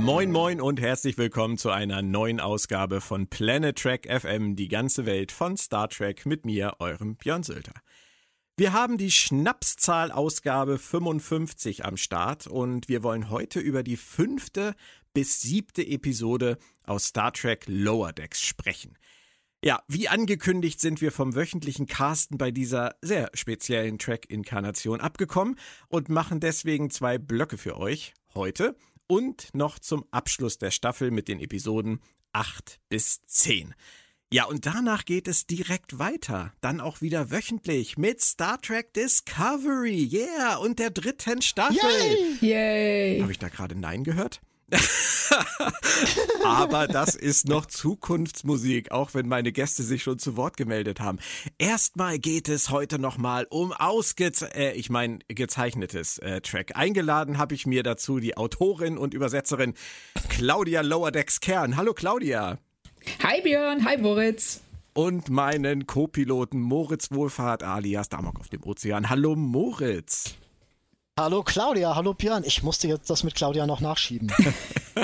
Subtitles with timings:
[0.00, 5.04] Moin moin und herzlich willkommen zu einer neuen Ausgabe von Planet Trek FM, die ganze
[5.04, 7.74] Welt von Star Trek mit mir, eurem Björn Sülter.
[8.56, 14.74] Wir haben die Schnapszahl-Ausgabe 55 am Start und wir wollen heute über die fünfte
[15.12, 18.96] bis siebte Episode aus Star Trek Lower Decks sprechen.
[19.62, 25.56] Ja, wie angekündigt sind wir vom wöchentlichen Casten bei dieser sehr speziellen Track-Inkarnation abgekommen
[25.88, 28.74] und machen deswegen zwei Blöcke für euch heute
[29.10, 32.00] und noch zum Abschluss der Staffel mit den Episoden
[32.32, 33.74] 8 bis 10.
[34.32, 36.52] Ja, und danach geht es direkt weiter.
[36.60, 40.08] Dann auch wieder wöchentlich mit Star Trek Discovery.
[40.12, 41.76] Yeah, und der dritten Staffel.
[41.76, 42.36] Yay!
[42.40, 43.20] Yay.
[43.20, 44.40] Habe ich da gerade Nein gehört?
[46.44, 51.18] Aber das ist noch Zukunftsmusik, auch wenn meine Gäste sich schon zu Wort gemeldet haben.
[51.58, 56.76] Erstmal geht es heute nochmal um ausgez äh, ich meine gezeichnetes äh, Track.
[56.76, 59.74] Eingeladen habe ich mir dazu die Autorin und Übersetzerin
[60.28, 61.76] Claudia Lowerdecks Kern.
[61.76, 62.58] Hallo Claudia.
[63.22, 64.60] Hi Björn, hi Moritz.
[64.92, 69.08] Und meinen Co-Piloten Moritz Wohlfahrt alias Damok auf dem Ozean.
[69.08, 70.36] Hallo Moritz.
[71.20, 72.44] Hallo Claudia, hallo Björn.
[72.46, 74.32] Ich musste jetzt das mit Claudia noch nachschieben.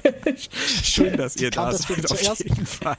[0.83, 2.43] Schön, dass ihr da seid, auf zuerst.
[2.43, 2.97] jeden Fall.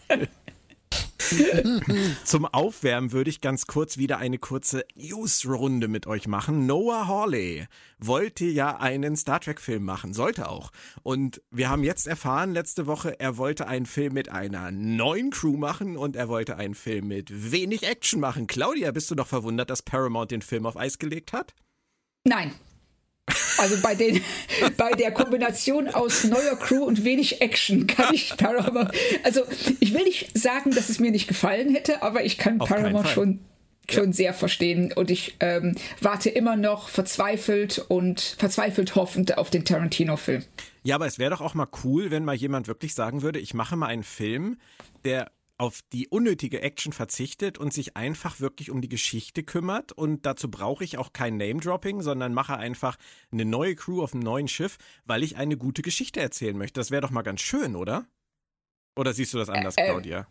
[2.24, 6.68] Zum Aufwärmen würde ich ganz kurz wieder eine kurze News-Runde mit euch machen.
[6.68, 7.66] Noah Hawley
[7.98, 10.72] wollte ja einen Star Trek-Film machen, sollte auch.
[11.02, 15.58] Und wir haben jetzt erfahren, letzte Woche, er wollte einen Film mit einer neuen Crew
[15.58, 18.46] machen und er wollte einen Film mit wenig Action machen.
[18.46, 21.56] Claudia, bist du noch verwundert, dass Paramount den Film auf Eis gelegt hat?
[22.24, 22.54] Nein,
[23.58, 24.22] also bei, den,
[24.78, 28.92] bei der Kombination aus neuer Crew und wenig Action kann ich Paramount.
[29.24, 29.42] Also
[29.80, 33.08] ich will nicht sagen, dass es mir nicht gefallen hätte, aber ich kann Auf Paramount
[33.10, 33.40] schon,
[33.90, 34.14] schon ja.
[34.14, 40.44] sehr verstehen und ich ähm, warte immer noch verzweifelt und verzweifelt hoffend auf den Tarantino-Film.
[40.84, 43.54] Ja, aber es wäre doch auch mal cool, wenn mal jemand wirklich sagen würde, ich
[43.54, 44.58] mache mal einen Film,
[45.04, 49.92] der auf die unnötige Action verzichtet und sich einfach wirklich um die Geschichte kümmert.
[49.92, 52.98] Und dazu brauche ich auch kein Name-Dropping, sondern mache einfach
[53.32, 56.80] eine neue Crew auf einem neuen Schiff, weil ich eine gute Geschichte erzählen möchte.
[56.80, 58.06] Das wäre doch mal ganz schön, oder?
[58.96, 60.28] Oder siehst du das anders, äh, äh Claudia?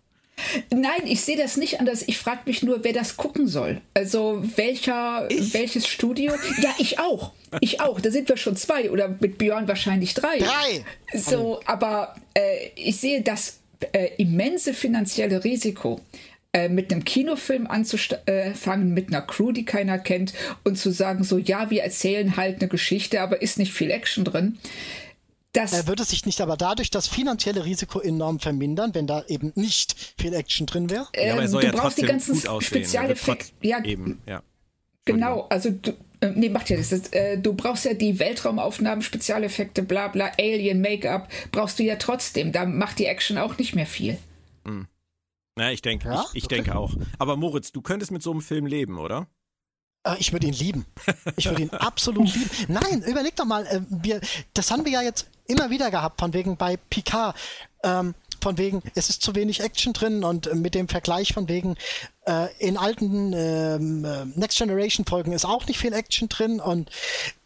[0.70, 2.06] Nein, ich sehe das nicht anders.
[2.06, 3.80] Ich frage mich nur, wer das gucken soll.
[3.94, 5.54] Also welcher, ich?
[5.54, 6.34] welches Studio?
[6.60, 7.32] Ja, ich auch.
[7.60, 8.00] Ich auch.
[8.00, 10.38] Da sind wir schon zwei oder mit Björn wahrscheinlich drei.
[10.38, 10.84] Drei.
[11.14, 13.60] So, aber äh, ich sehe das
[13.92, 16.00] äh, immense finanzielle Risiko,
[16.52, 20.32] äh, mit einem Kinofilm anzufangen, mit einer Crew, die keiner kennt,
[20.64, 24.24] und zu sagen, so ja, wir erzählen halt eine Geschichte, aber ist nicht viel Action
[24.24, 24.58] drin.
[25.52, 29.52] Das er würde sich nicht aber dadurch das finanzielle Risiko enorm vermindern, wenn da eben
[29.54, 31.06] nicht viel Action drin wäre?
[31.14, 33.46] Ja, aber er soll du ja brauchst die ganzen Spezialeffekte.
[33.62, 34.42] Ja, eben, ja.
[35.06, 36.92] Genau, also du, äh, nee, macht ja das.
[37.12, 42.52] Äh, du brauchst ja die Weltraumaufnahmen, Spezialeffekte, bla bla, Alien, Make-up, brauchst du ja trotzdem.
[42.52, 44.18] Da macht die Action auch nicht mehr viel.
[44.64, 44.86] Hm.
[45.56, 46.24] Na, ich denke, ja?
[46.32, 46.94] ich, ich denke auch.
[47.18, 49.26] Aber Moritz, du könntest mit so einem Film leben, oder?
[50.06, 50.86] Äh, ich würde ihn lieben.
[51.36, 52.50] Ich würde ihn absolut lieben.
[52.68, 54.20] Nein, überleg doch mal, äh, wir,
[54.54, 57.36] das haben wir ja jetzt immer wieder gehabt, von wegen bei Picard.
[57.82, 58.14] Ähm,
[58.46, 61.74] von wegen, es ist zu wenig Action drin und äh, mit dem Vergleich von wegen,
[62.28, 66.88] äh, in alten ähm, äh, Next Generation Folgen ist auch nicht viel Action drin und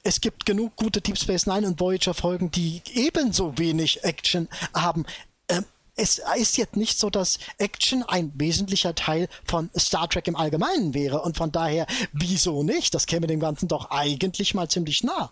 [0.02, 5.06] es gibt genug gute Deep Space Nine und Voyager Folgen, die ebenso wenig Action haben.
[5.48, 5.64] Ähm,
[5.96, 10.92] es ist jetzt nicht so, dass Action ein wesentlicher Teil von Star Trek im Allgemeinen
[10.92, 12.94] wäre und von daher, wieso nicht?
[12.94, 15.30] Das käme dem Ganzen doch eigentlich mal ziemlich nah.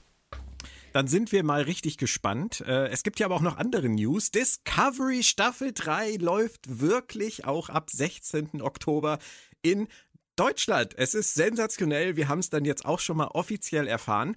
[0.99, 2.61] Dann sind wir mal richtig gespannt.
[2.67, 4.33] Äh, es gibt ja aber auch noch andere News.
[4.33, 8.61] Discovery Staffel 3 läuft wirklich auch ab 16.
[8.63, 9.21] Oktober
[9.63, 9.87] in
[10.35, 10.99] Deutschland.
[10.99, 12.17] Es ist sensationell.
[12.17, 14.35] Wir haben es dann jetzt auch schon mal offiziell erfahren.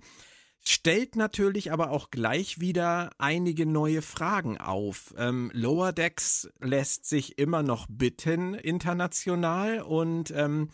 [0.64, 5.16] Stellt natürlich aber auch gleich wieder einige neue Fragen auf.
[5.18, 10.70] Ähm, Lower Decks lässt sich immer noch bitten international und ähm,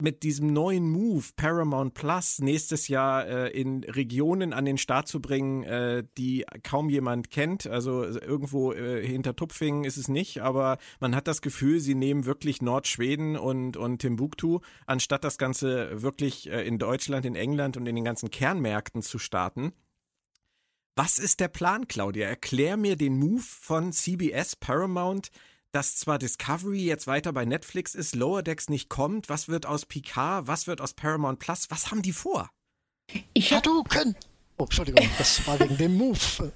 [0.00, 5.20] mit diesem neuen Move Paramount Plus nächstes Jahr äh, in Regionen an den Start zu
[5.20, 7.66] bringen, äh, die kaum jemand kennt.
[7.66, 12.26] Also irgendwo äh, hinter Tupfingen ist es nicht, aber man hat das Gefühl, sie nehmen
[12.26, 17.86] wirklich Nordschweden und, und Timbuktu, anstatt das Ganze wirklich äh, in Deutschland, in England und
[17.86, 19.72] in den ganzen Kernmärkten zu starten.
[20.98, 22.26] Was ist der Plan, Claudia?
[22.26, 25.30] Erklär mir den Move von CBS Paramount
[25.72, 29.28] dass zwar Discovery jetzt weiter bei Netflix ist, Lower Decks nicht kommt.
[29.28, 30.46] Was wird aus Picard?
[30.46, 31.70] Was wird aus Paramount Plus?
[31.70, 32.50] Was haben die vor?
[33.34, 34.16] Ich Hadouken!
[34.58, 36.18] Oh, Entschuldigung, das war wegen dem Move.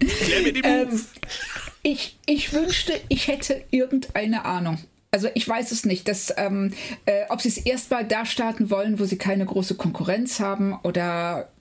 [0.00, 0.92] Mir den Move.
[0.92, 1.06] Ähm,
[1.82, 4.78] ich, ich wünschte, ich hätte irgendeine Ahnung.
[5.10, 6.72] Also ich weiß es nicht, dass, ähm,
[7.04, 11.52] äh, ob sie es erstmal da starten wollen, wo sie keine große Konkurrenz haben oder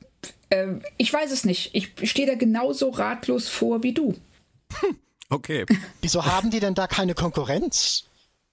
[0.50, 0.68] äh,
[0.98, 1.72] ich weiß es nicht.
[1.74, 4.16] Ich stehe da genauso ratlos vor wie du.
[5.32, 5.66] Okay.
[6.02, 8.04] Wieso haben die denn da keine Konkurrenz?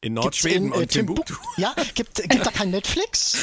[0.01, 1.35] In Nordschweden in, äh, und Timbuktu.
[1.57, 3.37] Ja, gibt, gibt da kein Netflix?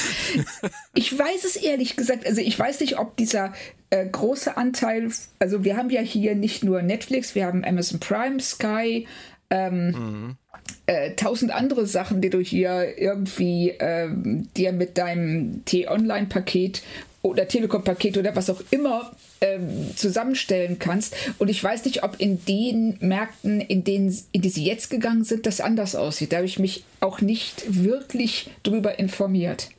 [0.94, 2.26] Ich weiß es ehrlich gesagt.
[2.26, 3.54] Also ich weiß nicht, ob dieser
[3.90, 8.40] äh, große Anteil, also wir haben ja hier nicht nur Netflix, wir haben Amazon Prime,
[8.40, 9.06] Sky,
[9.50, 10.38] ähm, mhm.
[10.86, 16.84] äh, tausend andere Sachen, die du hier irgendwie ähm, dir mit deinem T-Online-Paket
[17.22, 19.12] oder Telekom-Paket oder was auch immer
[19.46, 21.16] ähm, zusammenstellen kannst.
[21.38, 25.24] Und ich weiß nicht, ob in den Märkten, in denen in die sie jetzt gegangen
[25.24, 26.32] sind, das anders aussieht.
[26.32, 29.70] Da habe ich mich auch nicht wirklich drüber informiert.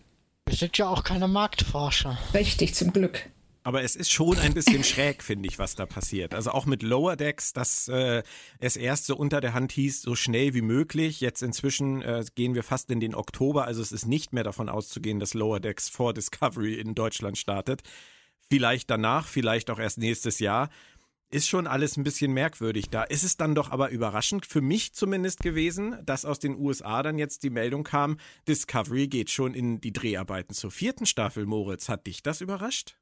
[0.47, 2.19] Wir sind ja auch keine Marktforscher.
[2.33, 3.27] Richtig, zum Glück.
[3.65, 6.35] Aber es ist schon ein bisschen schräg, finde ich, was da passiert.
[6.35, 8.23] Also auch mit Lower Decks, dass äh,
[8.61, 11.21] es erst so unter der Hand hieß, so schnell wie möglich.
[11.21, 13.65] Jetzt inzwischen äh, gehen wir fast in den Oktober.
[13.65, 17.83] Also es ist nicht mehr davon auszugehen, dass Lower Decks vor Discovery in Deutschland startet.
[18.51, 20.69] Vielleicht danach, vielleicht auch erst nächstes Jahr.
[21.29, 23.03] Ist schon alles ein bisschen merkwürdig da.
[23.03, 27.19] Ist es dann doch aber überraschend, für mich zumindest gewesen, dass aus den USA dann
[27.19, 31.89] jetzt die Meldung kam, Discovery geht schon in die Dreharbeiten zur vierten Staffel, Moritz.
[31.89, 32.97] Hat dich das überrascht?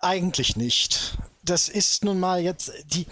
[0.00, 1.16] Eigentlich nicht.
[1.42, 3.06] Das ist nun mal jetzt die.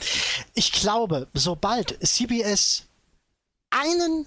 [0.55, 2.89] Ich glaube, sobald CBS
[3.71, 4.27] einen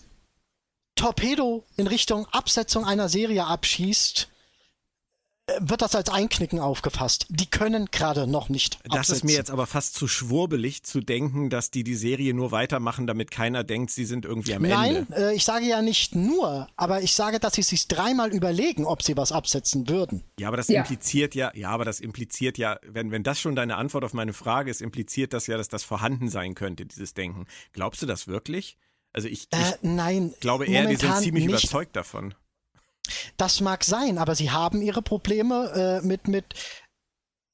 [0.96, 4.31] Torpedo in Richtung Absetzung einer Serie abschießt,
[5.60, 7.26] wird das als Einknicken aufgefasst.
[7.30, 8.80] Die können gerade noch nicht.
[8.84, 9.16] Das absetzen.
[9.16, 13.08] ist mir jetzt aber fast zu schwurbelig zu denken, dass die die Serie nur weitermachen,
[13.08, 15.12] damit keiner denkt, sie sind irgendwie am Nein, Ende.
[15.12, 18.86] Nein, äh, ich sage ja nicht nur, aber ich sage, dass sie sich dreimal überlegen,
[18.86, 20.24] ob sie was absetzen würden.
[20.40, 20.82] Ja, aber das ja.
[20.82, 24.34] impliziert ja, ja, aber das impliziert ja, wenn, wenn das schon deine Antwort auf meine
[24.34, 27.46] Frage ist, impliziert das ja, dass das vorhanden sein könnte, dieses Denken.
[27.74, 28.78] Glaubst du das wirklich?
[29.14, 31.64] Also ich, ich äh, nein, glaube eher, die sind ziemlich nicht.
[31.64, 32.34] überzeugt davon.
[33.38, 36.54] Das mag sein, aber sie haben ihre Probleme äh, mit, mit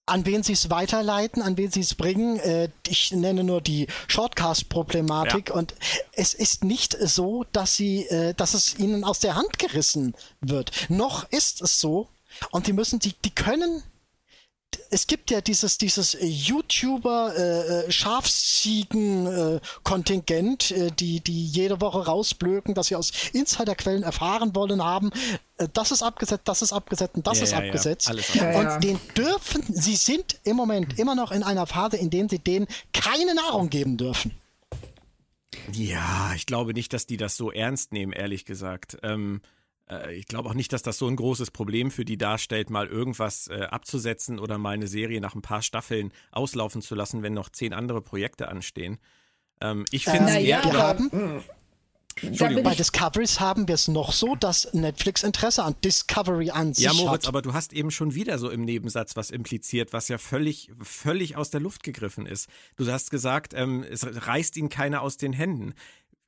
[0.08, 2.40] an wen sie es weiterleiten, an wen sie es bringen.
[2.40, 5.56] Äh, ich nenne nur die Shortcast-Problematik ja.
[5.56, 5.76] und
[6.14, 10.72] es ist nicht so, dass sie, äh, dass es ihnen aus der Hand gerissen wird.
[10.90, 12.08] Noch ist es so
[12.52, 13.84] und die müssen, die, die können
[14.90, 22.74] es gibt ja dieses, dieses YouTuber äh, äh Schafsziegen-Kontingent, äh, die, die jede Woche rausblöken,
[22.74, 25.12] dass sie aus Insiderquellen erfahren wollen haben,
[25.58, 28.10] äh, das ist abgesetzt, das ist abgesetzt und das ja, ist ja, abgesetzt.
[28.34, 28.60] Ja.
[28.60, 32.40] Und den dürfen, sie sind im Moment immer noch in einer Phase, in der sie
[32.40, 34.32] denen keine Nahrung geben dürfen.
[35.72, 38.98] Ja, ich glaube nicht, dass die das so ernst nehmen, ehrlich gesagt.
[39.04, 39.48] Ähm, äh,
[40.12, 43.48] ich glaube auch nicht, dass das so ein großes Problem für die darstellt, mal irgendwas
[43.48, 47.50] äh, abzusetzen oder mal eine Serie nach ein paar Staffeln auslaufen zu lassen, wenn noch
[47.50, 48.98] zehn andere Projekte anstehen.
[49.62, 50.64] Ähm, ich finde äh, es eher.
[52.22, 56.74] Wir haben, bei Discoveries haben wir es noch so, dass Netflix Interesse an Discovery an
[56.74, 56.96] sich hat.
[56.96, 57.30] Ja, Moritz, hat.
[57.30, 61.36] aber du hast eben schon wieder so im Nebensatz was impliziert, was ja völlig, völlig
[61.36, 62.50] aus der Luft gegriffen ist.
[62.76, 65.76] Du hast gesagt, ähm, es reißt ihn keiner aus den Händen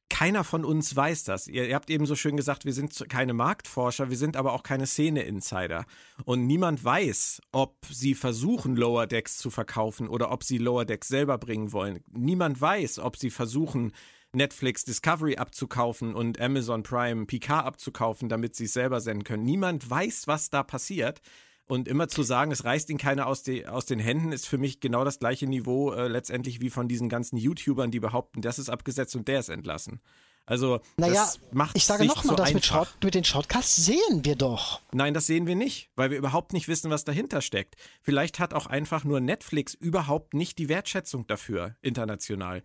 [0.09, 1.47] keiner von uns weiß das.
[1.47, 4.63] Ihr, ihr, habt eben so schön gesagt, wir sind keine Marktforscher, wir sind aber auch
[4.63, 5.85] keine Szene-Insider.
[6.25, 11.07] Und niemand weiß, ob sie versuchen, Lower Decks zu verkaufen oder ob sie Lower Decks
[11.07, 11.99] selber bringen wollen.
[12.11, 13.93] Niemand weiß, ob sie versuchen,
[14.31, 19.43] Netflix Discovery abzukaufen und Amazon Prime PK abzukaufen, damit sie es selber senden können.
[19.43, 21.21] Niemand weiß, was da passiert.
[21.69, 24.57] Und immer zu sagen, es reißt ihn keiner aus, die, aus den Händen, ist für
[24.57, 28.57] mich genau das gleiche Niveau äh, letztendlich wie von diesen ganzen YouTubern, die behaupten, das
[28.57, 30.01] ist abgesetzt und der ist entlassen.
[30.47, 34.25] Also, naja, das macht ich sage nochmal, so das mit, Short, mit den Shortcasts sehen
[34.25, 34.81] wir doch.
[34.93, 37.75] Nein, das sehen wir nicht, weil wir überhaupt nicht wissen, was dahinter steckt.
[38.01, 42.63] Vielleicht hat auch einfach nur Netflix überhaupt nicht die Wertschätzung dafür, international.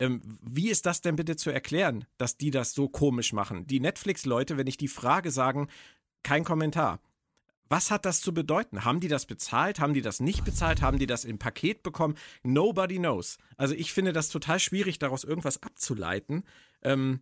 [0.00, 3.64] Ähm, wie ist das denn bitte zu erklären, dass die das so komisch machen?
[3.68, 5.68] Die Netflix-Leute, wenn ich die Frage sagen,
[6.24, 6.98] kein Kommentar.
[7.70, 8.84] Was hat das zu bedeuten?
[8.84, 9.78] Haben die das bezahlt?
[9.78, 10.82] Haben die das nicht bezahlt?
[10.82, 12.16] Haben die das im Paket bekommen?
[12.42, 13.38] Nobody knows.
[13.56, 16.42] Also ich finde das total schwierig, daraus irgendwas abzuleiten.
[16.82, 17.20] Ähm,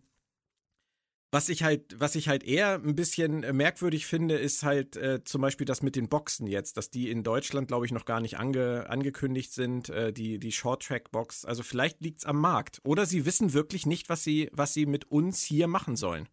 [1.31, 5.41] was ich halt, was ich halt eher ein bisschen merkwürdig finde, ist halt äh, zum
[5.41, 8.39] Beispiel das mit den Boxen jetzt, dass die in Deutschland, glaube ich, noch gar nicht
[8.39, 11.45] ange, angekündigt sind, äh, die, die Short-Track-Box.
[11.45, 12.79] Also vielleicht liegt es am Markt.
[12.83, 16.27] Oder sie wissen wirklich nicht, was sie, was sie mit uns hier machen sollen.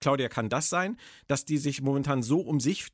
[0.00, 2.88] Claudia, kann das sein, dass die sich momentan so um sich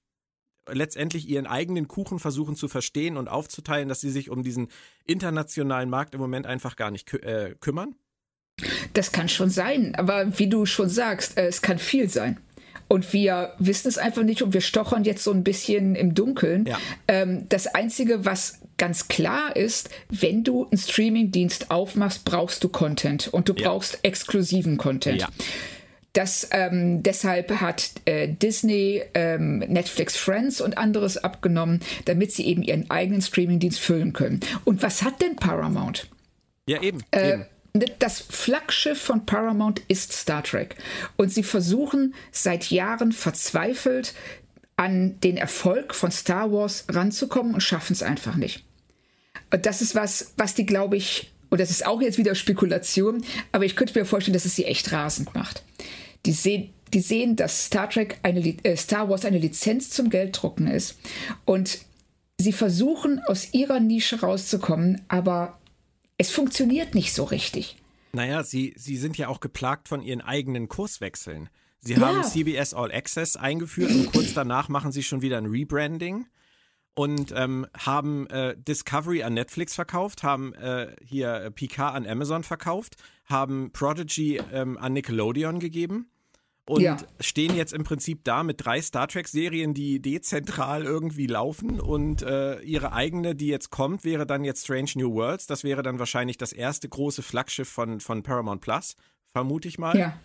[0.72, 4.68] letztendlich ihren eigenen Kuchen versuchen zu verstehen und aufzuteilen, dass sie sich um diesen
[5.04, 7.94] internationalen Markt im Moment einfach gar nicht kü äh, kümmern?
[8.92, 12.38] Das kann schon sein, aber wie du schon sagst, äh, es kann viel sein.
[12.88, 16.64] Und wir wissen es einfach nicht und wir stochern jetzt so ein bisschen im Dunkeln.
[16.64, 16.78] Ja.
[17.06, 23.28] Ähm, das Einzige, was ganz klar ist, wenn du einen Streamingdienst aufmachst, brauchst du Content
[23.28, 23.68] und du ja.
[23.68, 25.20] brauchst exklusiven Content.
[25.20, 25.28] Ja
[26.18, 32.64] Das, ähm, deshalb hat äh, Disney ähm, Netflix Friends und anderes abgenommen, damit sie eben
[32.64, 34.40] ihren eigenen Streamingdienst füllen können.
[34.64, 36.08] Und was hat denn Paramount?
[36.66, 37.04] Ja, eben.
[37.12, 37.44] Äh, eben.
[38.00, 40.74] Das Flaggschiff von Paramount ist Star Trek.
[41.14, 44.12] Und sie versuchen seit Jahren verzweifelt
[44.74, 48.64] an den Erfolg von Star Wars ranzukommen und schaffen es einfach nicht.
[49.52, 53.24] Und das ist was, was die, glaube ich, und das ist auch jetzt wieder Spekulation,
[53.52, 55.62] aber ich könnte mir vorstellen, dass es sie echt rasend macht.
[56.26, 60.66] Die sehen, die sehen, dass Star Trek eine, äh, Star Wars eine Lizenz zum Gelddrucken
[60.66, 60.98] ist
[61.44, 61.80] und
[62.38, 65.58] sie versuchen aus ihrer Nische rauszukommen, aber
[66.16, 67.76] es funktioniert nicht so richtig.
[68.12, 71.50] Naja, sie, sie sind ja auch geplagt von ihren eigenen Kurswechseln.
[71.80, 72.00] Sie ja.
[72.00, 76.26] haben CBS All Access eingeführt und kurz danach machen sie schon wieder ein Rebranding
[76.94, 82.42] und ähm, haben äh, Discovery an Netflix verkauft, haben äh, hier äh, Picard an Amazon
[82.42, 82.96] verkauft,
[83.28, 86.10] haben Prodigy ähm, an Nickelodeon gegeben
[86.68, 86.96] und ja.
[87.20, 92.60] stehen jetzt im Prinzip da mit drei Star Trek-Serien, die dezentral irgendwie laufen und äh,
[92.60, 95.46] ihre eigene, die jetzt kommt, wäre dann jetzt Strange New Worlds.
[95.46, 98.96] Das wäre dann wahrscheinlich das erste große Flaggschiff von, von Paramount Plus,
[99.32, 99.96] vermute ich mal.
[99.96, 100.18] Ja.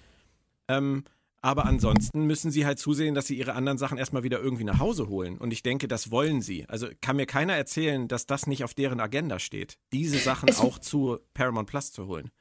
[0.68, 1.06] Ähm,
[1.42, 4.80] aber ansonsten müssen sie halt zusehen, dass sie ihre anderen Sachen erstmal wieder irgendwie nach
[4.80, 5.38] Hause holen.
[5.38, 6.66] Und ich denke, das wollen sie.
[6.70, 10.60] Also kann mir keiner erzählen, dass das nicht auf deren Agenda steht, diese Sachen es
[10.60, 12.32] auch zu Paramount Plus zu holen.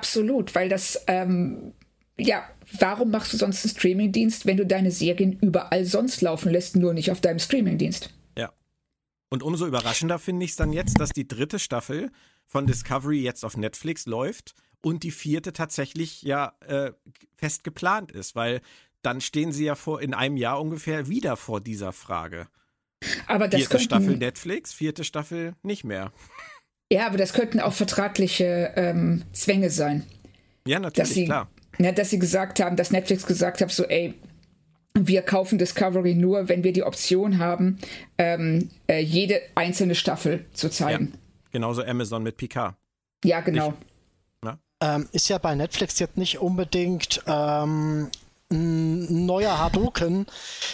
[0.00, 1.74] Absolut, weil das, ähm,
[2.18, 6.74] ja, warum machst du sonst einen Streamingdienst, wenn du deine Serien überall sonst laufen lässt,
[6.74, 8.08] nur nicht auf deinem Streamingdienst?
[8.38, 8.50] Ja.
[9.28, 12.10] Und umso überraschender finde ich es dann jetzt, dass die dritte Staffel
[12.46, 16.92] von Discovery jetzt auf Netflix läuft und die vierte tatsächlich ja äh,
[17.36, 18.62] fest geplant ist, weil
[19.02, 22.48] dann stehen sie ja vor in einem Jahr ungefähr wieder vor dieser Frage.
[23.26, 26.10] Aber das vierte Staffel Netflix, vierte Staffel nicht mehr.
[26.92, 30.04] Ja, aber das könnten auch vertragliche ähm, Zwänge sein.
[30.66, 31.48] Ja, natürlich, sie, klar.
[31.78, 34.14] Ja, dass sie gesagt haben, dass Netflix gesagt hat, so, ey,
[34.94, 37.78] wir kaufen Discovery nur, wenn wir die Option haben,
[38.18, 41.12] ähm, äh, jede einzelne Staffel zu zeigen.
[41.12, 41.18] Ja,
[41.52, 42.74] genauso Amazon mit Picard.
[43.24, 43.68] Ja, genau.
[43.68, 43.90] Nicht,
[44.82, 48.10] ähm, ist ja bei Netflix jetzt nicht unbedingt ähm,
[48.50, 50.26] ein neuer Hadoken,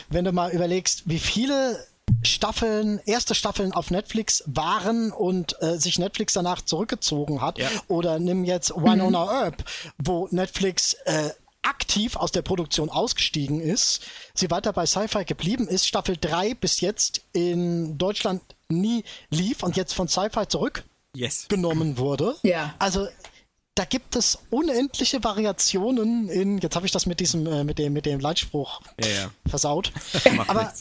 [0.09, 1.77] wenn du mal überlegst, wie viele
[2.23, 7.59] Staffeln, erste Staffeln auf Netflix waren und äh, sich Netflix danach zurückgezogen hat.
[7.59, 7.69] Ja.
[7.89, 9.31] Oder nimm jetzt Winona mhm.
[9.31, 9.65] Earp,
[9.99, 11.31] wo Netflix äh,
[11.63, 14.03] aktiv aus der Produktion ausgestiegen ist,
[14.35, 19.77] sie weiter bei Sci-Fi geblieben ist, Staffel 3 bis jetzt in Deutschland nie lief und
[19.77, 21.99] jetzt von Sci-Fi zurückgenommen yes.
[21.99, 22.37] wurde.
[22.43, 22.75] Ja.
[22.79, 23.09] Also
[23.75, 27.93] da gibt es unendliche Variationen in, jetzt habe ich das mit diesem, äh, mit dem,
[27.93, 29.31] mit dem Leitspruch ja, ja.
[29.47, 29.93] versaut.
[30.47, 30.73] Aber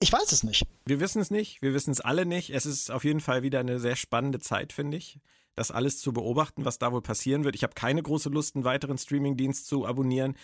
[0.00, 0.66] ich weiß es nicht.
[0.84, 2.50] Wir wissen es nicht, wir wissen es alle nicht.
[2.50, 5.18] Es ist auf jeden Fall wieder eine sehr spannende Zeit, finde ich,
[5.54, 7.54] das alles zu beobachten, was da wohl passieren wird.
[7.54, 10.36] Ich habe keine große Lust, einen weiteren Streamingdienst zu abonnieren.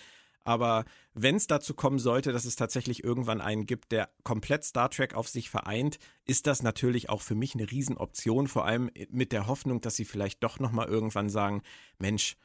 [0.45, 4.89] Aber wenn es dazu kommen sollte, dass es tatsächlich irgendwann einen gibt, der komplett Star
[4.89, 9.33] Trek auf sich vereint, ist das natürlich auch für mich eine Riesenoption, vor allem mit
[9.33, 11.63] der Hoffnung, dass sie vielleicht doch nochmal irgendwann sagen,
[11.99, 12.37] Mensch,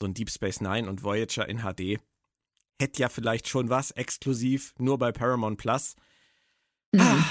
[0.00, 2.00] so ein Deep Space Nine und Voyager in HD
[2.80, 5.96] hätte ja vielleicht schon was exklusiv nur bei Paramount Plus.
[6.92, 7.00] Mhm.
[7.00, 7.24] Ah,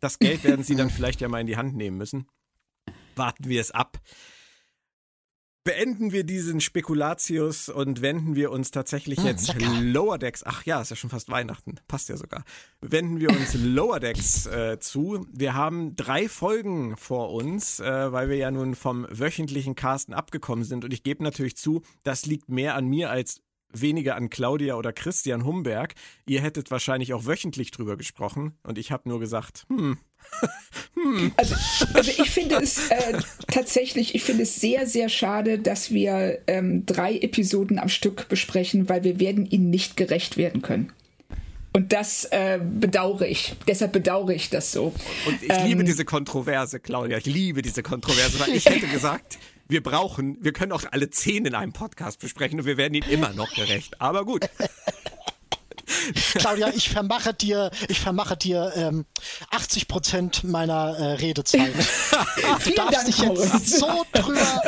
[0.00, 2.28] das Geld werden sie dann vielleicht ja mal in die Hand nehmen müssen.
[3.14, 4.00] Warten wir es ab
[5.66, 10.44] beenden wir diesen Spekulatius und wenden wir uns tatsächlich hm, jetzt Lower Decks.
[10.46, 11.74] Ach ja, ist ja schon fast Weihnachten.
[11.88, 12.44] Passt ja sogar.
[12.80, 15.26] Wenden wir uns Lower Decks äh, zu.
[15.32, 20.64] Wir haben drei Folgen vor uns, äh, weil wir ja nun vom wöchentlichen Casten abgekommen
[20.64, 20.84] sind.
[20.84, 23.42] Und ich gebe natürlich zu, das liegt mehr an mir als
[23.72, 25.94] weniger an Claudia oder Christian Humberg.
[26.26, 29.98] Ihr hättet wahrscheinlich auch wöchentlich drüber gesprochen und ich habe nur gesagt, hm.
[30.94, 31.32] hm.
[31.36, 31.54] Also,
[31.94, 36.84] also, ich finde es äh, tatsächlich, ich finde es sehr, sehr schade, dass wir ähm,
[36.84, 40.92] drei Episoden am Stück besprechen, weil wir werden ihnen nicht gerecht werden können.
[41.76, 43.54] Und das äh, bedauere ich.
[43.68, 44.94] Deshalb bedauere ich das so.
[45.26, 47.18] Und ich ähm, liebe diese Kontroverse, Claudia.
[47.18, 51.46] Ich liebe diese Kontroverse, weil ich hätte gesagt, wir brauchen, wir können auch alle zehn
[51.46, 54.00] in einem Podcast besprechen und wir werden ihnen immer noch gerecht.
[54.00, 54.48] Aber gut.
[56.34, 59.04] Claudia, ich vermache dir, ich vermache dir ähm,
[59.50, 61.72] 80 Prozent meiner äh, Redezeit.
[62.64, 64.62] du darfst dich jetzt so drüber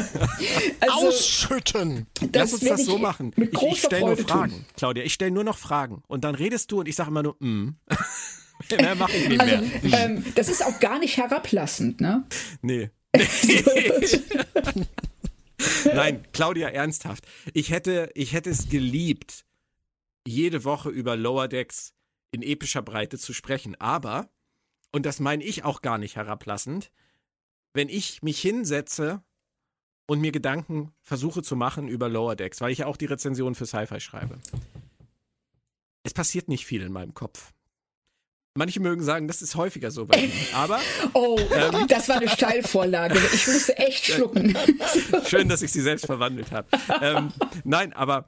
[0.81, 2.07] also, ausschütten.
[2.33, 3.33] Lass uns das so machen.
[3.37, 4.65] ich, ich stelle nur Fragen, tun.
[4.77, 5.05] Claudia.
[5.05, 7.77] Ich stelle nur noch Fragen und dann redest du und ich sage immer nur, mm.
[8.71, 10.05] Mehr mache ich nicht also, mehr.
[10.05, 12.25] Ähm, das ist auch gar nicht herablassend, ne?
[12.61, 12.91] Nee.
[15.95, 17.27] Nein, Claudia, ernsthaft.
[17.53, 19.45] Ich hätte, ich hätte es geliebt,
[20.27, 21.95] jede Woche über Lower Decks
[22.31, 23.75] in epischer Breite zu sprechen.
[23.81, 24.29] Aber,
[24.93, 26.91] und das meine ich auch gar nicht herablassend,
[27.73, 29.23] wenn ich mich hinsetze
[30.07, 33.55] und mir Gedanken versuche zu machen über Lower Decks, weil ich ja auch die Rezension
[33.55, 34.39] für Sci-Fi schreibe.
[36.03, 37.53] Es passiert nicht viel in meinem Kopf.
[38.59, 40.33] Manche mögen sagen, das ist häufiger so bei mir.
[40.53, 40.81] Aber.
[41.15, 43.19] Oh, ähm, das war eine Steilvorlage.
[43.33, 44.57] Ich musste echt schlucken.
[45.27, 46.69] Schön, dass ich sie selbst verwandelt habe.
[47.01, 47.33] Ähm,
[47.65, 48.27] nein, aber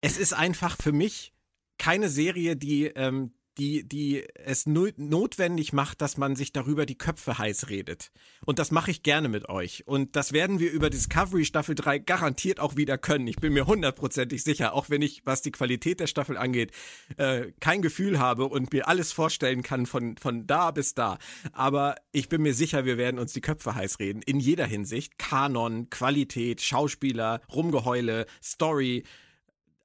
[0.00, 1.32] es ist einfach für mich
[1.78, 7.36] keine Serie, die, ähm, die, die es notwendig macht, dass man sich darüber die Köpfe
[7.36, 8.10] heiß redet.
[8.46, 9.86] Und das mache ich gerne mit euch.
[9.86, 13.26] Und das werden wir über Discovery Staffel 3 garantiert auch wieder können.
[13.26, 16.72] Ich bin mir hundertprozentig sicher, auch wenn ich, was die Qualität der Staffel angeht,
[17.18, 21.18] äh, kein Gefühl habe und mir alles vorstellen kann von, von da bis da.
[21.52, 24.22] Aber ich bin mir sicher, wir werden uns die Köpfe heiß reden.
[24.22, 25.18] In jeder Hinsicht.
[25.18, 29.04] Kanon, Qualität, Schauspieler, Rumgeheule, Story,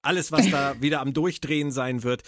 [0.02, 2.24] alles, was da wieder am Durchdrehen sein wird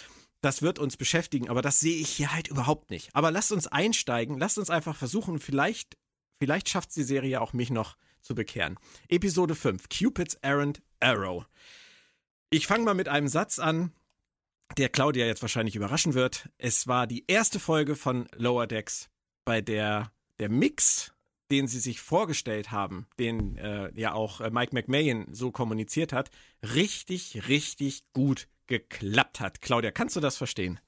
[0.48, 3.13] das wird uns beschäftigen, aber das sehe ich hier halt überhaupt nicht.
[3.13, 5.98] Aber lasst uns einsteigen, lasst uns einfach versuchen, vielleicht,
[6.39, 8.80] vielleicht schafft die Serie auch mich noch zu bekehren.
[9.10, 11.46] Episode 5, Cupid's Errand Arrow.
[12.50, 13.92] Ich fange mal mit einem Satz an,
[14.77, 16.48] der Claudia jetzt wahrscheinlich überraschen wird.
[16.58, 19.10] Es war die erste Folge von Lower Decks,
[19.44, 21.12] bei der der Mix,
[21.51, 26.32] den sie sich vorgestellt haben, den äh, ja auch äh, Mike McMahon so kommuniziert hat,
[26.63, 29.62] richtig, richtig gut geklappt hat.
[29.62, 30.80] Claudia, kannst du das verstehen?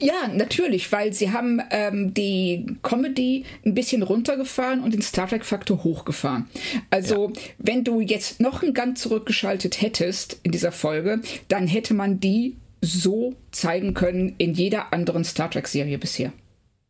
[0.00, 5.82] Ja, natürlich, weil sie haben ähm, die Comedy ein bisschen runtergefahren und den Star Trek-Faktor
[5.82, 6.48] hochgefahren.
[6.90, 7.40] Also, ja.
[7.58, 12.56] wenn du jetzt noch einen Gang zurückgeschaltet hättest in dieser Folge, dann hätte man die
[12.82, 16.32] so zeigen können in jeder anderen Star Trek-Serie bisher.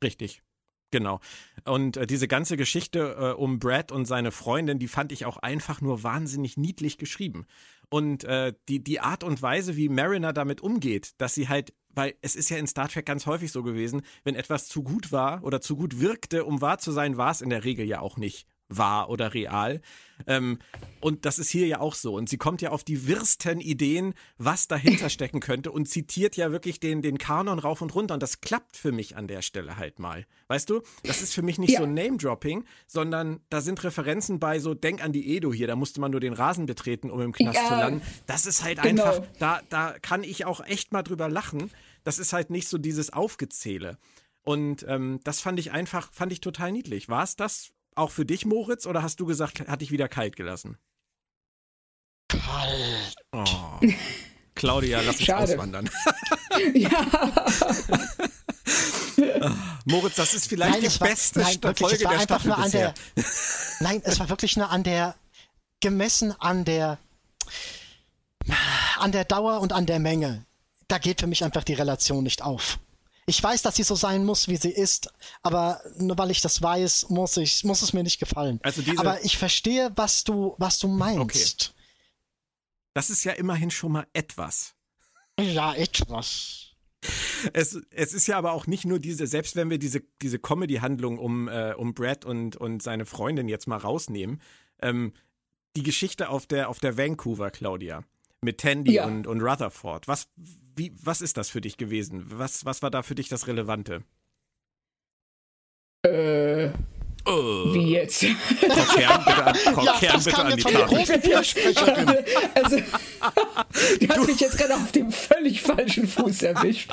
[0.02, 0.42] Richtig.
[0.90, 1.20] Genau.
[1.64, 5.38] Und äh, diese ganze Geschichte äh, um Brad und seine Freundin, die fand ich auch
[5.38, 7.46] einfach nur wahnsinnig niedlich geschrieben.
[7.90, 12.14] Und äh, die, die Art und Weise, wie Mariner damit umgeht, dass sie halt, weil
[12.22, 15.44] es ist ja in Star Trek ganz häufig so gewesen, wenn etwas zu gut war
[15.44, 18.16] oder zu gut wirkte, um wahr zu sein, war es in der Regel ja auch
[18.16, 19.80] nicht wahr oder real.
[20.26, 20.58] Ähm,
[21.00, 22.14] und das ist hier ja auch so.
[22.14, 26.52] Und sie kommt ja auf die wirsten Ideen, was dahinter stecken könnte und zitiert ja
[26.52, 28.14] wirklich den, den Kanon rauf und runter.
[28.14, 30.26] Und das klappt für mich an der Stelle halt mal.
[30.48, 31.80] Weißt du, das ist für mich nicht ja.
[31.80, 36.00] so Name-Dropping, sondern da sind Referenzen bei so, denk an die Edo hier, da musste
[36.00, 38.02] man nur den Rasen betreten, um im Knast ja, zu landen.
[38.26, 39.04] Das ist halt genau.
[39.04, 41.70] einfach, da, da kann ich auch echt mal drüber lachen.
[42.04, 43.98] Das ist halt nicht so dieses Aufgezähle.
[44.44, 47.08] Und ähm, das fand ich einfach, fand ich total niedlich.
[47.08, 50.36] War es das auch für dich, Moritz, oder hast du gesagt, hat dich wieder kalt
[50.36, 50.78] gelassen?
[52.28, 53.14] Kalt.
[53.32, 53.46] Oh.
[54.54, 55.52] Claudia, lass uns Schade.
[55.52, 55.90] auswandern.
[56.74, 57.06] ja.
[59.84, 62.94] Moritz, das ist vielleicht nein, die war, beste nein, wirklich, Folge der Staffel bisher.
[63.16, 63.24] Der,
[63.80, 65.14] nein, es war wirklich nur an der,
[65.80, 66.98] gemessen an der,
[68.98, 70.44] an der Dauer und an der Menge.
[70.88, 72.78] Da geht für mich einfach die Relation nicht auf.
[73.26, 76.60] Ich weiß, dass sie so sein muss, wie sie ist, aber nur weil ich das
[76.60, 78.58] weiß, muss ich, muss es mir nicht gefallen.
[78.62, 81.20] Also diese aber ich verstehe, was du, was du meinst.
[81.20, 81.82] Okay.
[82.94, 84.74] Das ist ja immerhin schon mal etwas.
[85.38, 86.72] Ja, etwas.
[87.52, 91.18] Es, es ist ja aber auch nicht nur diese, selbst wenn wir diese, diese Comedy-Handlung
[91.18, 94.40] um, äh, um Brad und, und seine Freundin jetzt mal rausnehmen,
[94.80, 95.12] ähm,
[95.76, 98.04] die Geschichte auf der, auf der Vancouver, Claudia,
[98.40, 99.06] mit Tandy ja.
[99.06, 100.06] und, und Rutherford.
[100.06, 100.28] Was,
[100.74, 102.24] wie, was ist das für dich gewesen?
[102.26, 104.02] Was, was war da für dich das Relevante?
[106.04, 106.70] Äh.
[107.24, 107.72] Oh.
[107.72, 108.24] Wie jetzt?
[108.24, 110.62] Frau Kern, bitte an, Frau ja, Kern, bitte an die
[111.30, 112.24] Tafel.
[112.54, 112.76] also,
[114.00, 116.90] du hast mich jetzt gerade auf dem völlig falschen Fuß erwischt.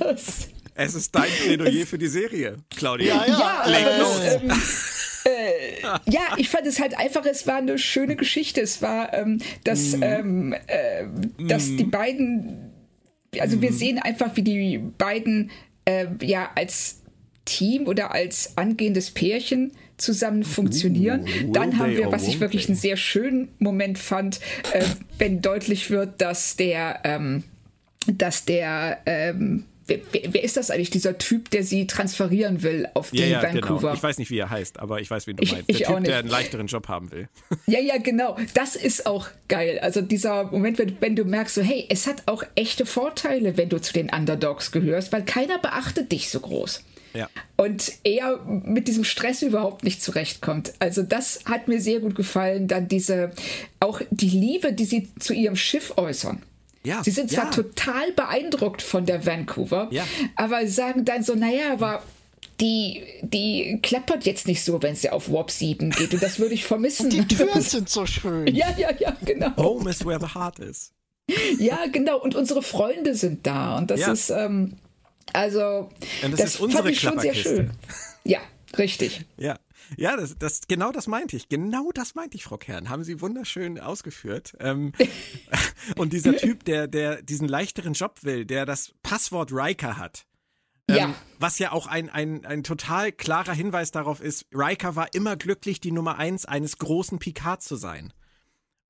[0.00, 3.24] Das, es ist dein Plädoyer für die Serie, Claudia.
[3.24, 3.66] Ja, ja.
[3.66, 4.20] Leg los.
[4.20, 4.52] Ähm,
[5.26, 8.60] äh, ja, ich fand es halt einfach, es war eine schöne Geschichte.
[8.60, 10.02] Es war, ähm, dass, mm.
[10.02, 11.06] ähm, äh,
[11.38, 11.76] dass mm.
[11.78, 12.65] die beiden,
[13.38, 13.62] also mm.
[13.62, 13.74] wir mhm.
[13.74, 15.50] sehen einfach, wie die beiden
[15.84, 17.02] äh, ja als
[17.44, 21.26] Team oder als angehendes Pärchen zusammen funktionieren.
[21.44, 24.40] Uh, Dann haben wir, was ich wirklich einen sehr schönen Moment fand,
[24.72, 24.84] äh,
[25.18, 27.44] wenn deutlich wird, dass der, ähm,
[28.06, 33.10] dass der ähm, Wer, wer, ist das eigentlich, dieser Typ, der sie transferieren will auf
[33.10, 33.54] die ja, ja, genau.
[33.54, 33.80] Vancouver?
[33.80, 33.94] Genau.
[33.94, 35.68] Ich weiß nicht, wie er heißt, aber ich weiß, wen du ich, meinst.
[35.68, 37.28] Der Typ, der einen leichteren Job haben will.
[37.66, 38.36] Ja, ja, genau.
[38.54, 39.80] Das ist auch geil.
[39.80, 43.68] Also dieser Moment, wenn, wenn du merkst, so, hey, es hat auch echte Vorteile, wenn
[43.68, 46.82] du zu den Underdogs gehörst, weil keiner beachtet dich so groß.
[47.16, 47.30] Ja.
[47.56, 50.74] Und er mit diesem Stress überhaupt nicht zurechtkommt.
[50.78, 52.68] Also das hat mir sehr gut gefallen.
[52.68, 53.32] Dann diese,
[53.80, 56.42] auch die Liebe, die sie zu ihrem Schiff äußern.
[56.86, 57.50] Ja, sie sind zwar ja.
[57.50, 60.04] total beeindruckt von der Vancouver, ja.
[60.36, 62.04] aber sagen dann so, naja, aber
[62.60, 66.14] die, die klappert jetzt nicht so, wenn sie auf Warp 7 geht.
[66.14, 67.06] Und das würde ich vermissen.
[67.06, 68.46] Und die Türen sind so schön.
[68.54, 69.56] Ja, ja, ja, genau.
[69.56, 70.92] Home is where the heart is.
[71.58, 72.20] Ja, genau.
[72.20, 73.78] Und unsere Freunde sind da.
[73.78, 74.12] Und das ja.
[74.12, 74.74] ist, ähm,
[75.32, 75.90] also,
[76.22, 77.72] und das, das ist unsere fand ich schon sehr schön.
[78.22, 78.38] Ja,
[78.78, 79.24] richtig.
[79.36, 79.58] Ja.
[79.96, 81.48] Ja, das, das, genau das meinte ich.
[81.48, 82.88] Genau das meinte ich, Frau Kern.
[82.88, 84.56] Haben Sie wunderschön ausgeführt.
[84.60, 84.92] Ähm,
[85.96, 90.26] und dieser Typ, der, der diesen leichteren Job will, der das Passwort Riker hat.
[90.88, 91.14] Ähm, ja.
[91.38, 95.80] Was ja auch ein, ein, ein total klarer Hinweis darauf ist, Riker war immer glücklich,
[95.80, 98.12] die Nummer eins eines großen Picard zu sein.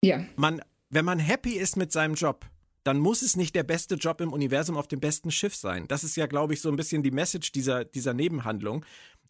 [0.02, 0.24] Ja.
[0.36, 2.46] Man, wenn man happy ist mit seinem Job,
[2.86, 5.88] dann muss es nicht der beste Job im Universum auf dem besten Schiff sein.
[5.88, 8.84] Das ist ja, glaube ich, so ein bisschen die Message dieser, dieser Nebenhandlung.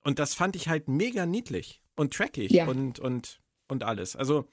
[0.06, 2.68] Und das fand ich halt mega niedlich und trackig ja.
[2.68, 4.14] und, und, und alles.
[4.14, 4.46] Also,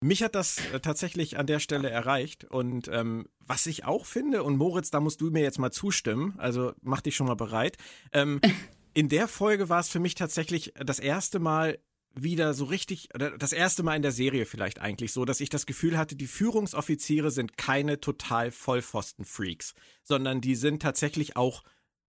[0.00, 2.42] mich hat das äh, tatsächlich an der Stelle erreicht.
[2.42, 6.34] Und ähm, was ich auch finde, und Moritz, da musst du mir jetzt mal zustimmen,
[6.38, 7.76] also mach dich schon mal bereit.
[8.12, 8.40] Ähm,
[8.94, 11.78] in der Folge war es für mich tatsächlich das erste Mal
[12.12, 15.66] wieder so richtig, das erste Mal in der Serie vielleicht eigentlich so, dass ich das
[15.66, 21.62] Gefühl hatte, die Führungsoffiziere sind keine total Vollpfosten-Freaks, sondern die sind tatsächlich auch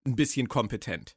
[0.03, 1.16] ein bisschen kompetent.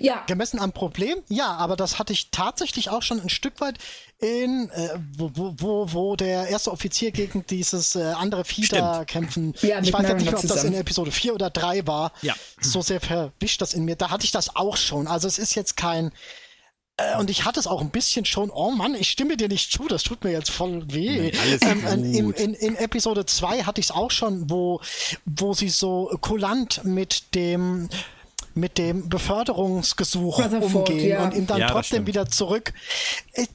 [0.00, 0.24] Ja.
[0.26, 3.78] Gemessen am Problem, ja, aber das hatte ich tatsächlich auch schon ein Stück weit
[4.18, 9.54] in, äh, wo, wo, wo, der erste Offizier gegen dieses äh, andere Fieder kämpfen.
[9.60, 10.60] Ja, ich weiß nicht, ob zusammen.
[10.60, 12.12] das in Episode 4 oder 3 war.
[12.22, 12.34] Ja.
[12.60, 13.96] So sehr verwischt das in mir.
[13.96, 15.06] Da hatte ich das auch schon.
[15.06, 16.12] Also es ist jetzt kein,
[16.96, 19.72] äh, und ich hatte es auch ein bisschen schon, oh Mann, ich stimme dir nicht
[19.72, 21.30] zu, das tut mir jetzt voll weh.
[21.30, 24.80] Nee, alles ähm, äh, in, in, in, Episode 2 hatte ich es auch schon, wo,
[25.24, 27.88] wo sie so kulant mit dem
[28.54, 31.24] mit dem Beförderungsgesuch Rutherford, umgehen ja.
[31.24, 32.72] und ihm dann ja, trotzdem wieder zurück.
[33.32, 33.46] Äh,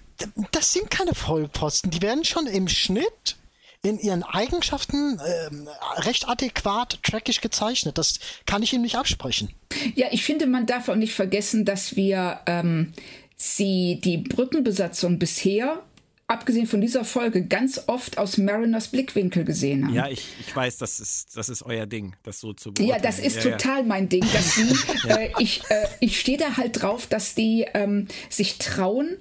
[0.52, 1.92] das sind keine Vollposten.
[1.92, 3.38] Die werden schon im Schnitt
[3.82, 7.98] in ihren Eigenschaften ähm, recht adäquat trackig gezeichnet.
[7.98, 9.50] Das kann ich ihm nicht absprechen.
[9.96, 12.94] Ja, ich finde, man darf auch nicht vergessen, dass wir ähm,
[13.38, 15.82] sie die Brückenbesatzung bisher
[16.30, 19.96] abgesehen von dieser Folge, ganz oft aus Mariners Blickwinkel gesehen haben.
[19.96, 23.02] Ja, ich, ich weiß, das ist, das ist euer Ding, das so zu beurteilen.
[23.02, 23.84] Ja, das ist ja, total ja.
[23.84, 24.72] mein Ding, dass sie,
[25.08, 25.16] ja.
[25.18, 29.18] äh, ich, äh, ich stehe da halt drauf, dass die ähm, sich trauen,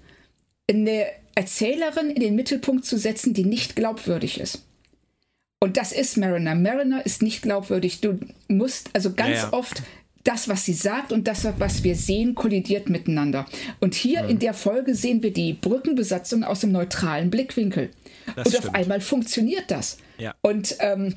[0.70, 4.64] eine Erzählerin in den Mittelpunkt zu setzen, die nicht glaubwürdig ist.
[5.60, 6.54] Und das ist Mariner.
[6.54, 8.02] Mariner ist nicht glaubwürdig.
[8.02, 9.82] Du musst also ganz oft
[10.24, 13.46] das, was sie sagt und das, was wir sehen, kollidiert miteinander.
[13.80, 14.30] Und hier mhm.
[14.30, 17.90] in der Folge sehen wir die Brückenbesatzung aus dem neutralen Blickwinkel.
[18.36, 18.68] Das und stimmt.
[18.68, 19.98] auf einmal funktioniert das.
[20.18, 20.34] Ja.
[20.42, 21.14] Und ähm,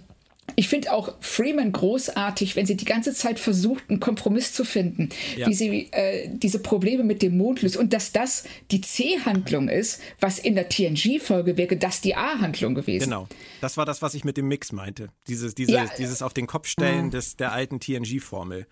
[0.55, 5.09] ich finde auch Freeman großartig, wenn sie die ganze Zeit versucht, einen Kompromiss zu finden,
[5.37, 5.47] ja.
[5.47, 10.01] wie sie äh, diese Probleme mit dem Mond löst und dass das die C-Handlung ist,
[10.19, 13.05] was in der TNG-Folge wäre, das die A-Handlung gewesen.
[13.05, 13.27] Genau,
[13.61, 15.09] das war das, was ich mit dem Mix meinte.
[15.27, 15.85] Dieses, dieses, ja.
[15.97, 17.11] dieses auf den Kopf stellen mhm.
[17.11, 18.67] des, der alten TNG-Formel.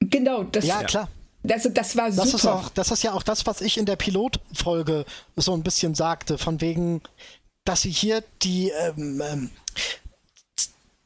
[0.00, 0.64] Genau, das.
[0.66, 1.08] Ja, klar.
[1.48, 2.24] Also das war super.
[2.24, 5.62] Das ist, auch, das ist ja auch das, was ich in der Pilotfolge so ein
[5.62, 7.00] bisschen sagte, von wegen,
[7.64, 9.50] dass sie hier die ähm, ähm,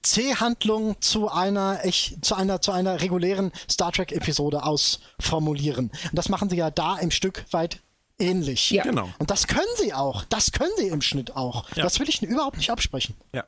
[0.02, 1.80] C-Handlung zu einer
[2.20, 5.90] zu einer zu einer regulären Star Trek Episode ausformulieren.
[5.90, 7.80] Und das machen sie ja da im Stück weit
[8.18, 8.70] ähnlich.
[8.70, 8.82] Ja.
[8.82, 9.08] Genau.
[9.18, 10.24] Und das können sie auch.
[10.24, 11.68] Das können sie im Schnitt auch.
[11.74, 11.84] Ja.
[11.84, 13.14] Das will ich überhaupt nicht absprechen.
[13.32, 13.44] Ja.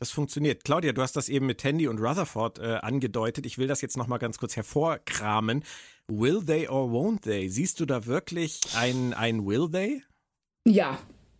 [0.00, 0.64] Das funktioniert.
[0.64, 3.46] Claudia, du hast das eben mit Tandy und Rutherford äh, angedeutet.
[3.46, 5.64] Ich will das jetzt nochmal ganz kurz hervorkramen.
[6.08, 7.48] Will they or won't they?
[7.48, 10.02] Siehst du da wirklich ein, ein Will they?
[10.66, 10.98] Ja,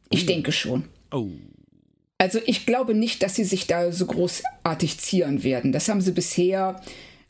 [0.09, 0.27] ich oh.
[0.27, 0.85] denke schon.
[1.11, 1.29] Oh.
[2.19, 5.73] Also ich glaube nicht, dass sie sich da so großartig zieren werden.
[5.73, 6.81] Das haben sie bisher,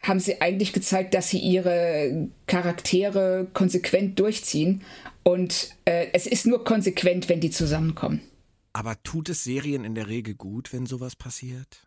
[0.03, 4.83] haben sie eigentlich gezeigt, dass sie ihre Charaktere konsequent durchziehen.
[5.23, 8.21] Und äh, es ist nur konsequent, wenn die zusammenkommen.
[8.75, 11.87] Aber tut es Serien in der Regel gut, wenn sowas passiert?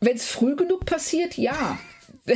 [0.00, 1.78] Wenn es früh genug passiert, ja.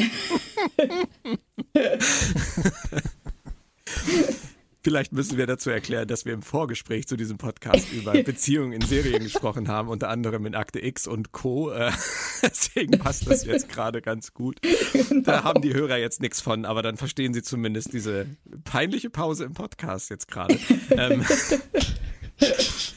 [4.81, 8.81] Vielleicht müssen wir dazu erklären, dass wir im Vorgespräch zu diesem Podcast über Beziehungen in
[8.81, 11.73] Serien gesprochen haben, unter anderem in Akte X und Co.
[11.73, 11.91] Äh,
[12.43, 14.61] deswegen passt das jetzt gerade ganz gut.
[14.63, 15.23] Genau.
[15.23, 18.27] Da haben die Hörer jetzt nichts von, aber dann verstehen sie zumindest diese
[18.63, 20.57] peinliche Pause im Podcast jetzt gerade.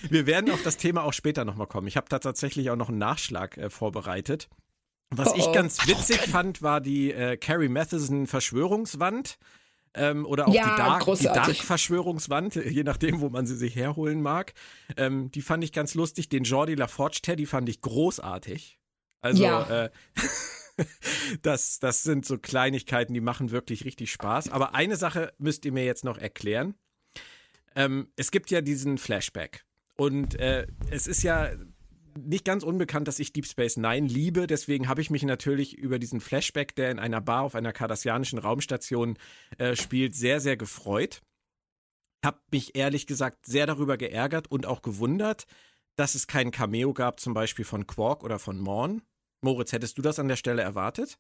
[0.10, 1.88] Wir werden auf das Thema auch später nochmal kommen.
[1.88, 4.50] Ich habe da tatsächlich auch noch einen Nachschlag äh, vorbereitet.
[5.10, 5.38] Was oh, oh.
[5.38, 9.38] ich ganz witzig fand, war die äh, Carrie Matheson Verschwörungswand.
[9.94, 13.76] Ähm, oder auch ja, die Dark, die Dark, Verschwörungswand, je nachdem, wo man sie sich
[13.76, 14.54] herholen mag.
[14.96, 16.30] Ähm, die fand ich ganz lustig.
[16.30, 18.80] Den Jordi LaForge Teddy fand ich großartig.
[19.20, 19.86] Also, ja.
[19.86, 19.90] äh,
[21.42, 24.50] das, das sind so Kleinigkeiten, die machen wirklich richtig Spaß.
[24.50, 26.76] Aber eine Sache müsst ihr mir jetzt noch erklären.
[27.76, 29.66] Ähm, es gibt ja diesen Flashback.
[29.98, 31.52] Und äh, es ist ja
[32.18, 34.48] nicht ganz unbekannt, dass ich Deep Space Nine liebe.
[34.48, 38.40] Deswegen habe ich mich natürlich über diesen Flashback, der in einer Bar auf einer kardassianischen
[38.40, 39.18] Raumstation
[39.58, 41.22] äh, spielt, sehr, sehr gefreut.
[42.24, 45.46] Habe mich ehrlich gesagt sehr darüber geärgert und auch gewundert,
[45.96, 49.02] dass es kein Cameo gab, zum Beispiel von Quark oder von Morn.
[49.42, 51.18] Moritz, hättest du das an der Stelle erwartet?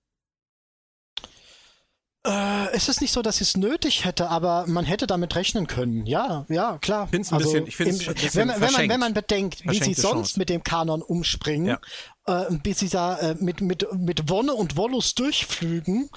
[2.23, 5.65] Äh, es ist nicht so, dass sie es nötig hätte, aber man hätte damit rechnen
[5.65, 6.05] können.
[6.05, 7.07] Ja, ja, klar.
[7.07, 9.63] Find's ein also, bisschen, ich finde es im, wenn, man, wenn, man, wenn man bedenkt,
[9.67, 10.39] wie sie sonst Chance.
[10.39, 11.77] mit dem Kanon umspringen,
[12.27, 12.43] Ja.
[12.43, 16.09] äh, wie sie da äh, mit, mit, mit Wonne und Wollust durchflügen,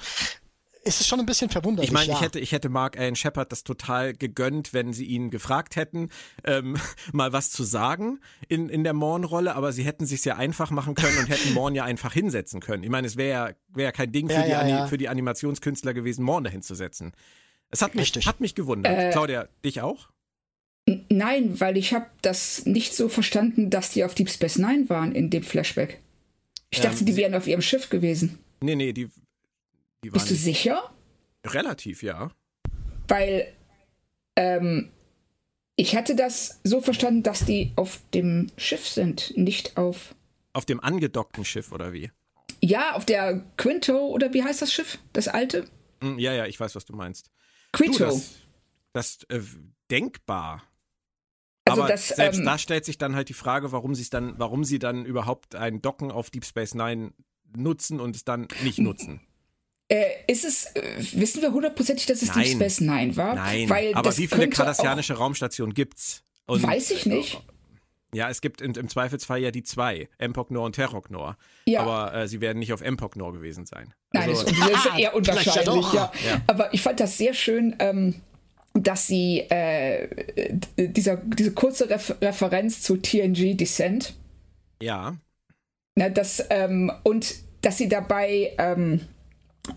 [0.85, 1.89] ist es schon ein bisschen verwunderlich.
[1.89, 2.13] Ich meine, ja.
[2.13, 6.09] ich hätte, ich hätte Mark Allen Shepard das total gegönnt, wenn sie ihn gefragt hätten,
[6.43, 6.77] ähm,
[7.11, 10.95] mal was zu sagen in, in der Morn-Rolle, aber sie hätten sich ja einfach machen
[10.95, 12.83] können und hätten Morn ja einfach hinsetzen können.
[12.83, 15.09] Ich meine, es wäre ja, wär ja kein Ding für, Ja, die, ja, für die
[15.09, 17.13] Animationskünstler gewesen, Morn dahin zu setzen.
[17.71, 18.27] Es hat mich, Richtig.
[18.27, 18.97] hat mich gewundert.
[18.97, 20.09] Äh, Claudia, dich auch?
[21.09, 25.13] Nein, weil ich habe das nicht so verstanden, dass die auf Deep Space Nine waren
[25.13, 25.99] in dem Flashback.
[26.69, 28.37] Ich Ähm, dachte, die wären auf ihrem Schiff gewesen.
[28.61, 29.09] Nee, nee, die,
[30.13, 30.91] Bist du sicher?
[31.45, 32.31] relativ, ja.
[33.07, 33.53] Weil
[34.35, 34.91] ähm,
[35.75, 40.15] ich hatte das so verstanden, dass die auf dem Schiff sind, nicht auf.
[40.53, 42.11] Auf dem angedockten Schiff oder wie?
[42.61, 44.97] Ja, auf der Quinto oder wie heißt das Schiff?
[45.13, 45.65] Das alte?
[46.01, 47.29] Hm, Ja, ja, ich weiß, was du meinst.
[47.73, 48.05] Du, Quito.
[48.05, 48.31] das,
[48.93, 49.41] das äh,
[49.91, 50.63] denkbar.
[51.65, 54.09] Also Aber das, selbst ähm, da stellt sich dann halt die Frage, warum sie es
[54.09, 57.11] dann, warum sie dann überhaupt ein Docken auf Deep Space Nine
[57.55, 59.19] nutzen und es dann nicht nutzen.
[59.87, 60.81] Äh, ist es, äh,
[61.13, 62.55] wissen wir hundertprozentig, dass es Deep Nein.
[62.55, 63.35] Space Nine war?
[63.35, 66.23] Nein, Weil aber das wie viele kardassianische Raumstationen gibt's?
[66.47, 67.39] Und, Weiß ich nicht.
[68.13, 71.37] Ja, es gibt im Zweifelsfall ja die zwei, Empok Nor und Terrok Nor.
[71.65, 71.81] Ja.
[71.81, 73.93] Aber äh, sie werden nicht auf Empok Nor gewesen sein.
[74.13, 76.41] Nein, Also, das, das ist eher unwahrscheinlich, ja, Ja.
[76.47, 78.15] Aber ich fand das sehr schön, ähm,
[78.73, 80.07] dass sie äh,
[80.77, 84.13] dieser, diese kurze Ref Referenz zu TNG Descent,
[84.81, 85.15] ja,
[85.95, 89.01] ne, dass, ähm, und dass sie dabei, ähm,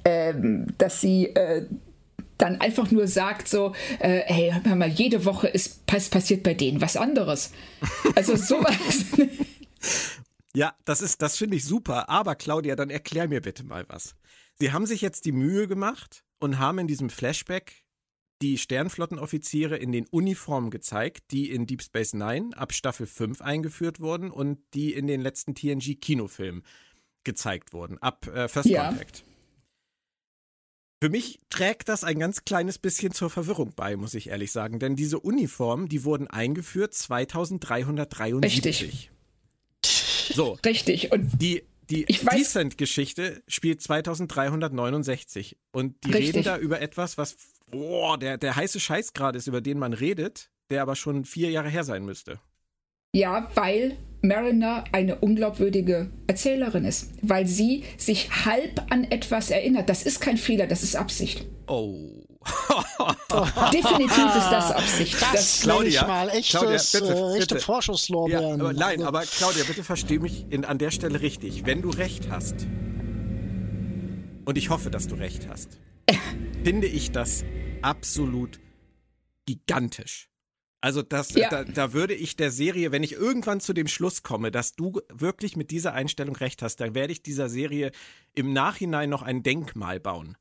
[0.04, 1.66] ähm, dass sie äh,
[2.38, 6.54] dann einfach nur sagt so, äh, hey, hör mal, jede Woche ist pass passiert bei
[6.54, 7.52] denen was anderes.
[8.14, 9.04] Also sowas.
[10.54, 12.08] Ja, das ist, das finde ich super.
[12.08, 14.14] Aber Claudia, dann erklär mir bitte mal was.
[14.58, 17.84] Sie haben sich jetzt die Mühe gemacht und haben in diesem Flashback
[18.40, 24.00] die Sternflottenoffiziere in den Uniformen gezeigt, die in Deep Space Nine ab Staffel 5 eingeführt
[24.00, 26.62] wurden und die in den letzten TNG-Kinofilmen
[27.24, 28.88] gezeigt wurden, ab äh, First Ja.
[28.88, 29.24] Contact.
[31.00, 34.80] Für mich trägt das ein ganz kleines bisschen zur Verwirrung bei, muss ich ehrlich sagen.
[34.80, 38.82] Denn diese Uniformen, die wurden eingeführt 2373.
[38.82, 39.10] Richtig.
[40.34, 41.12] So, Richtig.
[41.12, 46.34] Und die, die Decent-Geschichte spielt 2369 und die Richtig.
[46.34, 47.36] reden da über etwas, was
[47.70, 51.50] boah, der, der heiße Scheiß gerade ist, über den man redet, der aber schon vier
[51.50, 52.40] Jahre her sein müsste.
[53.14, 57.10] Ja, weil Mariner eine unglaubwürdige Erzählerin ist.
[57.22, 59.88] Weil sie sich halb an etwas erinnert.
[59.88, 61.46] Das ist kein Fehler, das ist Absicht.
[61.66, 62.24] Oh.
[63.72, 65.14] Definitiv ist das Absicht.
[65.20, 68.30] Das, Das, nenne ich Claudia, mal Claudia, echtes, bitte, äh, echte bitte.
[68.30, 71.66] Ja, aber nein, Also, aber Claudia, bitte versteh mich in, an der Stelle richtig.
[71.66, 72.66] Wenn du recht hast,
[74.44, 75.78] und ich hoffe, dass du recht hast,
[76.64, 77.44] finde ich das
[77.82, 78.60] absolut
[79.46, 80.27] gigantisch.
[80.80, 81.48] Also das, Ja.
[81.50, 85.00] da, da würde ich der Serie, wenn ich irgendwann zu dem Schluss komme, dass du
[85.12, 87.90] wirklich mit dieser Einstellung recht hast, dann werde ich dieser Serie
[88.34, 90.36] im Nachhinein noch ein Denkmal bauen.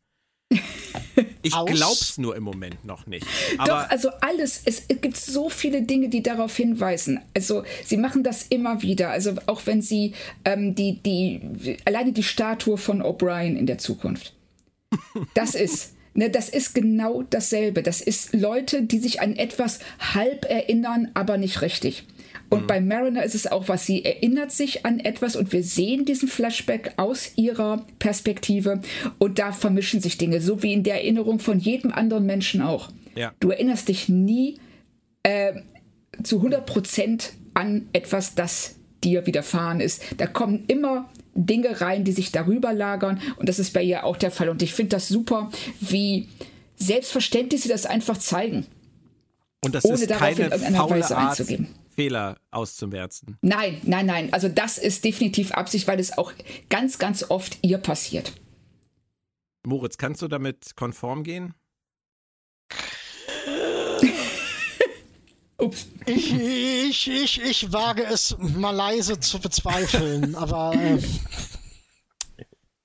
[1.41, 3.25] Ich Aus- glaub's nur im Moment noch nicht.
[3.65, 7.19] Doch, also alles, es, es gibt so viele Dinge, die darauf hinweisen.
[7.33, 9.09] Also sie machen das immer wieder.
[9.09, 10.13] Also auch wenn sie
[10.45, 14.33] ähm, die, die, alleine die Statue von O'Brien in der Zukunft.
[15.33, 17.83] Das ist, ne, das ist genau dasselbe.
[17.83, 19.79] Das ist Leute, die sich an etwas
[20.13, 22.03] halb erinnern, aber nicht richtig.
[22.49, 26.05] Und bei Mariner ist es auch was, sie erinnert sich an etwas und wir sehen
[26.05, 28.81] diesen Flashback aus ihrer Perspektive
[29.17, 32.89] und da vermischen sich Dinge, so wie in der Erinnerung von jedem anderen Menschen auch.
[33.15, 33.33] Ja.
[33.41, 34.59] Du erinnerst dich nie
[35.23, 35.55] äh,
[36.23, 40.01] zu 100% an etwas, das dir widerfahren ist.
[40.17, 44.17] Da kommen immer Dinge rein, die sich darüber lagern und das ist bei ihr auch
[44.17, 44.49] der Fall.
[44.49, 46.27] Und ich finde das super, wie
[46.75, 48.65] selbstverständlich sie das einfach zeigen,
[49.63, 51.67] und das ohne ist darauf in keine irgendeiner faule Weise Art, einzugeben.
[51.89, 53.37] Fehler auszumerzen.
[53.41, 54.33] Nein, nein, nein.
[54.33, 56.31] Also das ist definitiv Absicht, weil es auch
[56.69, 58.33] ganz, ganz oft ihr passiert.
[59.65, 61.53] Moritz, kannst du damit konform gehen?
[65.59, 65.87] Ups.
[66.05, 70.99] Ich, ich, ich, ich wage es mal leise zu bezweifeln, aber äh,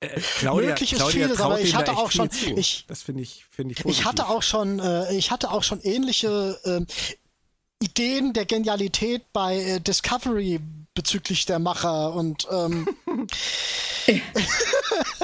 [0.00, 3.44] Äh, Claudia, Möglich ist Claudia vieles, aber ich hatte auch schon- ich- das finde ich,
[3.50, 6.80] finde ich ich hatte auch schon, äh, ich hatte auch schon ähnliche äh,
[7.84, 10.58] Ideen der Genialität bei äh, Discovery
[10.94, 12.88] bezüglich der Macher und ähm,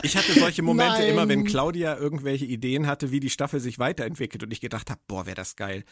[0.02, 1.08] Ich hatte solche Momente Nein.
[1.10, 5.00] immer, wenn Claudia irgendwelche Ideen hatte, wie die Staffel sich weiterentwickelt und ich gedacht habe,
[5.08, 5.84] boah, wäre das geil.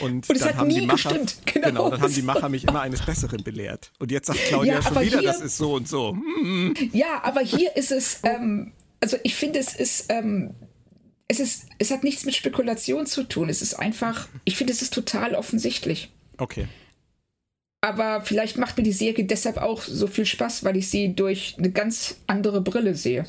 [0.00, 1.36] Und, Und es dann hat haben die Macher, gestimmt.
[1.52, 1.90] Genau.
[1.90, 3.90] dann haben die Macher mich immer eines Besseren belehrt.
[3.98, 6.12] Und jetzt sagt Claudia Ja, schon wieder, hier- das ist so und so.
[6.12, 10.54] Hm, Ja, aber hier ist es, ähm, also ich finde, es ist, ähm,
[11.28, 13.48] es ist, es hat nichts mit Spekulation zu tun.
[13.48, 16.10] Es ist einfach, ich finde, es ist total offensichtlich.
[16.38, 16.66] Okay.
[17.82, 21.54] Aber vielleicht macht mir die Serie deshalb auch so viel Spaß, weil ich sie durch
[21.58, 23.24] eine ganz andere Brille sehe.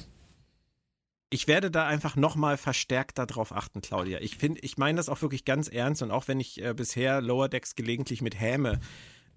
[1.34, 4.20] Ich werde da einfach nochmal verstärkt darauf achten, Claudia.
[4.20, 7.22] Ich finde, ich meine das auch wirklich ganz ernst und auch wenn ich äh, bisher
[7.22, 8.82] Lower Decks gelegentlich mit Häme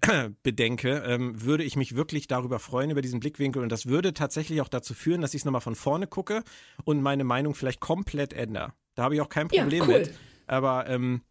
[0.43, 3.63] bedenke, ähm, würde ich mich wirklich darüber freuen, über diesen Blickwinkel.
[3.63, 6.43] Und das würde tatsächlich auch dazu führen, dass ich es nochmal von vorne gucke
[6.83, 8.73] und meine Meinung vielleicht komplett ändere.
[8.95, 9.99] Da habe ich auch kein Problem ja, cool.
[9.99, 10.13] mit.
[10.47, 11.21] Aber ähm,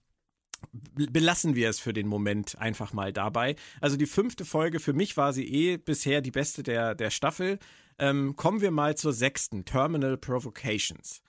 [0.72, 3.56] belassen wir es für den Moment einfach mal dabei.
[3.82, 7.58] Also die fünfte Folge, für mich war sie eh bisher die beste der, der Staffel.
[7.98, 11.22] Ähm, kommen wir mal zur sechsten, Terminal Provocations.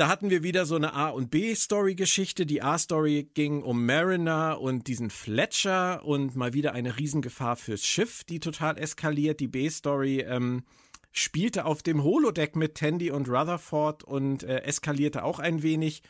[0.00, 2.46] Da hatten wir wieder so eine A- und B-Story-Geschichte.
[2.46, 8.24] Die A-Story ging um Mariner und diesen Fletcher und mal wieder eine Riesengefahr fürs Schiff,
[8.24, 9.40] die total eskaliert.
[9.40, 10.64] Die B-Story ähm,
[11.12, 16.02] spielte auf dem Holodeck mit Tandy und Rutherford und äh, eskalierte auch ein wenig.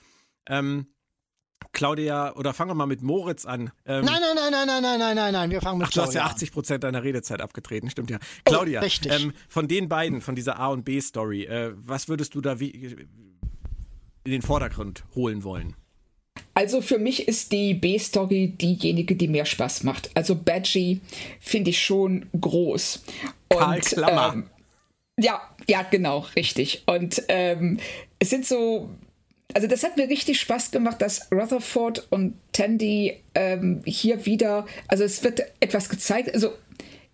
[0.46, 0.86] Ähm,
[1.72, 3.70] Claudia, oder fangen wir mal mit Moritz an.
[3.86, 6.02] Ähm, nein, nein, nein, nein, nein, nein, nein, nein, nein, wir fangen mit Ach, du
[6.02, 8.18] hast ja 80 Prozent deiner Redezeit abgetreten, stimmt ja.
[8.44, 12.40] Claudia, oh, ähm, von den beiden, von dieser A- und B-Story, äh, was würdest du
[12.40, 15.76] da wie, in den Vordergrund holen wollen?
[16.54, 20.10] Also für mich ist die B-Story diejenige, die mehr Spaß macht.
[20.14, 21.00] Also Badgie
[21.40, 23.02] finde ich schon groß.
[23.48, 24.32] Und, Karl Klammer.
[24.34, 24.50] Ähm,
[25.18, 26.82] ja, ja, genau, richtig.
[26.86, 27.78] Und ähm,
[28.18, 28.90] es sind so
[29.54, 35.04] also das hat mir richtig Spaß gemacht, dass Rutherford und Tandy ähm, hier wieder, also
[35.04, 36.52] es wird etwas gezeigt, also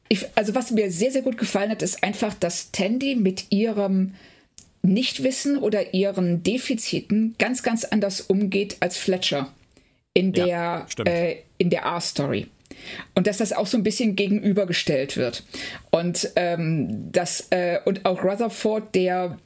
[0.08, 4.14] ich, also was mir sehr, sehr gut gefallen hat, ist einfach, dass Tandy mit ihrem
[4.82, 9.52] Nichtwissen oder ihren Defiziten ganz, ganz anders umgeht als Fletcher
[10.14, 12.46] in der, ja, äh, in der R-Story.
[13.14, 15.42] Und dass das auch so ein bisschen gegenübergestellt wird.
[15.90, 19.38] Und ähm, das, äh, und auch Rutherford, der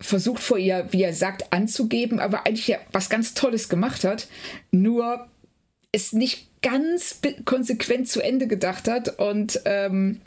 [0.00, 4.28] versucht vor ihr, wie er sagt, anzugeben, aber eigentlich ja was ganz Tolles gemacht hat,
[4.70, 5.26] nur
[5.92, 10.20] es nicht ganz konsequent zu Ende gedacht hat und ähm,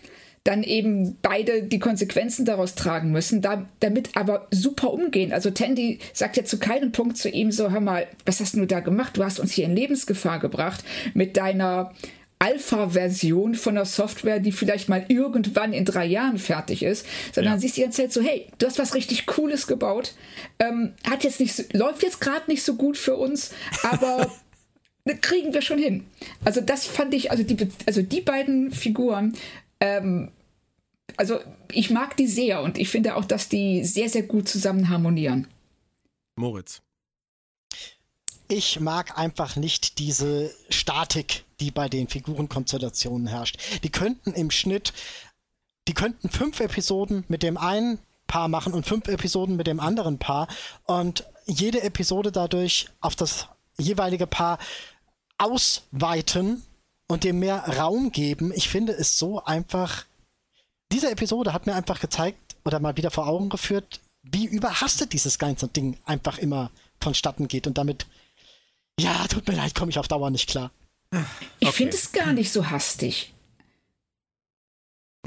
[0.43, 5.31] dann eben beide die Konsequenzen daraus tragen müssen, da, damit aber super umgehen.
[5.33, 8.65] Also Tandy sagt ja zu keinem Punkt zu ihm so, hör mal, was hast du
[8.65, 9.17] da gemacht?
[9.17, 10.83] Du hast uns hier in Lebensgefahr gebracht
[11.13, 11.93] mit deiner
[12.41, 17.59] Alpha-Version von der Software, die vielleicht mal irgendwann in drei Jahren fertig ist, sondern ja.
[17.59, 20.15] siehst die ganze Zeit so, hey, du hast was richtig Cooles gebaut,
[20.57, 23.51] ähm, hat jetzt nicht so, läuft jetzt gerade nicht so gut für uns,
[23.83, 24.31] aber
[25.21, 26.07] kriegen wir schon hin.
[26.43, 29.37] Also das fand ich, also die, also die beiden Figuren,
[29.79, 30.31] ähm,
[31.17, 31.39] also
[31.71, 35.47] ich mag die sehr und ich finde auch, dass die sehr, sehr gut zusammen harmonieren.
[36.35, 36.81] Moritz.
[38.47, 43.57] Ich mag einfach nicht diese Statik, die bei den Figurenkonstellationen herrscht.
[43.83, 44.93] Die könnten im Schnitt,
[45.87, 50.17] die könnten fünf Episoden mit dem einen Paar machen und fünf Episoden mit dem anderen
[50.17, 50.47] Paar
[50.85, 53.47] und jede Episode dadurch auf das
[53.77, 54.57] jeweilige Paar
[55.37, 56.63] ausweiten
[57.07, 58.51] und dem mehr Raum geben.
[58.55, 60.05] Ich finde es so einfach.
[60.91, 65.39] Diese Episode hat mir einfach gezeigt oder mal wieder vor Augen geführt, wie überhastet dieses
[65.39, 66.69] ganze Ding einfach immer
[66.99, 68.05] vonstatten geht und damit,
[68.99, 70.71] ja, tut mir leid, komme ich auf Dauer nicht klar.
[71.59, 71.77] Ich okay.
[71.77, 73.33] finde es gar nicht so hastig.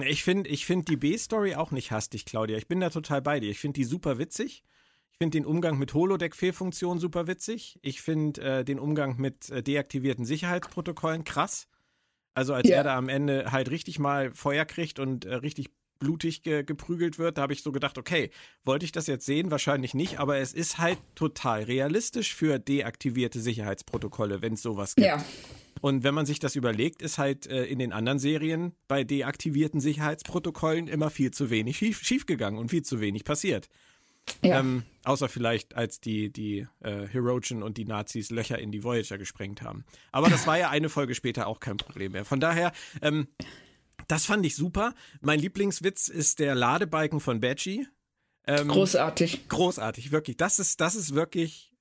[0.04, 2.56] Ich finde ich find die B-Story auch nicht hastig, Claudia.
[2.56, 3.50] Ich bin da total bei dir.
[3.50, 4.64] Ich finde die super witzig.
[5.12, 7.78] Ich finde den Umgang mit Holodeck-Fehlfunktionen super witzig.
[7.82, 11.68] Ich finde äh, den Umgang mit äh, deaktivierten Sicherheitsprotokollen krass.
[12.34, 12.78] Also als yeah.
[12.78, 15.68] er da am Ende halt richtig mal Feuer kriegt und äh, richtig
[16.00, 18.30] blutig ge geprügelt wird, da habe ich so gedacht, okay,
[18.64, 19.52] wollte ich das jetzt sehen?
[19.52, 25.06] Wahrscheinlich nicht, aber es ist halt total realistisch für deaktivierte Sicherheitsprotokolle, wenn es sowas gibt.
[25.06, 25.24] Ja.
[25.84, 29.80] Und wenn man sich das überlegt, ist halt äh, in den anderen Serien bei deaktivierten
[29.80, 33.68] Sicherheitsprotokollen immer viel zu wenig schief, schiefgegangen und viel zu wenig passiert.
[34.40, 34.60] Ja.
[34.60, 39.18] Ähm, außer vielleicht, als die, die äh, Hirogen und die Nazis Löcher in die Voyager
[39.18, 39.84] gesprengt haben.
[40.10, 42.24] Aber das war ja eine Folge später auch kein Problem mehr.
[42.24, 43.28] Von daher, ähm,
[44.08, 44.94] das fand ich super.
[45.20, 47.86] Mein Lieblingswitz ist der Ladebalken von Badgie.
[48.46, 49.50] Ähm, großartig.
[49.50, 50.38] Großartig, wirklich.
[50.38, 51.73] Das ist, das ist wirklich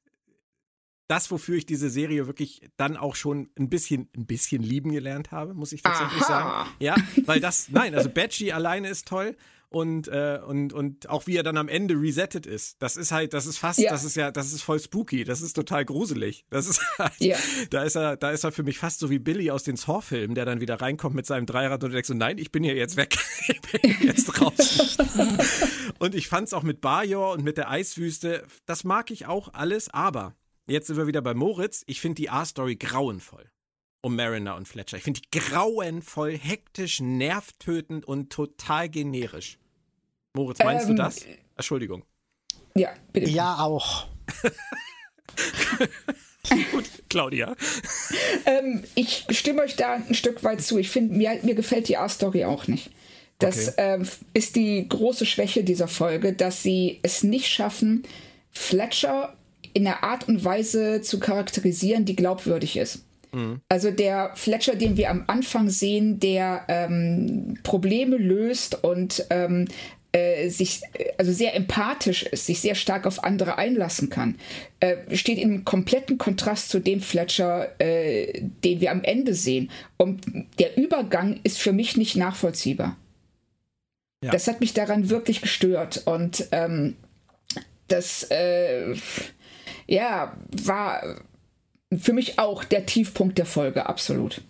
[1.07, 5.31] das, wofür ich diese Serie wirklich dann auch schon ein bisschen, ein bisschen lieben gelernt
[5.31, 6.27] habe, muss ich tatsächlich Aha.
[6.27, 6.69] sagen.
[6.79, 6.95] Ja,
[7.25, 9.35] weil das, nein, also Badgie alleine ist toll
[9.73, 12.81] und, äh, und, und auch wie er dann am Ende resettet ist.
[12.81, 13.89] Das ist halt, das ist fast, ja.
[13.89, 16.45] das ist ja, das ist voll spooky, das ist total gruselig.
[16.51, 17.37] Das ist halt, ja.
[17.71, 20.35] da ist er, da ist er für mich fast so wie Billy aus den Saw-Filmen,
[20.35, 22.75] der dann wieder reinkommt mit seinem Dreirad und du denkst so, nein, ich bin hier
[22.75, 23.17] jetzt weg.
[23.47, 25.07] ich bin jetzt draußen.
[25.97, 29.89] und ich fand's auch mit Bajor und mit der Eiswüste, das mag ich auch alles,
[29.89, 30.35] aber
[30.67, 31.83] jetzt sind wir wieder bei Moritz.
[31.87, 33.49] Ich finde die A-Story grauenvoll.
[34.01, 34.97] Um Mariner und Fletcher.
[34.97, 39.59] Ich finde die grauenvoll, hektisch, nervtötend und total generisch.
[40.33, 41.25] Moritz, meinst ähm, du das?
[41.55, 42.03] Entschuldigung.
[42.75, 43.29] Ja, bitte.
[43.29, 44.07] Ja, auch.
[46.71, 47.55] Gut, Claudia.
[48.45, 50.77] Ähm, ich stimme euch da ein Stück weit zu.
[50.77, 52.91] Ich finde, mir, mir gefällt die A-Story auch nicht.
[53.39, 53.95] Das okay.
[53.95, 58.03] ähm, ist die große Schwäche dieser Folge, dass sie es nicht schaffen,
[58.51, 59.35] Fletcher
[59.73, 63.03] in einer Art und Weise zu charakterisieren, die glaubwürdig ist.
[63.31, 63.61] Mhm.
[63.69, 69.67] Also der Fletcher, den wir am Anfang sehen, der ähm, Probleme löst und ähm,
[70.11, 70.81] äh, sich
[71.17, 74.35] also sehr empathisch ist, sich sehr stark auf andere einlassen kann,
[74.79, 79.71] äh, steht in kompletten Kontrast zu dem Fletcher, äh, den wir am Ende sehen.
[79.97, 80.21] Und
[80.59, 82.95] der Übergang ist für mich nicht nachvollziehbar.
[84.23, 84.31] Ja.
[84.31, 86.03] Das hat mich daran wirklich gestört.
[86.05, 86.95] Und ähm,
[87.87, 88.93] das äh,
[89.87, 91.21] ja, war
[91.97, 94.41] für mich auch der Tiefpunkt der Folge, absolut.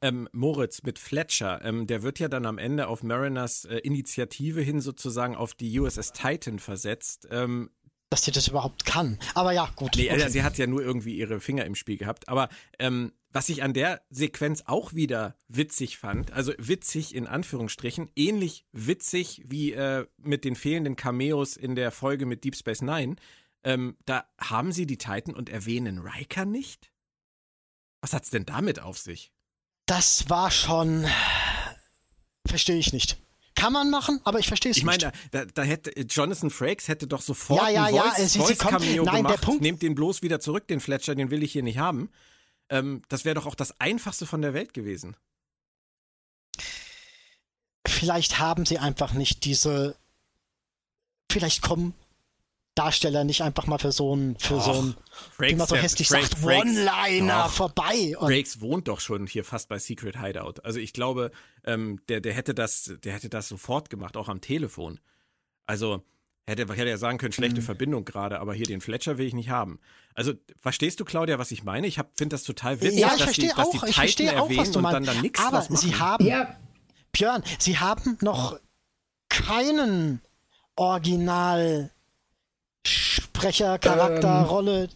[0.00, 4.60] Ähm, Moritz mit Fletcher, ähm, der wird ja dann am Ende auf Mariners äh, Initiative
[4.60, 7.28] hin sozusagen auf die USS Titan versetzt.
[7.30, 7.70] Ähm,
[8.10, 9.18] dass sie das überhaupt kann.
[9.34, 9.92] Aber ja, gut.
[9.96, 10.28] Nee, okay.
[10.28, 12.28] sie hat ja nur irgendwie ihre Finger im Spiel gehabt.
[12.28, 18.10] Aber ähm, was ich an der Sequenz auch wieder witzig fand, also witzig in Anführungsstrichen,
[18.14, 23.16] ähnlich witzig wie äh, mit den fehlenden Cameos in der Folge mit Deep Space Nine,
[23.64, 26.92] ähm, da haben sie die Titan und erwähnen Riker nicht?
[28.00, 29.32] Was hat's denn damit auf sich?
[29.86, 31.06] Das war schon.
[32.46, 33.18] Verstehe ich nicht.
[33.54, 34.82] Kann man machen, aber ich verstehe es nicht.
[34.82, 38.26] Ich meine, da, da, hätte Jonathan Frakes hätte doch sofort ja, ja, ein Voice, ja,
[38.26, 39.34] sie, Voice sie kommt, nein, gemacht.
[39.34, 42.10] Der Punkt, Nehmt den bloß wieder zurück, den Fletcher, den will ich hier nicht haben.
[42.70, 45.16] Ähm, das wäre doch auch das einfachste von der Welt gewesen.
[47.86, 49.96] Vielleicht haben sie einfach nicht diese.
[51.30, 51.94] Vielleicht kommen
[52.74, 54.96] Darsteller nicht einfach mal für so ein, für Och, so ein,
[55.38, 58.16] wie man so hässlich Frank, sagt, One-Liner vorbei.
[58.18, 60.54] Und Frakes wohnt doch schon hier fast bei Secret Hideout.
[60.62, 61.32] Also ich glaube,
[61.64, 65.00] ähm, der, der hätte das, der hätte das sofort gemacht, auch am Telefon.
[65.66, 66.02] Also
[66.46, 67.64] hätte, hätte ja sagen können, schlechte mhm.
[67.64, 69.78] Verbindung gerade, aber hier den Fletcher will ich nicht haben.
[70.14, 71.86] Also verstehst du, Claudia, was ich meine?
[71.86, 75.20] Ich finde das total witzig, ja, dass, die, dass die Titan erwähnen und dann, dann
[75.20, 76.56] nichts Aber sie haben, ja.
[77.12, 78.58] Björn, sie haben noch
[79.28, 80.22] keinen
[80.76, 81.91] Original
[82.86, 84.88] Sprecher, Charakter, ähm, Rolle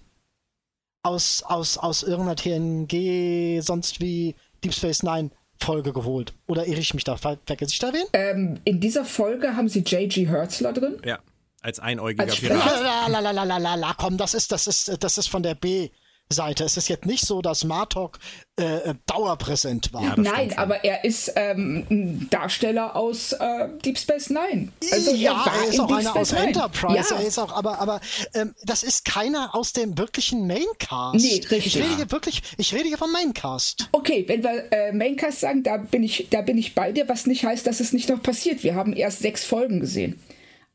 [1.03, 4.35] aus, aus, aus irgendeiner TNG, sonst wie
[4.65, 5.31] Deep Space Nine
[5.61, 6.35] Folge geholt.
[6.47, 7.17] Oder irre ich mich da?
[7.17, 8.05] Ver vergesse ich da wen?
[8.13, 10.27] Ähm, in dieser Folge haben sie J.G.
[10.27, 10.99] Hertzler drin.
[11.05, 11.19] Ja,
[11.63, 13.09] als einäugiger als Pirat.
[13.09, 15.55] La, la, la, la, la, la, komm, das ist, das ist, das ist von der
[15.55, 15.91] B.
[16.29, 16.65] Seite.
[16.65, 18.19] Es ist jetzt nicht so, dass Martok
[18.57, 20.03] äh, dauerpräsent war.
[20.03, 24.73] Ja, Nein, aber er ist ähm, ein Darsteller aus äh, Deep Space Nine.
[24.91, 26.47] Also ja, er, er ist auch einer aus Nine.
[26.49, 27.15] Enterprise.
[27.15, 27.21] Ja.
[27.21, 28.01] Er ist auch, aber, aber
[28.35, 31.15] ähm, das ist keiner aus dem wirklichen Maincast.
[31.15, 31.67] Nee, richtig.
[31.67, 33.89] Ich rede hier wirklich, ich rede hier vom Maincast.
[33.93, 37.27] Okay, wenn wir äh, Maincast sagen, da bin ich, da bin ich bei dir, was
[37.27, 38.65] nicht heißt, dass es nicht noch passiert.
[38.65, 40.21] Wir haben erst sechs Folgen gesehen.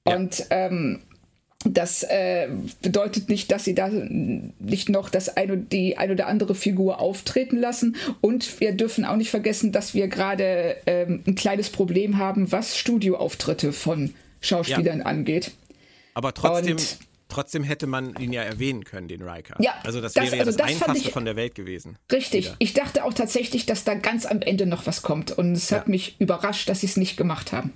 [0.08, 0.16] Ja.
[0.16, 1.04] Und ähm,
[1.66, 2.47] das äh,
[2.82, 7.57] bedeutet nicht, dass sie da nicht noch das eine, die ein oder andere Figur auftreten
[7.57, 7.95] lassen.
[8.20, 12.78] Und wir dürfen auch nicht vergessen, dass wir gerade ähm, ein kleines Problem haben, was
[12.78, 15.05] Studioauftritte von Schauspielern ja.
[15.05, 15.51] angeht.
[16.14, 16.78] Aber trotzdem,
[17.30, 19.55] trotzdem hätte man ihn ja erwähnen können, den Riker.
[19.59, 21.97] Ja, also das, das wäre ja also das, das Einfachste ich, von der Welt gewesen.
[22.12, 22.45] Richtig.
[22.45, 22.55] Wieder.
[22.59, 25.32] Ich dachte auch tatsächlich, dass da ganz am Ende noch was kommt.
[25.32, 25.78] Und es ja.
[25.78, 27.72] hat mich überrascht, dass sie es nicht gemacht haben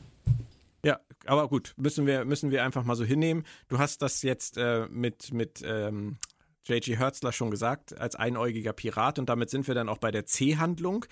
[1.26, 3.44] aber gut, müssen wir, müssen wir einfach mal so hinnehmen.
[3.68, 6.18] Du hast das jetzt äh, mit, mit ähm,
[6.66, 6.98] J.G.
[6.98, 11.06] Hertzler schon gesagt, als einäugiger Pirat und damit sind wir dann auch bei der C-Handlung.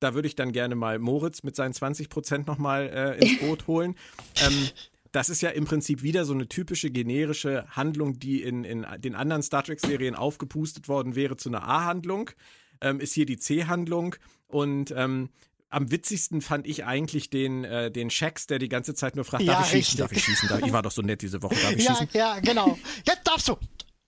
[0.00, 3.66] Da würde ich dann gerne mal Moritz mit seinen 20 Prozent nochmal äh, ins Boot
[3.66, 3.96] holen.
[4.46, 4.68] ähm,
[5.12, 9.14] das ist ja im Prinzip wieder so eine typische generische Handlung, die in, in den
[9.14, 12.30] anderen Star Trek-Serien aufgepustet worden wäre zu einer A-Handlung.
[12.80, 14.14] Ähm, ist hier die C-Handlung.
[14.46, 15.30] Und ähm,
[15.70, 19.46] am witzigsten fand ich eigentlich den, äh, den Shax, der die ganze Zeit nur fragt,
[19.46, 20.48] darf ich schießen, darf ich schießen?
[20.48, 22.08] Darf, ich war doch so nett diese Woche, darf ich ja, schießen?
[22.12, 22.78] Ja, genau.
[23.04, 23.56] Jetzt darfst du.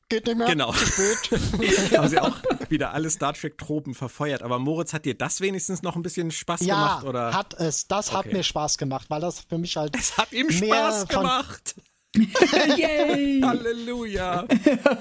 [0.08, 0.48] Geht nicht mehr.
[0.48, 0.74] Genau.
[1.96, 2.36] Haben sie auch
[2.68, 4.42] wieder alle Star Trek-Tropen verfeuert.
[4.42, 7.04] Aber Moritz, hat dir das wenigstens noch ein bisschen Spaß ja, gemacht?
[7.04, 7.32] Oder?
[7.32, 7.86] hat es.
[7.86, 8.16] Das okay.
[8.16, 9.96] hat mir Spaß gemacht, weil das für mich halt.
[9.96, 11.76] Es hat ihm Spaß gemacht.
[12.76, 13.40] Yay!
[13.40, 14.44] Halleluja!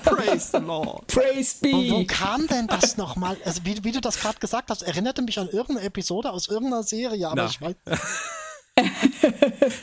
[0.04, 1.08] Praise the Lord!
[1.08, 1.72] Praise be!
[1.72, 3.36] Wo, wo kam denn das nochmal?
[3.46, 6.84] Also, wie, wie du das gerade gesagt hast, erinnerte mich an irgendeine Episode aus irgendeiner
[6.84, 7.46] Serie, aber Na.
[7.48, 7.76] ich weiß.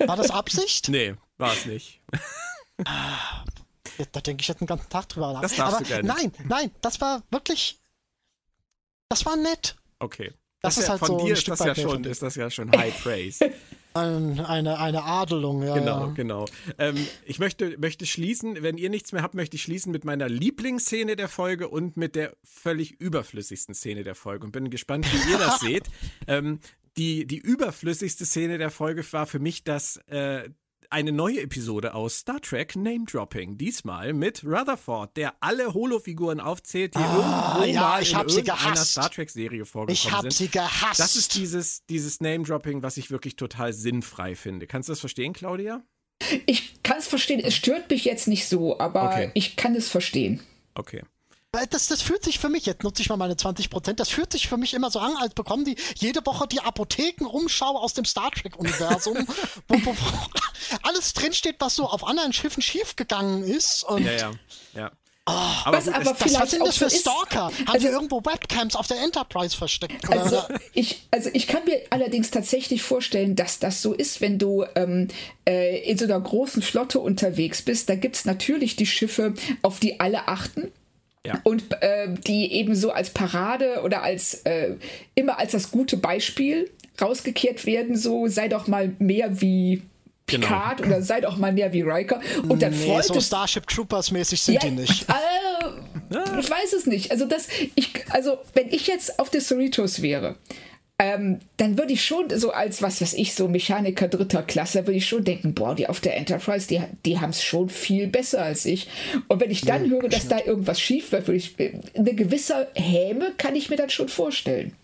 [0.06, 0.88] War das Absicht?
[0.88, 2.00] Nee, war es nicht.
[4.12, 5.40] Da denke ich jetzt den ganzen Tag drüber nach.
[5.40, 6.06] Das darfst aber du gerne.
[6.06, 7.80] Nein, nein, das war wirklich.
[9.08, 9.76] Das war nett.
[9.98, 10.32] Okay.
[10.60, 12.50] Das, das ist ja, halt von so dir ist das, ja schon, ist das ja
[12.50, 13.52] schon High Praise.
[13.96, 15.74] Ein, eine, eine Adelung, ja.
[15.74, 16.12] Genau, ja.
[16.12, 16.44] genau.
[16.78, 20.28] Ähm, ich möchte, möchte schließen, wenn ihr nichts mehr habt, möchte ich schließen mit meiner
[20.28, 25.32] Lieblingsszene der Folge und mit der völlig überflüssigsten Szene der Folge und bin gespannt, wie
[25.32, 25.84] ihr das seht.
[26.26, 26.60] Ähm,
[26.96, 30.48] die, die überflüssigste Szene der Folge war für mich das, äh,
[30.90, 33.58] eine neue Episode aus Star Trek Name Dropping.
[33.58, 38.44] Diesmal mit Rutherford, der alle Holofiguren aufzählt, die Ah, irgendwo ja, mal ich in irgendeiner
[38.72, 38.90] gehasst.
[38.92, 40.32] Star Trek Serie vorgekommen Ich hab sind.
[40.32, 41.00] sie gehasst.
[41.00, 44.66] Das ist dieses, dieses Name Dropping, was ich wirklich total sinnfrei finde.
[44.66, 45.82] Kannst du das verstehen, Claudia?
[46.46, 49.30] Ich kann es verstehen, es stört mich jetzt nicht so, aber Okay.
[49.34, 50.40] ich kann es verstehen.
[50.74, 51.02] Okay.
[51.70, 54.32] Das, das fühlt sich für mich, jetzt nutze ich mal meine 20 Prozent, das fühlt
[54.32, 58.04] sich für mich immer so an, als bekommen die jede Woche die Apothekenrumschau aus dem
[58.04, 59.16] Star Trek-Universum,
[59.68, 59.96] wo, wo, wo
[60.82, 63.84] alles drinsteht, was so auf anderen Schiffen schiefgegangen ist.
[63.84, 64.30] Und Ja, ja,
[64.74, 64.90] ja.
[65.28, 67.46] Aber Was aber das, vielleicht was sind das so für ist- Stalker?
[67.46, 70.08] Haben also- sie irgendwo Webcams auf der Enterprise versteckt?
[70.08, 70.20] Oder?
[70.22, 70.42] Also
[70.72, 75.08] ich, also ich kann mir allerdings tatsächlich vorstellen, dass das so ist, wenn du ähm,
[75.44, 77.88] äh, in so einer großen Flotte unterwegs bist.
[77.88, 80.70] Da gibt es natürlich die Schiffe, auf die alle achten.
[81.26, 81.40] Ja.
[81.44, 84.74] Und äh, die eben so als Parade oder als äh,
[85.14, 86.70] immer als das gute Beispiel
[87.00, 89.82] rausgekehrt werden, so sei doch mal mehr wie
[90.28, 90.48] Genau.
[90.48, 92.20] Picard oder sei doch mal mehr wie Riker.
[92.48, 95.06] Und dann nee, freut so es Starship Troopers mäßig sind die nicht.
[95.08, 97.12] äh, ich weiß es nicht.
[97.12, 97.46] Also das,
[97.76, 100.34] ich, also wenn ich jetzt auf der Cerritos wäre,
[100.98, 104.96] ähm, dann würde ich schon so als, was weiß ich, so Mechaniker dritter Klasse, würde
[104.96, 108.42] ich schon denken, boah, die auf der Enterprise, die, die haben es schon viel besser
[108.42, 108.88] als ich.
[109.28, 112.68] Und wenn ich dann höre, dass da irgendwas schief läuft, würde ich, äh, eine gewisse
[112.74, 114.74] Häme kann ich mir dann schon vorstellen.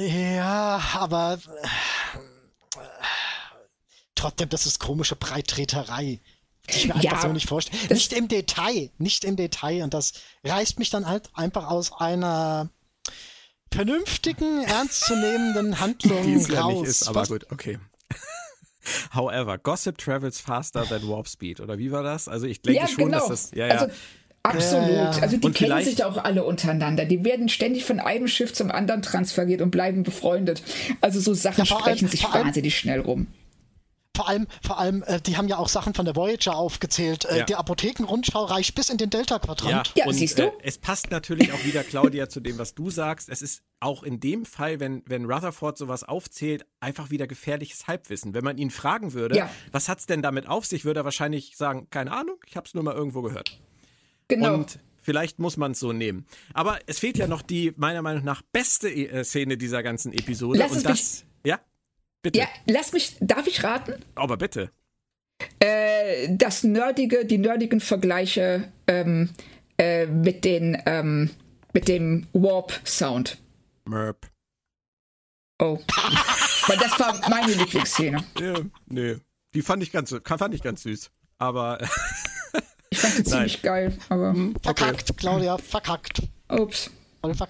[0.00, 2.78] Ja, aber äh,
[4.16, 6.18] trotzdem, das ist komische Breittreterei.
[6.66, 7.80] Ich mir Ja, einfach so nicht vorstellen.
[7.90, 9.84] Nicht im Detail, nicht im Detail.
[9.84, 12.70] Und das reißt mich dann halt einfach aus einer
[13.72, 16.80] vernünftigen, ernstzunehmenden Handlung die es ja raus.
[16.80, 17.78] nicht ist, aber gut, okay.
[19.14, 22.28] However, Gossip travels faster than warp speed, oder wie war das?
[22.28, 23.18] Also ich denke ja, schon, genau.
[23.18, 23.74] dass das, ja, ja.
[23.74, 23.94] Also,
[24.42, 25.22] absolut.
[25.22, 27.04] Also die Und kennen sich da auch alle untereinander.
[27.04, 30.62] Die werden ständig von einem Schiff zum anderen transferiert und bleiben befreundet.
[31.00, 33.26] Also so Sachen Ja, vor allem- sprechen sich wahnsinnig schnell rum.
[34.20, 37.24] Vor allem, vor allem, äh, die haben ja auch Sachen von der Voyager aufgezählt.
[37.24, 37.44] Äh, Ja.
[37.46, 39.92] Die Apothekenrundschau reicht bis in den Delta-Quadrant.
[39.96, 40.42] Ja, und siehst du?
[40.42, 43.30] Äh, es passt natürlich auch wieder, Claudia, zu dem, was du sagst.
[43.30, 48.34] Es ist auch in dem Fall, wenn, wenn Rutherford sowas aufzählt, einfach wieder gefährliches Halbwissen.
[48.34, 49.48] Wenn man ihn fragen würde, Ja.
[49.72, 52.74] was hat's denn damit auf sich, würde er wahrscheinlich sagen, keine Ahnung, ich habe es
[52.74, 53.58] nur mal irgendwo gehört.
[54.28, 54.52] Genau.
[54.52, 56.26] Und vielleicht muss man es so nehmen.
[56.52, 60.58] Aber es fehlt ja noch die, meiner Meinung nach, beste äh, Szene dieser ganzen Episode.
[60.58, 61.58] Lass und es das, ja,
[62.22, 62.38] bitte.
[62.40, 63.94] ja, lass mich, darf ich raten?
[64.14, 64.70] Aber bitte.
[65.58, 69.30] Äh, das nerdige, die nerdigen Vergleiche ähm,
[69.78, 71.30] äh, mit den, ähm,
[71.72, 73.38] mit dem Warp-Sound.
[73.86, 74.26] Merp.
[75.60, 75.78] Oh.
[76.66, 78.24] Weil das war meine Lieblingsszene.
[78.38, 78.54] Ja,
[78.86, 79.18] nö.
[79.54, 81.10] Die fand ich ganz, fand ich ganz süß.
[81.38, 81.78] Aber
[82.92, 86.22] Ich fand die ziemlich geil, aber Verkackt, Claudia, verkackt.
[86.48, 86.90] ups.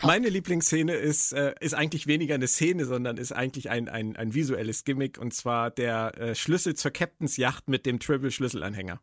[0.03, 4.35] Meine Lieblingsszene ist, äh, ist eigentlich weniger eine Szene, sondern ist eigentlich ein, ein, ein
[4.35, 9.01] visuelles Gimmick und zwar der äh, Schlüssel zur Captains Yacht mit dem Triple-Schlüsselanhänger.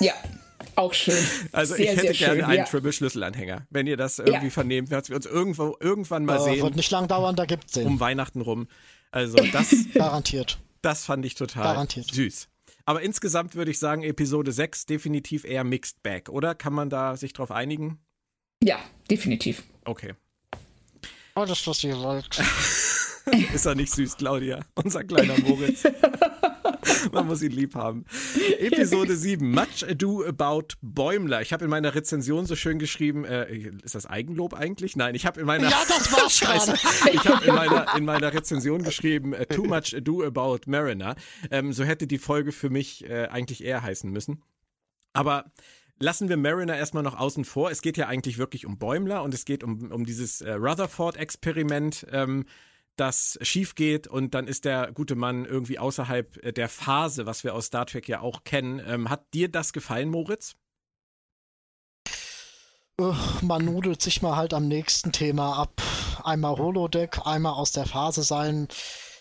[0.00, 0.12] Ja,
[0.76, 1.16] auch schön.
[1.52, 2.44] Also sehr, ich hätte gerne schön.
[2.44, 2.64] einen ja.
[2.64, 3.66] Triple-Schlüsselanhänger.
[3.70, 4.50] Wenn ihr das irgendwie Ja.
[4.50, 7.72] vernehmt, dass wir uns irgendwo irgendwann mal Äh, sehen, wird nicht lang dauern, da gibt's
[7.72, 7.86] den.
[7.86, 8.68] um Weihnachten rum.
[9.10, 10.58] Also das, Garantiert.
[10.82, 12.12] das fand ich total Garantiert.
[12.12, 12.48] süß.
[12.84, 16.54] Aber insgesamt würde ich sagen, Episode 6 definitiv eher Mixed Bag, oder?
[16.54, 17.98] Kann man da sich drauf einigen?
[18.62, 18.78] Ja,
[19.10, 19.62] definitiv.
[19.88, 20.12] Okay.
[21.34, 22.38] Alles, was ihr wollt.
[23.54, 24.60] Ist er nicht süß, Claudia?
[24.74, 25.82] Unser kleiner Moritz.
[27.12, 28.04] Man muss ihn lieb haben.
[28.58, 31.40] Episode 7, Much Ado About Bäumler.
[31.40, 33.50] Ich habe in meiner Rezension so schön geschrieben, äh,
[33.82, 34.94] ist das Eigenlob eigentlich?
[34.94, 36.74] Nein, ich habe in meiner Ja, das war's Scheiße.
[37.14, 41.16] Ich habe in meiner, in meiner Rezension geschrieben, äh, Too Much Ado About Mariner.
[41.50, 44.42] Ähm, so hätte die Folge für mich äh, eigentlich eher heißen müssen.
[45.14, 45.50] Aber
[45.98, 47.70] lassen wir Mariner erstmal noch außen vor.
[47.70, 52.06] Es geht ja eigentlich wirklich um Bäumler und es geht um, um dieses äh, Rutherford-Experiment,
[52.10, 52.44] ähm,
[52.96, 57.44] das schief geht und dann ist der gute Mann irgendwie außerhalb äh, der Phase, was
[57.44, 58.82] wir aus Star Trek ja auch kennen.
[58.84, 60.56] Ähm, hat dir das gefallen, Moritz?
[63.42, 65.80] Man nudelt sich mal halt am nächsten Thema ab.
[66.24, 68.66] Einmal Holodeck, einmal aus der Phase sein.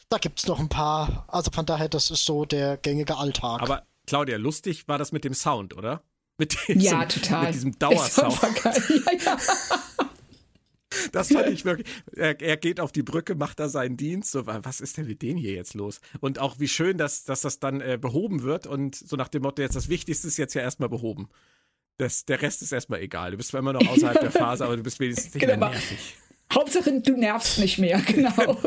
[0.09, 1.25] Da gibt's noch ein paar.
[1.27, 3.61] Also von daher, das ist so der gängige Alltag.
[3.61, 6.01] Aber Claudia, lustig war das mit dem Sound, oder?
[6.37, 7.45] Mit diesem, Ja, total.
[7.45, 8.39] Mit diesem Das Dauersound.
[8.63, 9.37] Ja, ja.
[11.11, 11.85] Das fand ich wirklich.
[12.15, 14.31] Er, er geht auf die Brücke, macht da seinen Dienst.
[14.31, 15.99] So, was ist denn mit denen hier jetzt los?
[16.21, 19.43] Und auch wie schön, dass, dass das dann äh, behoben wird und so nach dem
[19.43, 21.27] Motto, jetzt das Wichtigste ist jetzt ja erstmal behoben.
[21.97, 23.31] Das, der Rest ist erstmal egal.
[23.31, 25.69] Du bist zwar immer noch außerhalb der Phase, aber du bist wenigstens nicht mehr Genau.
[25.69, 26.15] nervig.
[26.53, 28.57] Hauptsache, du nervst nicht mehr, genau.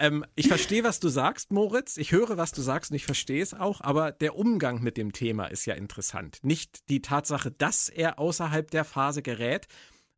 [0.00, 1.98] Ähm, ich verstehe, was du sagst, Moritz.
[1.98, 5.12] Ich höre, was du sagst und ich verstehe es auch, aber der Umgang mit dem
[5.12, 6.38] Thema ist ja interessant.
[6.42, 9.68] Nicht die Tatsache, dass er außerhalb der Phase gerät,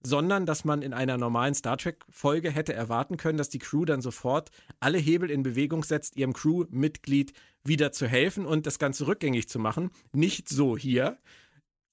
[0.04, 4.00] sondern dass man in einer normalen Star Trek-Folge hätte erwarten können, dass die Crew dann
[4.00, 7.32] sofort alle Hebel in Bewegung setzt, ihrem Crewmitglied
[7.64, 9.90] wieder zu helfen und das Ganze rückgängig zu machen.
[10.12, 11.18] Nicht so hier.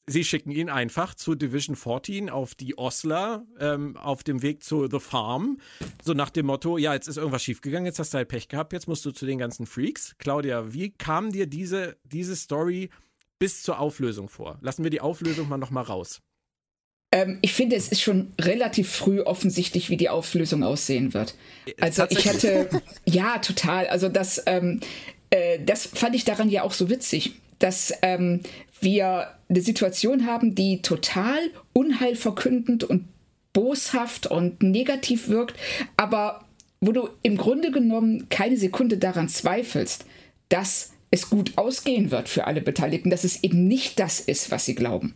[0.10, 4.88] Sie schicken ihn einfach zu Division 14 auf die Osler ähm, auf dem Weg zu
[4.90, 5.60] The Farm.
[6.04, 8.74] So nach dem Motto: Ja, jetzt ist irgendwas schiefgegangen, jetzt hast du halt Pech gehabt,
[8.74, 10.16] jetzt musst du zu den ganzen Freaks.
[10.18, 12.90] Claudia, wie kam dir diese, diese Story
[13.38, 14.58] bis zur Auflösung vor?
[14.62, 16.22] Lassen wir die Auflösung mal nochmal raus.
[17.12, 21.36] Ähm, ich finde, es ist schon relativ früh offensichtlich, wie die Auflösung aussehen wird.
[21.68, 22.68] Äh, also ich hatte,
[23.06, 23.88] ja, total.
[23.88, 24.80] Also das, ähm,
[25.30, 28.42] äh, das fand ich daran ja auch so witzig, dass ähm,
[28.82, 31.40] wir eine Situation haben, die total
[31.74, 33.06] unheilverkündend und
[33.54, 35.58] boshaft und negativ wirkt,
[35.98, 36.46] aber
[36.82, 40.06] wo du im Grunde genommen keine Sekunde daran zweifelst,
[40.48, 44.66] dass es gut ausgehen wird für alle Beteiligten, dass es eben nicht das ist, was
[44.66, 45.16] sie glauben.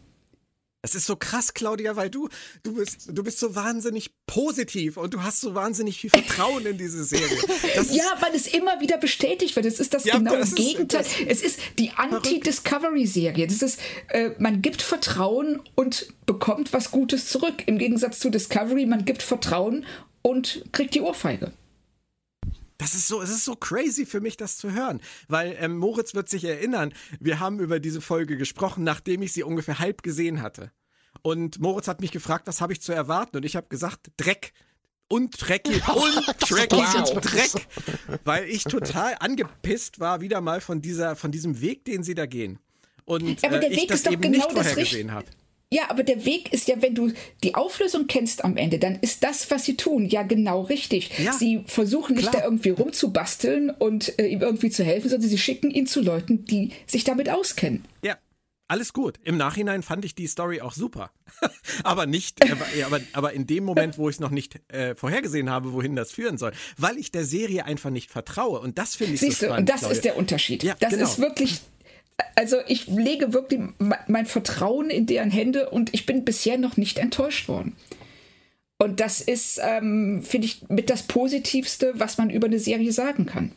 [0.86, 2.28] Es ist so krass, Claudia, weil du,
[2.62, 6.78] du bist, du bist so wahnsinnig positiv und du hast so wahnsinnig viel Vertrauen in
[6.78, 7.38] diese Serie.
[7.92, 9.66] ja, weil es immer wieder bestätigt wird.
[9.66, 11.06] Es ist das ja, genaue das Gegenteil.
[11.06, 13.48] Ist, es ist die Anti-Discovery-Serie.
[13.48, 13.80] Das ist,
[14.10, 17.64] äh, man gibt Vertrauen und bekommt was Gutes zurück.
[17.66, 19.86] Im Gegensatz zu Discovery, man gibt Vertrauen
[20.22, 21.54] und kriegt die Ohrfeige.
[22.84, 25.02] Das ist so, es ist so crazy für mich, das zu hören.
[25.30, 29.44] Weil ähm, Moritz wird sich erinnern, wir haben über diese Folge gesprochen, nachdem ich sie
[29.44, 30.70] ungefähr halb gesehen hatte.
[31.22, 33.38] Und Moritz hat mich gefragt, was habe ich zu erwarten?
[33.38, 34.52] Und ich habe gesagt, Dreck.
[35.08, 37.22] Und Trekkie und Trekkie wow.
[37.22, 37.68] Dreck.
[38.26, 42.26] Weil ich total angepisst war, wieder mal von, dieser, von diesem Weg, den sie da
[42.26, 42.60] gehen.
[43.06, 45.28] Und äh, ich das eben genau nicht vorhergesehen habe.
[45.74, 47.12] Ja, aber der Weg ist ja, wenn du
[47.44, 51.18] die Auflösung kennst am Ende, dann ist das, was sie tun, ja genau richtig.
[51.18, 52.44] Ja, sie versuchen nicht klar.
[52.44, 56.46] da irgendwie rumzubasteln und äh, ihm irgendwie zu helfen, sondern sie schicken ihn zu Leuten,
[56.46, 57.86] die sich damit auskennen.
[58.04, 58.20] Ja,
[58.68, 59.20] alles gut.
[59.24, 61.12] Im Nachhinein fand ich die Story auch super.
[61.84, 65.50] aber nicht, äh, aber, aber in dem Moment, wo ich es noch nicht äh, vorhergesehen
[65.50, 68.60] habe, wohin das führen soll, weil ich der Serie einfach nicht vertraue.
[68.60, 69.70] Und das finde ich Siehst so spannend.
[69.70, 69.96] Du, und das Claudia.
[69.96, 70.64] ist der Unterschied.
[70.64, 71.04] Ja, das genau.
[71.04, 71.62] ist wirklich
[72.36, 76.98] also ich lege wirklich mein Vertrauen in deren Hände und ich bin bisher noch nicht
[76.98, 77.76] enttäuscht worden.
[78.78, 83.26] Und das ist, ähm, finde ich, mit das Positivste, was man über eine Serie sagen
[83.26, 83.54] kann.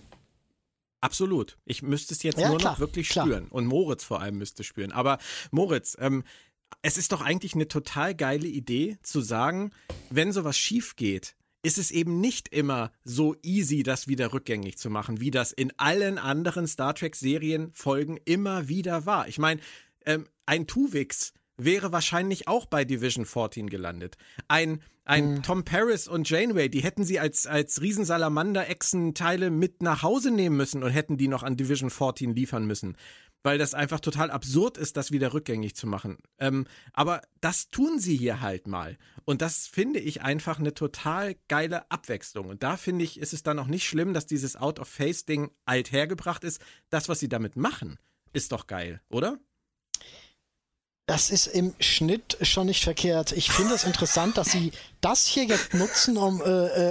[1.01, 1.59] Absolut.
[1.65, 3.27] Ich müsste es jetzt ja, nur klar, noch wirklich klar.
[3.27, 3.47] spüren.
[3.49, 4.93] Und Moritz vor allem müsste spüren.
[4.93, 5.19] Aber
[5.51, 6.25] Moritz, ähm,
[6.83, 9.73] es ist doch eigentlich eine total geile Idee zu sagen,
[10.11, 11.36] wenn sowas schief geht,
[11.67, 15.73] ist es eben nicht immer so easy, das wieder rückgängig zu machen, wie das in
[15.79, 19.27] allen anderen Star Trek-Serien-Folgen immer wieder war.
[19.27, 19.61] Ich meine,
[20.05, 24.17] ähm, ein Tuvix wäre wahrscheinlich auch bei Division 14 gelandet.
[24.47, 25.43] Ein, ein mhm.
[25.43, 30.85] Tom Paris und Janeway, die hätten sie als, als Riesensalamander-Echsen-Teile mit nach Hause nehmen müssen
[30.85, 32.97] und hätten die noch an Division 14 liefern müssen
[33.47, 36.19] weil das einfach total absurd ist, das wieder rückgängig zu machen.
[36.41, 38.99] Ähm, aber das tun sie hier halt mal.
[39.25, 42.49] Und das finde ich einfach eine total geile Abwechslung.
[42.49, 46.43] Und da finde ich, ist es dann auch nicht schlimm, dass dieses Out-of-Face-Ding alt hergebracht
[46.43, 46.61] ist.
[46.91, 48.01] Das, was sie damit machen,
[48.33, 49.39] ist doch geil, oder?
[51.07, 53.31] Das ist im Schnitt schon nicht verkehrt.
[53.31, 56.47] Ich finde es interessant, dass sie das hier jetzt nutzen, um äh,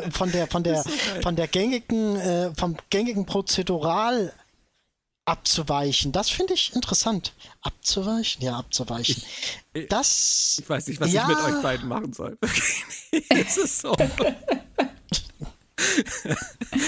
[0.06, 0.86] äh von der von der
[1.22, 4.32] von der gängigen äh, vom gängigen Prozedural
[5.26, 6.12] abzuweichen.
[6.12, 7.34] Das finde ich interessant.
[7.62, 8.44] Abzuweichen?
[8.44, 9.22] Ja, abzuweichen.
[9.74, 10.58] Ich, das.
[10.62, 11.24] Ich weiß nicht, was ja.
[11.24, 12.38] ich mit euch beiden machen soll.
[13.30, 13.96] es ist so.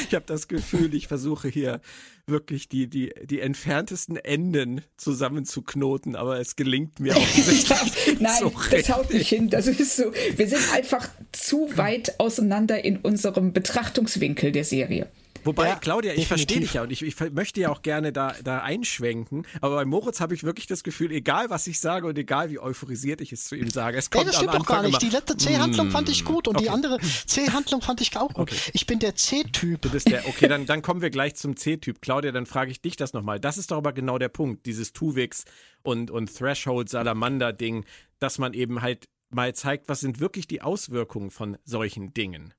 [0.08, 1.82] ich habe das Gefühl, ich versuche hier
[2.28, 8.20] wirklich die, die, die entferntesten Enden zusammenzuknoten, aber es gelingt mir offensichtlich.
[8.20, 9.50] Nein, so das haut nicht hin.
[9.50, 10.12] Das ist so.
[10.36, 15.10] Wir sind einfach zu weit auseinander in unserem Betrachtungswinkel der Serie.
[15.48, 18.36] Wobei, ja, Claudia, ich verstehe dich ja und ich, ich, möchte ja auch gerne da,
[18.44, 22.18] da einschwenken, aber bei Moritz habe ich wirklich das Gefühl, egal was ich sage und
[22.18, 24.76] egal wie euphorisiert ich es zu ihm sage, es kommt nee, das stimmt am Anfang
[24.76, 25.02] doch gar nicht.
[25.02, 26.66] Die letzte C-Handlung fand ich gut und okay.
[26.66, 28.52] die andere C-Handlung fand ich auch gut.
[28.52, 28.72] Okay.
[28.74, 29.82] Ich bin der C-Typ.
[29.82, 32.02] Du bist der, okay, dann, dann kommen wir gleich zum C-Typ.
[32.02, 33.40] Claudia, dann frage ich dich das nochmal.
[33.40, 35.46] Das ist doch aber genau der Punkt, dieses Tuvix
[35.84, 37.86] und, und Threshold-Salamander-Ding,
[38.20, 42.54] dass man eben halt mal zeigt, was sind wirklich die Auswirkungen von solchen Dingen.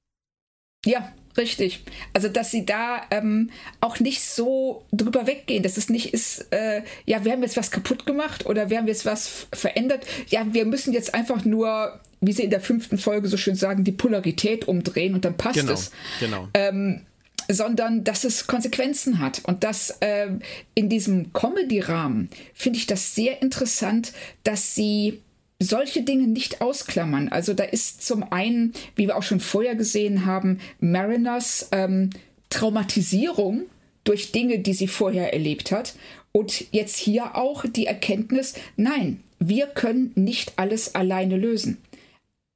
[0.85, 1.85] Ja, richtig.
[2.13, 3.51] Also, dass sie da ähm,
[3.81, 7.71] auch nicht so drüber weggehen, dass es nicht ist, äh, ja, wir haben jetzt was
[7.71, 10.07] kaputt gemacht oder wir haben jetzt was verändert.
[10.29, 13.85] Ja, wir müssen jetzt einfach nur, wie sie in der fünften Folge so schön sagen,
[13.85, 15.91] die Polarität umdrehen und dann passt genau, es.
[16.21, 16.49] Genau.
[16.55, 17.03] Ähm,
[17.51, 19.41] sondern dass es Konsequenzen hat.
[19.45, 20.29] Und das äh,
[20.75, 24.13] in diesem Comedy-Rahmen finde ich das sehr interessant,
[24.45, 25.23] dass sie
[25.61, 27.29] solche Dinge nicht ausklammern.
[27.29, 32.11] Also da ist zum einen, wie wir auch schon vorher gesehen haben, Mariners ähm,
[32.49, 33.63] Traumatisierung
[34.05, 35.95] durch Dinge, die sie vorher erlebt hat.
[36.33, 41.79] Und jetzt hier auch die Erkenntnis, nein, wir können nicht alles alleine lösen.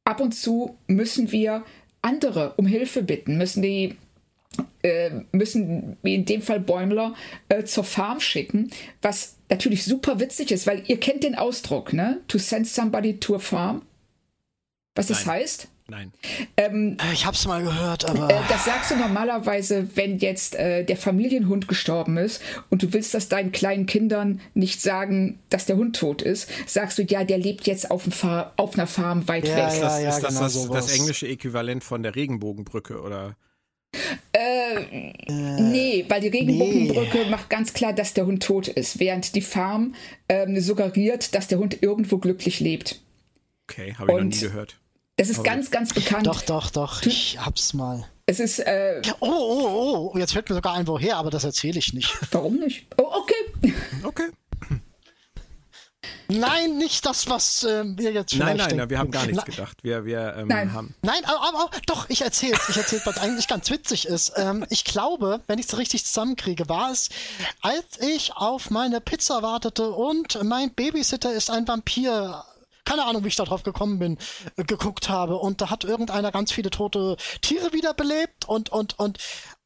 [0.05, 1.65] ab und zu müssen wir
[2.01, 3.97] andere um Hilfe bitten, müssen die
[4.83, 7.15] äh, müssen wie in dem Fall Bäumler
[7.49, 12.21] äh, zur Farm schicken, was natürlich super witzig ist, weil ihr kennt den Ausdruck, ne?
[12.29, 13.83] To send somebody to a farm.
[14.95, 15.37] Was das Nein.
[15.41, 15.69] heißt?
[15.89, 16.13] Nein.
[16.57, 18.31] Ähm, Äh, Ich hab's mal gehört, aber.
[18.31, 22.41] äh, das sagst du normalerweise, wenn jetzt äh, der Familienhund gestorben ist
[22.71, 26.99] und du willst das deinen kleinen Kindern nicht sagen, dass der Hund tot ist, sagst
[26.99, 28.05] du, ja, der lebt jetzt auf,
[28.57, 29.67] auf einer Farm weit Ja, weg.
[29.69, 33.37] Ist ja, das, ist das, genau das, das englische Äquivalent von der Regenbogenbrücke oder?
[35.29, 39.95] Nee, weil die Regenbogenbrücke macht ganz klar, dass der Hund tot ist, während die Farm
[40.29, 43.01] ähm, suggeriert, dass der Hund irgendwo glücklich lebt.
[43.69, 44.77] Okay, habe ich noch Und- nie gehört.
[45.17, 46.27] Das ist ganz, ganz bekannt.
[46.27, 47.03] Doch, doch, doch.
[47.05, 48.07] Ich hab's mal.
[48.25, 50.19] Es ist, äh, Oh, oh, oh.
[50.19, 52.11] Jetzt fällt mir sogar ein, woher, aber das erzähle ich nicht.
[52.33, 52.87] warum nicht?
[52.97, 53.75] Oh, okay.
[54.03, 54.29] Okay.
[56.39, 58.91] Nein, nicht das, was ähm, wir jetzt Nein, vielleicht nein, denken.
[58.91, 59.79] wir haben gar nichts Na, gedacht.
[59.83, 60.73] Wir, wir ähm, Nein.
[60.73, 60.95] haben.
[61.03, 62.69] Nein, aber, aber doch, ich erzähl's.
[62.69, 64.33] Ich erzähl's, was eigentlich ganz witzig ist.
[64.37, 67.09] Ähm, ich glaube, wenn ich es richtig zusammenkriege, war es,
[67.61, 72.45] als ich auf meine Pizza wartete und mein Babysitter ist ein Vampir.
[72.85, 74.19] Keine Ahnung, wie ich da drauf gekommen bin,
[74.57, 75.37] äh, geguckt habe.
[75.37, 79.19] Und da hat irgendeiner ganz viele tote Tiere wiederbelebt und, und, und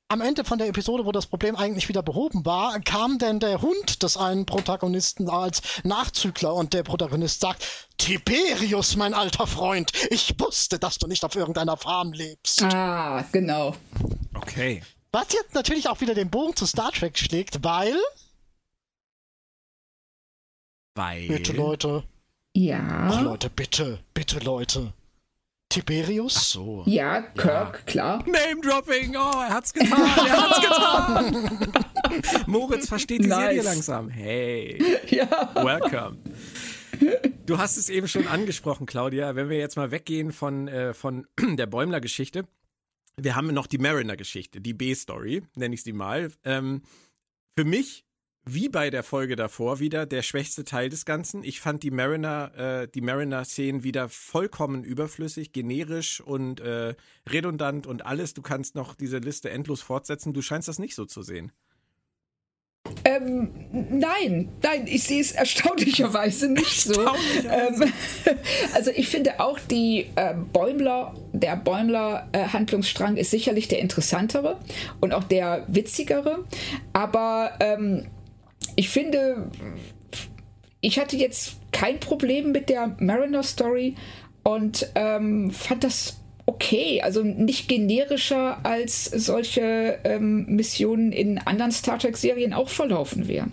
[0.08, 3.60] am Ende von der Episode, wo das Problem eigentlich wieder behoben war, kam denn der
[3.60, 10.38] Hund des einen Protagonisten als Nachzügler und der Protagonist sagt, Tiberius, mein alter Freund, ich
[10.38, 12.62] wusste, dass du nicht auf irgendeiner Farm lebst.
[12.62, 13.74] Ah, genau.
[14.34, 14.82] Okay.
[15.12, 17.96] Was jetzt natürlich auch wieder den Bogen zu Star Trek schlägt, weil,
[20.94, 21.26] Weil.
[21.26, 22.04] bitte Leute,
[22.54, 23.08] Ja.
[23.10, 24.92] ach Leute, bitte, bitte Leute,
[25.68, 26.34] Tiberius?
[26.38, 26.82] Ach so.
[26.86, 28.18] Ja, Kirk, klar.
[28.26, 29.16] Name Dropping.
[29.16, 30.00] Oh, er hat's getan.
[30.00, 30.60] Er hat's
[32.22, 32.44] getan.
[32.46, 33.38] Moritz versteht die Nice.
[33.40, 34.08] Serie langsam.
[34.08, 34.82] Hey.
[35.10, 35.28] Ja.
[35.54, 36.18] Welcome.
[37.46, 39.34] Du hast es eben schon angesprochen, Claudia.
[39.36, 42.44] Wenn wir jetzt mal weggehen von, äh, von der Bäumler-Geschichte,
[43.18, 46.32] wir haben noch die Mariner-Geschichte, die B-Story, nenne ich sie mal.
[46.44, 46.82] Ähm,
[47.56, 48.04] für mich,
[48.48, 51.42] wie bei der Folge davor, wieder der schwächste Teil des Ganzen.
[51.42, 56.94] Ich fand die Mariner, äh, die Mariner-Szenen wieder vollkommen überflüssig, generisch und äh,
[57.28, 58.34] redundant und alles.
[58.34, 60.32] Du kannst noch diese Liste endlos fortsetzen.
[60.32, 61.50] Du scheinst das nicht so zu sehen.
[63.04, 67.00] Ähm, nein, nein, ich sehe es erstaunlicherweise nicht so.
[67.02, 67.92] Ähm,
[68.74, 74.60] also ich finde auch die äh, Bäumler, der Bäumler äh, Handlungsstrang ist sicherlich der interessantere
[75.00, 76.44] und auch der witzigere.
[76.92, 78.06] Aber ähm,
[78.76, 79.50] ich finde,
[80.80, 83.94] ich hatte jetzt kein Problem mit der Mariner Story
[84.42, 91.98] und ähm, fand das okay, also nicht generischer als solche ähm, Missionen in anderen Star
[91.98, 93.52] Trek-Serien auch verlaufen wären.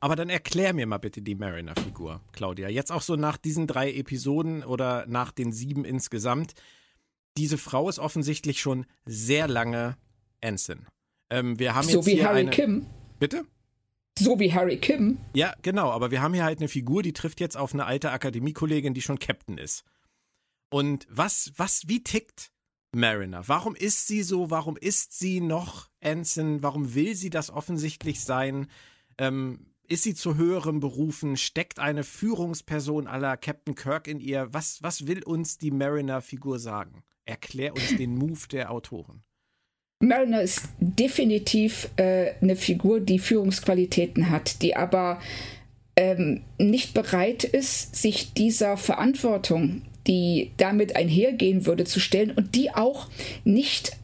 [0.00, 2.68] Aber dann erklär mir mal bitte die Mariner-Figur, Claudia.
[2.68, 6.54] Jetzt auch so nach diesen drei Episoden oder nach den sieben insgesamt.
[7.36, 9.96] Diese Frau ist offensichtlich schon sehr lange
[10.40, 10.88] Ensign.
[11.30, 12.50] Ähm, wir haben So jetzt wie hier Harry eine.
[12.50, 12.86] Kim.
[13.20, 13.44] Bitte?
[14.18, 15.18] So wie Harry Kim.
[15.34, 18.10] Ja, genau, aber wir haben hier halt eine Figur, die trifft jetzt auf eine alte
[18.10, 19.84] Akademiekollegin, die schon Captain ist.
[20.70, 22.52] Und was, was, wie tickt
[22.94, 23.46] Mariner?
[23.46, 24.50] Warum ist sie so?
[24.50, 26.62] Warum ist sie noch Ensign?
[26.62, 28.68] Warum will sie das offensichtlich sein?
[29.18, 31.36] Ähm, ist sie zu höherem berufen?
[31.36, 34.52] Steckt eine Führungsperson aller Captain Kirk in ihr?
[34.52, 37.02] Was, was will uns die Mariner-Figur sagen?
[37.24, 39.22] Erklär uns den Move der Autoren.
[40.02, 45.20] Mariner ist definitiv äh, eine Figur, die Führungsqualitäten hat, die aber
[45.94, 52.74] ähm, nicht bereit ist, sich dieser Verantwortung, die damit einhergehen würde, zu stellen und die
[52.74, 53.08] auch
[53.44, 53.96] nicht,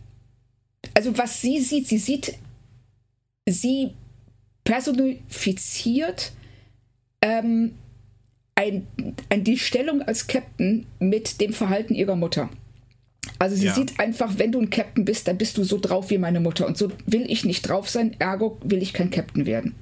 [0.95, 2.35] also was sie sieht, sie sieht,
[3.49, 3.91] sie
[4.63, 6.31] personifiziert
[7.23, 7.75] ähm,
[8.55, 8.87] ein,
[9.31, 12.51] ein, die Stellung als Captain mit dem Verhalten ihrer Mutter.
[13.39, 13.75] Also sie Ja.
[13.75, 16.67] sieht einfach, wenn du ein Captain bist, dann bist du so drauf wie meine Mutter.
[16.67, 19.75] Und so will ich nicht drauf sein, ergo will ich kein Captain werden.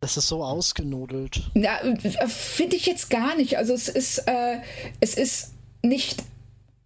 [0.00, 1.50] Das ist so ausgenudelt.
[1.54, 3.58] Na, äh, finde ich jetzt gar nicht.
[3.58, 4.56] Also es ist, äh,
[5.00, 6.22] es ist nicht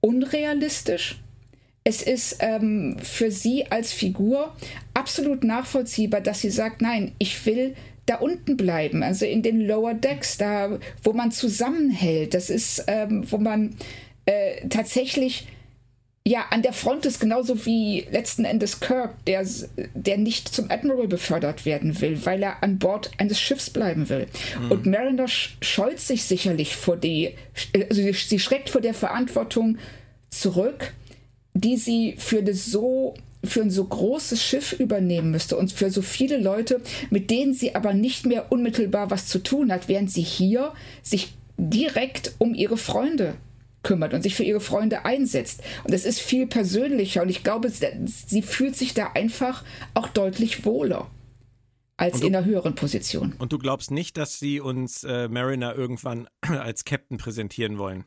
[0.01, 1.19] unrealistisch.
[1.85, 4.55] Es ist ähm, für sie als Figur
[4.95, 7.75] absolut nachvollziehbar, dass sie sagt, nein, ich will
[8.07, 12.35] da unten bleiben, also in den Lower Decks, da wo man zusammenhält.
[12.35, 13.77] Das ist, ähm, wo man
[14.27, 15.47] äh, tatsächlich
[16.27, 19.47] ja an der Front ist, genauso wie letzten Endes Kirk, der,
[19.95, 24.27] der nicht zum Admiral befördert werden will, weil er an Bord eines Schiffs bleiben will.
[24.71, 27.35] Und Mariner sch- scheut sich sicherlich vor die,
[27.75, 29.77] also sie- sie schreckt vor der Verantwortung
[30.31, 30.95] zurück,
[31.53, 33.15] die sie für das so
[33.45, 37.75] für ein so großes Schiff übernehmen müsste und für so viele Leute, mit denen sie
[37.75, 40.73] aber nicht mehr unmittelbar was zu tun hat, während sie hier
[41.03, 43.35] sich direkt um ihre Freunde
[43.85, 45.63] kümmert und sich für ihre Freunde einsetzt.
[45.85, 49.63] Und das ist viel persönlicher und ich glaube, sie fühlt sich da einfach
[49.95, 51.09] auch deutlich wohler
[51.97, 53.35] als du, in einer höheren Position.
[53.39, 58.05] Und du glaubst nicht, dass sie uns äh, Mariner irgendwann als Captain präsentieren wollen?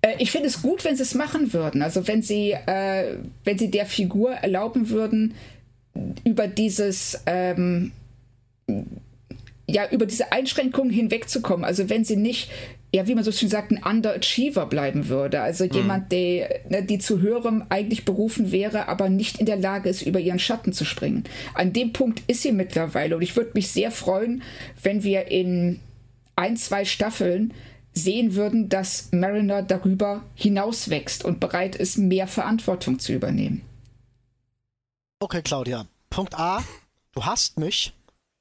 [0.00, 1.82] Äh, ich finde es gut, wenn sie es machen würden.
[1.82, 5.34] Also wenn sie, äh, wenn sie der Figur erlauben würden,
[6.24, 7.92] über dieses ähm,
[9.68, 11.64] ja, über diese Einschränkungen hinwegzukommen.
[11.64, 12.50] Also wenn sie nicht,
[12.94, 15.42] ja, wie man so schön sagt, ein Underachiever bleiben würde.
[15.42, 15.70] Also mhm.
[15.72, 20.02] jemand, der, ne, die zu höherem eigentlich berufen wäre, aber nicht in der Lage ist,
[20.02, 21.24] über ihren Schatten zu springen.
[21.54, 23.16] An dem Punkt ist sie mittlerweile.
[23.16, 24.42] Und ich würde mich sehr freuen,
[24.82, 25.80] wenn wir in
[26.36, 27.52] ein, zwei Staffeln
[27.92, 33.62] sehen würden, dass Mariner darüber hinauswächst und bereit ist, mehr Verantwortung zu übernehmen.
[35.20, 35.86] Okay, Claudia.
[36.10, 36.62] Punkt A.
[37.12, 37.92] Du hast mich.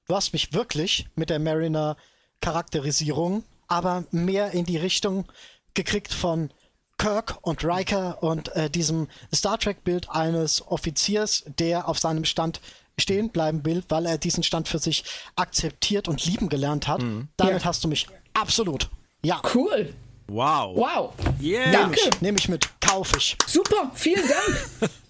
[0.07, 1.97] Du hast mich wirklich mit der Mariner
[2.39, 5.25] Charakterisierung, aber mehr in die Richtung
[5.73, 6.51] gekriegt von
[6.97, 12.59] Kirk und Riker und äh, diesem Star Trek-Bild eines Offiziers, der auf seinem Stand
[12.99, 15.03] stehen bleiben will, weil er diesen Stand für sich
[15.35, 17.03] akzeptiert und lieben gelernt hat.
[17.03, 17.27] Mhm.
[17.37, 17.65] Damit ja.
[17.65, 18.89] hast du mich absolut
[19.23, 19.41] ja.
[19.53, 19.93] Cool.
[20.27, 20.75] Wow.
[20.75, 21.13] Wow.
[21.41, 21.71] Yeah.
[21.71, 21.99] Danke.
[22.21, 22.67] Nehme ich, mit.
[22.79, 23.37] Kaufe ich.
[23.47, 23.91] Super.
[23.93, 24.91] Vielen Dank.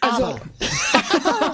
[0.00, 0.24] Also,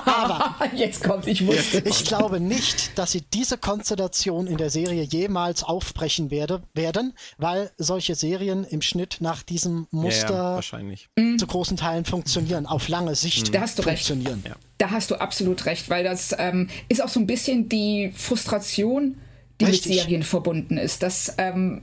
[0.06, 1.82] aber, jetzt kommt, ich wusste.
[1.86, 7.70] Ich glaube nicht, dass sie diese Konstellation in der Serie jemals aufbrechen werde, werden, weil
[7.78, 11.08] solche Serien im Schnitt nach diesem Muster ja, wahrscheinlich.
[11.38, 14.42] zu großen Teilen funktionieren, auf lange Sicht da hast du funktionieren.
[14.44, 14.48] Recht.
[14.48, 14.56] Ja.
[14.78, 19.16] Da hast du absolut recht, weil das ähm, ist auch so ein bisschen die Frustration,
[19.60, 19.92] die Richtig.
[19.92, 21.02] mit Serien verbunden ist.
[21.02, 21.82] Dass ähm,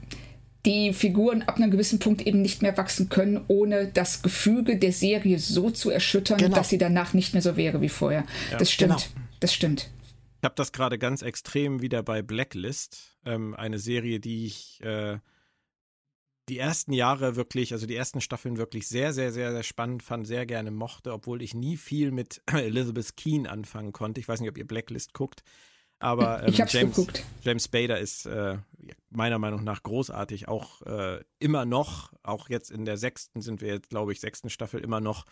[0.66, 4.92] die Figuren ab einem gewissen Punkt eben nicht mehr wachsen können, ohne das Gefüge der
[4.92, 6.56] Serie so zu erschüttern, genau.
[6.56, 8.24] dass sie danach nicht mehr so wäre wie vorher.
[8.50, 8.58] Ja.
[8.58, 9.10] Das stimmt.
[9.14, 9.26] Genau.
[9.40, 9.90] Das stimmt.
[10.40, 15.18] Ich habe das gerade ganz extrem wieder bei Blacklist, ähm, eine Serie, die ich äh,
[16.50, 20.26] die ersten Jahre wirklich, also die ersten Staffeln wirklich sehr, sehr, sehr, sehr spannend fand,
[20.26, 24.20] sehr gerne mochte, obwohl ich nie viel mit Elizabeth Keen anfangen konnte.
[24.20, 25.42] Ich weiß nicht, ob ihr Blacklist guckt.
[26.00, 27.24] Aber ähm, James, geguckt.
[27.42, 28.56] James Bader ist äh,
[29.10, 33.68] meiner Meinung nach großartig, auch äh, immer noch, auch jetzt in der sechsten sind wir
[33.68, 35.26] jetzt, glaube ich, sechsten Staffel immer noch.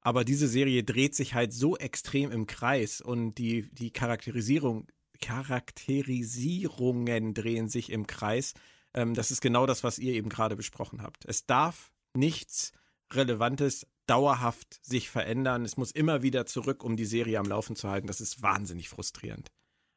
[0.00, 4.86] Aber diese Serie dreht sich halt so extrem im Kreis und die, die Charakterisierung,
[5.20, 8.54] Charakterisierungen drehen sich im Kreis.
[8.94, 11.26] Ähm, das ist genau das, was ihr eben gerade besprochen habt.
[11.26, 12.72] Es darf nichts
[13.12, 15.64] Relevantes dauerhaft sich verändern.
[15.64, 18.06] Es muss immer wieder zurück, um die Serie am Laufen zu halten.
[18.06, 19.50] Das ist wahnsinnig frustrierend.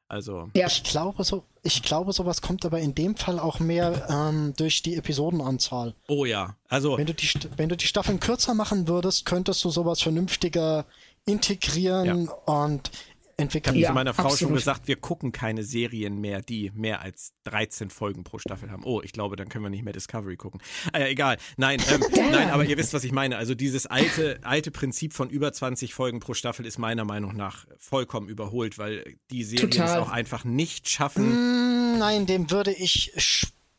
[0.09, 0.49] Also.
[0.55, 0.67] Ja.
[0.67, 4.81] Ich glaube, so, ich glaube, sowas kommt aber in dem Fall auch mehr ähm, durch
[4.81, 5.93] die Episodenanzahl.
[6.07, 6.55] Oh ja.
[6.69, 6.97] Also.
[6.97, 7.27] Wenn du, die,
[7.57, 10.85] wenn du die Staffeln kürzer machen würdest, könntest du sowas vernünftiger
[11.25, 12.53] integrieren ja.
[12.63, 12.89] und
[13.37, 13.75] entwickeln.
[13.75, 14.39] Ich habe ja, zu meiner Frau absolut.
[14.39, 18.83] schon gesagt, wir gucken keine Serien mehr, die mehr als 13 Folgen pro Staffel haben.
[18.83, 20.59] Oh, ich glaube, dann können wir nicht mehr Discovery gucken.
[20.91, 21.37] Äh, egal.
[21.55, 23.37] Nein, ähm, nein, aber ihr wisst, was ich meine.
[23.37, 27.65] Also dieses alte, alte Prinzip von über 20 Folgen pro Staffel ist meiner Meinung nach
[27.77, 29.87] vollkommen überholt, weil die Serien Total.
[29.87, 31.93] es auch einfach nicht schaffen.
[31.93, 33.13] Mm, nein, dem würde ich,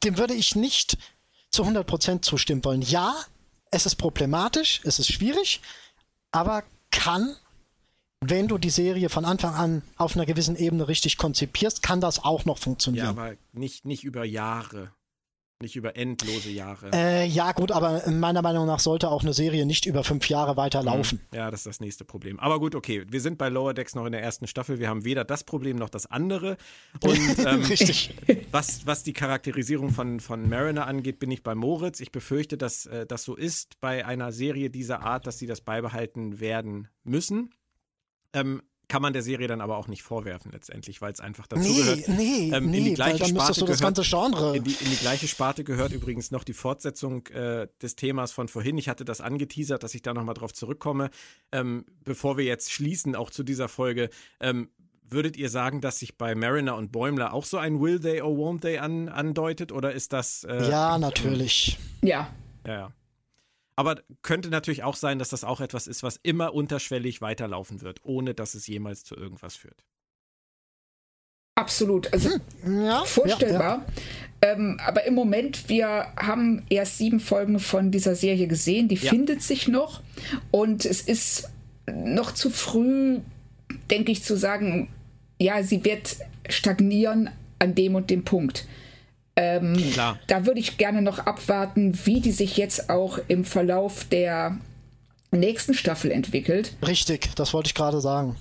[0.04, 0.98] dem würde ich nicht
[1.50, 2.82] zu 100% zustimmen wollen.
[2.82, 3.16] Ja,
[3.70, 5.60] es ist problematisch, es ist schwierig,
[6.30, 7.36] aber kann
[8.20, 12.24] wenn du die Serie von Anfang an auf einer gewissen Ebene richtig konzipierst, kann das
[12.24, 13.04] auch noch funktionieren.
[13.04, 14.92] Ja, aber nicht, nicht über Jahre.
[15.60, 16.90] Nicht über endlose Jahre.
[16.92, 20.56] Äh, ja, gut, aber meiner Meinung nach sollte auch eine Serie nicht über fünf Jahre
[20.56, 21.18] weiterlaufen.
[21.18, 21.36] Hm.
[21.36, 22.38] Ja, das ist das nächste Problem.
[22.38, 24.78] Aber gut, okay, wir sind bei Lower Decks noch in der ersten Staffel.
[24.78, 26.58] Wir haben weder das Problem noch das andere.
[27.02, 28.14] Und ähm, Richtig.
[28.52, 31.98] Was, was die Charakterisierung von, von Mariner angeht, bin ich bei Moritz.
[31.98, 35.60] Ich befürchte, dass äh, das so ist bei einer Serie dieser Art, dass sie das
[35.60, 37.50] beibehalten werden müssen.
[38.32, 41.62] Ähm, kann man der Serie dann aber auch nicht vorwerfen letztendlich, weil es einfach dazu
[41.62, 42.08] nee, gehört.
[42.08, 44.56] Nee, ähm, nee, in die gleiche dann Sparte gehört, das ganze Genre.
[44.56, 48.48] In die, in die, gleiche Sparte gehört übrigens noch die Fortsetzung äh, des Themas von
[48.48, 48.78] vorhin.
[48.78, 51.10] Ich hatte das angeteasert, dass ich da nochmal drauf zurückkomme.
[51.52, 54.08] Ähm, bevor wir jetzt schließen, auch zu dieser Folge,
[54.40, 54.70] ähm,
[55.10, 58.36] würdet ihr sagen, dass sich bei Mariner und Bäumler auch so ein Will They or
[58.36, 59.70] Won't They an, andeutet?
[59.70, 60.44] Oder ist das.
[60.44, 61.78] Äh, ja, natürlich.
[62.00, 62.28] Ja.
[62.66, 62.92] Ja, ja.
[63.78, 68.00] Aber könnte natürlich auch sein, dass das auch etwas ist, was immer unterschwellig weiterlaufen wird,
[68.02, 69.84] ohne dass es jemals zu irgendwas führt.
[71.54, 72.28] Absolut, also
[72.62, 73.86] hm, ja, vorstellbar.
[74.42, 74.52] Ja, ja.
[74.52, 79.42] Ähm, aber im Moment, wir haben erst sieben Folgen von dieser Serie gesehen, die findet
[79.42, 80.02] sich noch
[80.50, 81.48] und es ist
[81.86, 83.20] noch zu früh,
[83.92, 84.88] denke ich, zu sagen,
[85.40, 86.16] ja, sie wird
[86.48, 88.66] stagnieren an dem und dem Punkt.
[89.38, 89.94] Ähm.
[90.26, 94.58] Da würde ich gerne noch abwarten, wie die sich jetzt auch im Verlauf der
[95.30, 96.76] nächsten Staffel entwickelt.
[96.86, 98.36] Richtig, das wollte ich gerade sagen.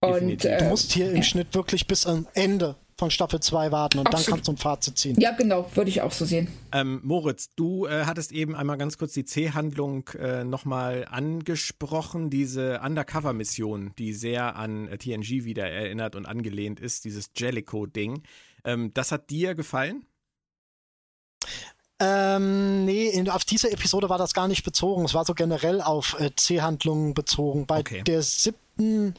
[0.00, 3.98] Und, äh, du musst hier im Schnitt wirklich bis am Ende von Staffel 2 warten
[3.98, 4.26] und Absolut.
[4.26, 5.16] dann kannst du ein Fazit ziehen.
[5.18, 6.48] Ja, genau, würde ich auch so sehen.
[6.70, 12.80] Ähm, Moritz, du äh, hattest eben einmal ganz kurz die C-Handlung äh, nochmal angesprochen, diese
[12.80, 18.22] Undercover-Mission, die sehr an äh, TNG wieder erinnert und angelehnt ist, dieses Jellicoe-Ding.
[18.64, 20.06] Ähm, das hat dir gefallen?
[22.02, 25.04] Ähm, nee, in, auf diese Episode war das gar nicht bezogen.
[25.04, 27.66] Es war so generell auf äh, C-Handlungen bezogen.
[27.66, 28.02] Bei okay.
[28.04, 29.14] der siebten,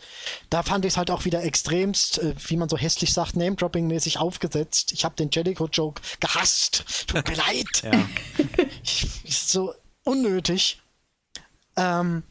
[0.49, 4.17] da fand ich es halt auch wieder extremst, äh, wie man so hässlich sagt, Name-Dropping-mäßig
[4.17, 4.93] aufgesetzt.
[4.93, 7.05] Ich habe den Jellicoe-Joke gehasst.
[7.07, 7.83] Tut mir leid.
[8.83, 9.73] Ich, so
[10.03, 10.81] unnötig.
[11.75, 12.23] Ähm,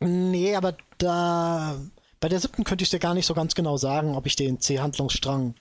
[0.00, 1.78] nee, aber da
[2.18, 4.58] bei der siebten könnte ich dir gar nicht so ganz genau sagen, ob ich den
[4.58, 5.54] C-Handlungsstrang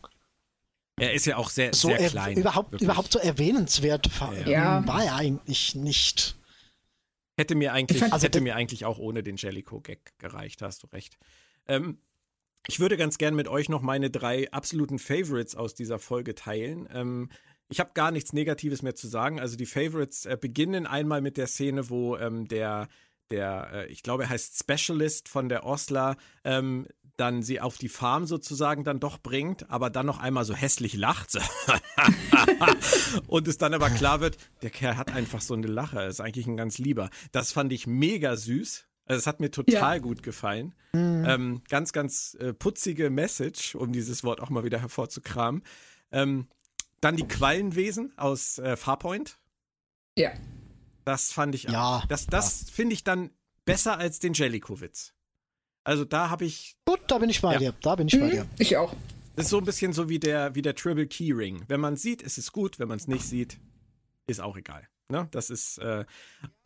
[0.97, 2.37] er ist ja auch sehr, so sehr klein.
[2.37, 4.09] Überhaupt, überhaupt so erwähnenswert
[4.45, 4.85] ja.
[4.87, 6.35] war er eigentlich nicht.
[7.35, 11.17] Hätte mir eigentlich, fand, hätte mir eigentlich auch ohne den Jellicoe-Gag gereicht, hast du recht.
[11.67, 11.97] Ähm,
[12.67, 16.87] ich würde ganz gern mit euch noch meine drei absoluten Favorites aus dieser Folge teilen.
[16.93, 17.29] Ähm,
[17.69, 19.39] ich habe gar nichts Negatives mehr zu sagen.
[19.39, 22.87] Also die Favorites äh, beginnen einmal mit der Szene, wo ähm, der
[23.31, 26.87] der, äh, ich glaube, er heißt Specialist von der Osler, ähm,
[27.17, 30.95] dann sie auf die Farm sozusagen dann doch bringt, aber dann noch einmal so hässlich
[30.95, 31.37] lacht.
[33.27, 36.47] und es dann aber klar wird, der Kerl hat einfach so eine Lache, ist eigentlich
[36.47, 37.09] ein ganz lieber.
[37.31, 38.87] Das fand ich mega süß.
[39.05, 40.01] Also es hat mir total ja.
[40.01, 40.73] gut gefallen.
[40.93, 41.25] Mhm.
[41.27, 45.61] Ähm, ganz, ganz äh, putzige Message, um dieses Wort auch mal wieder hervorzukramen.
[46.11, 46.47] Ähm,
[47.01, 49.37] dann die Quallenwesen aus äh, Farpoint.
[50.17, 50.31] Ja.
[51.05, 51.97] Das fand ich ja.
[51.97, 52.05] Auch.
[52.05, 52.73] Das, das ja.
[52.73, 53.31] finde ich dann
[53.65, 55.13] besser als den Jellicoe-Witz.
[55.83, 56.75] Also da habe ich.
[56.85, 57.59] Gut, da bin ich bei ja.
[57.59, 57.73] dir.
[57.81, 58.45] Da bin ich mhm, bei dir.
[58.57, 58.93] Ich auch.
[59.35, 61.63] Das ist so ein bisschen so wie der, wie der Triple Keyring.
[61.67, 62.79] Wenn man sieht, ist es gut.
[62.79, 63.57] Wenn man es nicht sieht,
[64.27, 64.87] ist auch egal.
[65.09, 65.27] Ne?
[65.31, 65.79] Das ist.
[65.79, 66.05] Äh,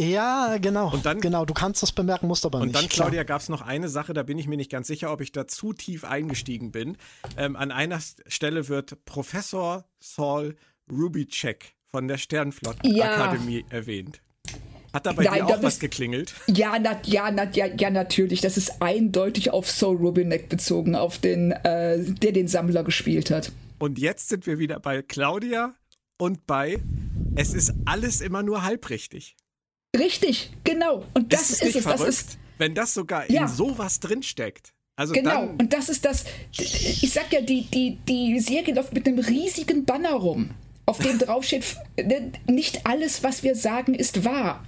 [0.01, 0.91] ja, genau.
[0.93, 2.76] Und dann, genau, du kannst das bemerken, musst aber und nicht.
[2.76, 5.11] Und dann, Claudia, gab es noch eine Sache, da bin ich mir nicht ganz sicher,
[5.11, 6.97] ob ich da zu tief eingestiegen bin.
[7.36, 10.55] Ähm, an einer Stelle wird Professor Saul
[10.91, 13.65] Rubicek von der Sternflottenakademie ja.
[13.70, 14.22] erwähnt.
[14.93, 16.33] Hat da bei Nein, dir auch was ist, geklingelt?
[16.47, 18.41] Ja, na, ja, na, ja, ja, natürlich.
[18.41, 23.51] Das ist eindeutig auf Soul Rubinek bezogen, auf den, äh, der den Sammler gespielt hat.
[23.79, 25.75] Und jetzt sind wir wieder bei Claudia
[26.17, 26.79] und bei
[27.35, 29.35] Es ist alles immer nur halbrichtig.
[29.95, 31.05] Richtig, genau.
[31.13, 31.83] Und das ist, ist es.
[31.83, 33.43] Verrückt, das ist, wenn das sogar ja.
[33.43, 34.73] in sowas drinsteckt.
[34.95, 39.07] Also genau, und das ist das, ich sag ja, die, die, die Serie läuft mit
[39.07, 40.49] einem riesigen Banner rum,
[40.88, 44.65] auf dem draufsteht, ne, nicht alles, was wir sagen, ist wahr.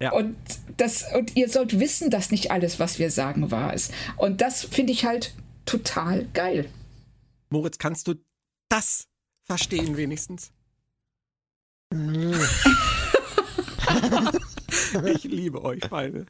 [0.00, 0.12] Ja.
[0.12, 0.36] Und,
[0.76, 3.92] das, und ihr sollt wissen, dass nicht alles, was wir sagen, wahr ist.
[4.16, 5.34] Und das finde ich halt
[5.64, 6.70] total geil.
[7.50, 8.14] Moritz, kannst du
[8.68, 9.08] das
[9.44, 10.52] verstehen wenigstens?
[15.04, 16.26] ich liebe euch beide.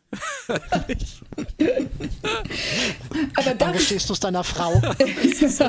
[3.37, 4.75] Aber dann gestehst du es deiner Frau.
[4.99, 5.61] okay, ist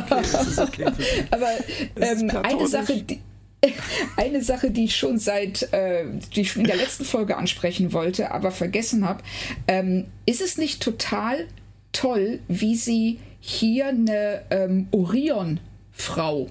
[0.59, 0.85] okay
[1.31, 1.49] Aber
[1.95, 3.19] ähm, eine Sache, die,
[4.17, 7.93] eine Sache, die ich schon seit, äh, die ich schon in der letzten Folge ansprechen
[7.93, 9.23] wollte, aber vergessen habe.
[9.67, 11.47] Ähm, ist es nicht total
[11.91, 16.49] toll, wie sie hier eine ähm, Orion-Frau,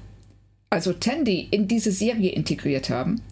[0.71, 3.23] also Tandy, in diese Serie integriert haben?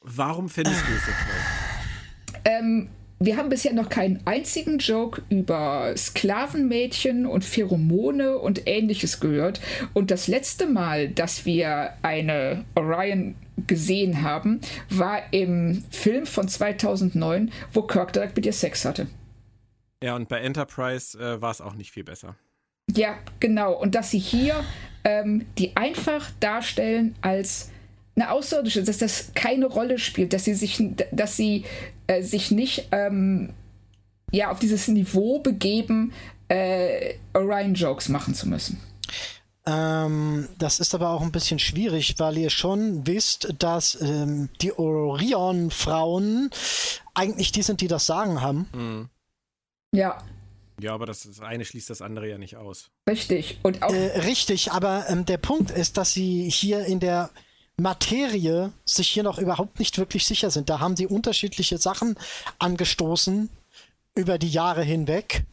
[0.00, 2.42] Warum findest du es so toll?
[2.44, 2.88] Ähm,
[3.20, 9.60] wir haben bisher noch keinen einzigen Joke über Sklavenmädchen und Pheromone und ähnliches gehört.
[9.92, 13.34] Und das letzte Mal, dass wir eine Orion
[13.66, 19.08] gesehen haben, war im Film von 2009, wo Kirk direkt mit ihr Sex hatte.
[20.02, 22.36] Ja, und bei Enterprise äh, war es auch nicht viel besser.
[22.94, 23.72] Ja, genau.
[23.72, 24.64] Und dass sie hier
[25.04, 27.70] ähm, die einfach darstellen als
[28.14, 31.64] eine Außerirdische, dass das keine Rolle spielt, dass sie sich, dass sie
[32.08, 33.50] äh, sich nicht ähm,
[34.32, 36.12] ja, auf dieses Niveau begeben,
[36.48, 38.80] äh, Orion-Jokes machen zu müssen.
[39.66, 44.72] Ähm, das ist aber auch ein bisschen schwierig, weil ihr schon wisst, dass ähm, die
[44.72, 46.50] Orion-Frauen
[47.14, 48.66] eigentlich die sind, die das Sagen haben.
[48.72, 49.08] Mhm.
[49.92, 50.22] Ja.
[50.80, 52.90] Ja, aber das, das, eine schließt das andere ja nicht aus.
[53.08, 53.58] Richtig.
[53.62, 57.30] Und auch äh, richtig, aber ähm, der Punkt ist, dass sie hier in der
[57.78, 60.68] Materie sich hier noch überhaupt nicht wirklich sicher sind.
[60.68, 62.16] Da haben sie unterschiedliche Sachen
[62.58, 63.48] angestoßen
[64.14, 65.44] über die Jahre hinweg.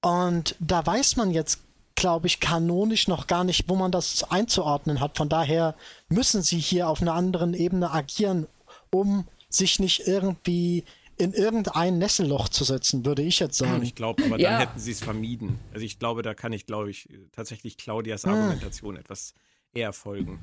[0.00, 1.60] Und da weiß man jetzt,
[1.94, 5.16] glaube ich, kanonisch noch gar nicht, wo man das einzuordnen hat.
[5.16, 5.74] Von daher
[6.08, 8.46] müssen sie hier auf einer anderen Ebene agieren,
[8.90, 10.84] um sich nicht irgendwie
[11.16, 13.82] in irgendein Nesselloch zu setzen, würde ich jetzt sagen.
[13.82, 14.50] Ich glaube, aber ja.
[14.50, 15.58] dann hätten sie es vermieden.
[15.72, 18.32] Also ich glaube, da kann ich, glaube ich, tatsächlich Claudias hm.
[18.32, 19.00] Argumentation hm.
[19.00, 19.34] etwas
[19.74, 20.38] eher folgen.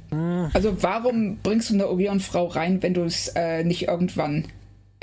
[0.53, 4.45] Also warum bringst du eine Orion-Frau rein, wenn du es äh, nicht irgendwann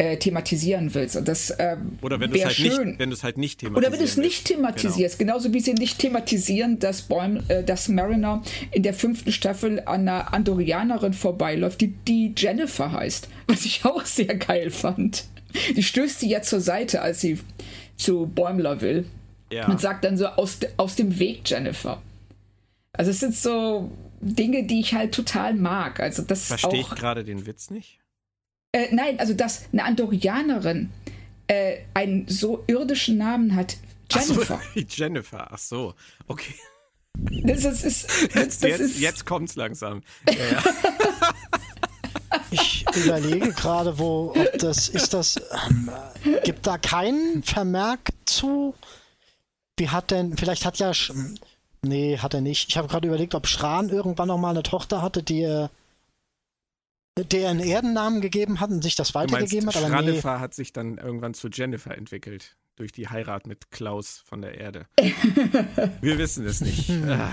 [0.03, 1.17] äh, thematisieren willst.
[1.17, 3.77] Und das ähm, Oder wenn du es halt, nicht, wenn halt nicht thematisierst.
[3.77, 5.35] Oder wenn du es nicht thematisierst, genau.
[5.35, 10.09] genauso wie sie nicht thematisieren, dass, Bäum, äh, dass Mariner in der fünften Staffel an
[10.09, 13.29] einer Andorianerin vorbeiläuft, die, die Jennifer heißt.
[13.47, 15.25] Was ich auch sehr geil fand.
[15.77, 17.39] Die stößt sie ja zur Seite, als sie
[17.97, 19.05] zu Bäumler will.
[19.53, 19.69] Ja.
[19.69, 22.01] Und sagt dann so aus, aus dem Weg, Jennifer.
[22.95, 23.91] Also es sind so
[24.23, 26.01] Dinge, die ich halt total mag.
[26.01, 27.99] Also das Verstehe ich gerade den Witz nicht?
[28.73, 30.91] Äh, nein, also dass eine Andorianerin
[31.49, 33.77] äh, einen so irdischen Namen hat.
[34.11, 34.61] Jennifer.
[34.63, 35.95] Ach so, Jennifer, ach so,
[36.29, 36.55] okay.
[37.45, 40.03] Das ist, ist, das, jetzt, jetzt, jetzt kommt's langsam.
[40.29, 40.63] Ja, ja.
[42.51, 45.37] Ich überlege gerade, wo, ob das, ist das,
[45.69, 45.91] ähm,
[46.45, 48.75] gibt da keinen Vermerk zu?
[49.79, 50.93] Wie hat denn, vielleicht hat ja,
[51.83, 52.69] nee, hat er nicht.
[52.69, 55.71] Ich habe gerade überlegt, ob Schran irgendwann noch mal eine Tochter hatte, die er
[57.19, 59.77] der einen Erdennamen gegeben hat und sich das weitergegeben hat.
[59.77, 60.41] Aber Schranefer nee.
[60.41, 64.87] hat sich dann irgendwann zu Jennifer entwickelt durch die Heirat mit Klaus von der Erde.
[66.01, 66.91] Wir wissen es nicht.
[66.91, 67.31] Ah.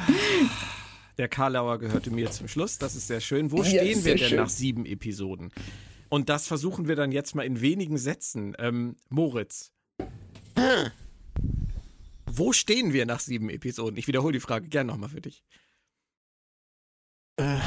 [1.17, 2.77] Der Karlauer gehörte mir zum Schluss.
[2.77, 3.51] Das ist sehr schön.
[3.51, 4.37] Wo stehen ja, wir denn schön.
[4.37, 5.51] nach sieben Episoden?
[6.09, 8.55] Und das versuchen wir dann jetzt mal in wenigen Sätzen.
[8.57, 9.71] Ähm, Moritz.
[12.31, 13.97] Wo stehen wir nach sieben Episoden?
[13.97, 15.43] Ich wiederhole die Frage gern nochmal für dich.
[17.37, 17.59] Äh.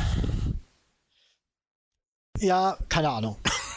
[2.39, 3.37] Ja, keine Ahnung.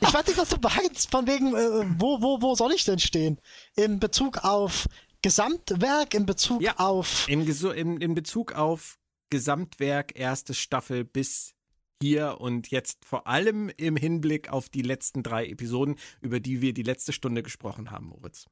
[0.00, 2.98] ich weiß nicht, was du meinst, von wegen, äh, wo, wo, wo soll ich denn
[2.98, 3.38] stehen?
[3.76, 4.88] In Bezug auf
[5.22, 7.28] Gesamtwerk, in Bezug ja, auf.
[7.28, 8.98] In, in, in Bezug auf
[9.30, 11.54] Gesamtwerk, erste Staffel bis
[12.00, 16.72] hier und jetzt vor allem im Hinblick auf die letzten drei Episoden, über die wir
[16.72, 18.46] die letzte Stunde gesprochen haben, Moritz.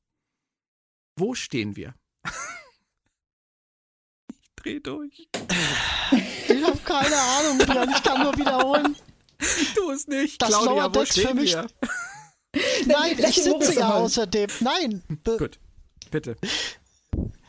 [1.16, 1.94] Wo stehen wir?
[4.28, 5.28] ich dreh durch.
[6.48, 8.96] Ich habe keine Ahnung, ich kann nur wiederholen.
[9.74, 10.40] Tu es nicht.
[10.42, 11.56] Das Claudia, Lower Decks für mich.
[12.86, 14.50] Nein, ich sitze ja außerdem.
[14.60, 15.02] Nein.
[15.24, 15.58] Gut,
[16.10, 16.36] bitte.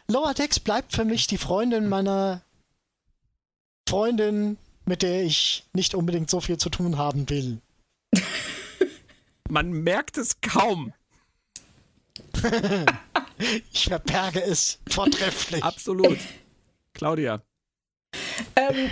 [0.08, 2.42] Lower Decks bleibt für mich die Freundin meiner
[3.88, 7.62] Freundin, mit der ich nicht unbedingt so viel zu tun haben will.
[9.50, 10.94] Man merkt es kaum.
[13.72, 15.64] ich verberge es vortrefflich.
[15.64, 16.18] Absolut.
[16.94, 17.42] Claudia.
[18.56, 18.92] Ähm,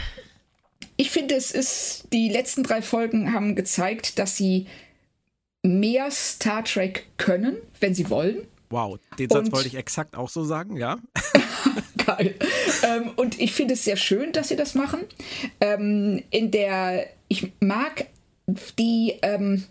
[0.97, 4.67] ich finde, es ist, die letzten drei Folgen haben gezeigt, dass sie
[5.63, 8.47] mehr Star Trek können, wenn sie wollen.
[8.69, 10.97] Wow, den Satz und, wollte ich exakt auch so sagen, ja.
[12.05, 12.35] Geil.
[12.83, 15.01] Ähm, und ich finde es sehr schön, dass sie das machen.
[15.59, 18.07] Ähm, in der, ich mag
[18.77, 19.63] die, ähm,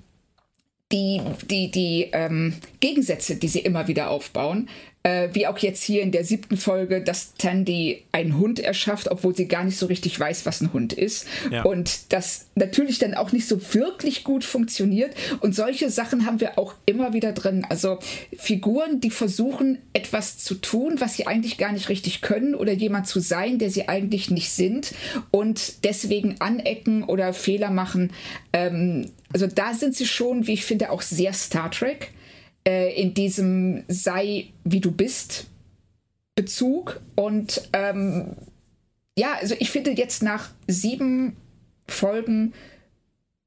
[0.95, 1.21] die,
[1.51, 4.69] die, die ähm, Gegensätze, die sie immer wieder aufbauen
[5.05, 9.37] äh, wie auch jetzt hier in der siebten Folge, dass Tandy einen Hund erschafft, obwohl
[9.37, 11.27] sie gar nicht so richtig weiß, was ein Hund ist.
[11.51, 11.63] Ja.
[11.63, 15.15] Und das natürlich dann auch nicht so wirklich gut funktioniert.
[15.41, 17.67] Und solche Sachen haben wir auch immer wieder drin.
[17.69, 17.99] Also
[18.35, 23.07] Figuren, die versuchen, etwas zu tun, was sie eigentlich gar nicht richtig können oder jemand
[23.07, 24.95] zu sein, der sie eigentlich nicht sind
[25.31, 28.11] und deswegen anecken oder Fehler machen.
[28.55, 32.14] Ähm, also da sind sie schon, wie ich finde, auch sehr Star Trek
[32.67, 35.47] äh, in diesem sei wie du bist
[36.35, 37.01] Bezug.
[37.15, 38.37] Und ähm,
[39.17, 41.37] ja, also ich finde jetzt nach sieben
[41.87, 42.53] Folgen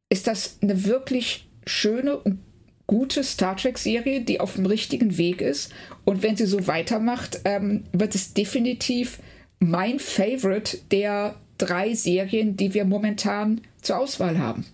[0.09, 2.39] ist das eine wirklich schöne und
[2.87, 5.73] gute Star Trek-Serie, die auf dem richtigen Weg ist.
[6.05, 9.19] Und wenn sie so weitermacht, ähm, wird es definitiv
[9.59, 14.65] mein Favorite der drei Serien, die wir momentan zur Auswahl haben.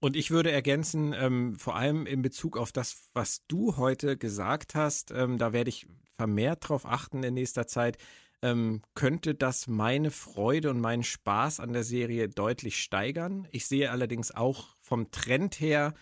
[0.00, 4.74] Und ich würde ergänzen, ähm, vor allem in Bezug auf das, was du heute gesagt
[4.74, 7.98] hast, ähm, da werde ich vermehrt drauf achten in nächster Zeit,
[8.42, 13.48] ähm, könnte das meine Freude und meinen Spaß an der Serie deutlich steigern.
[13.50, 15.94] Ich sehe allerdings auch vom Trend her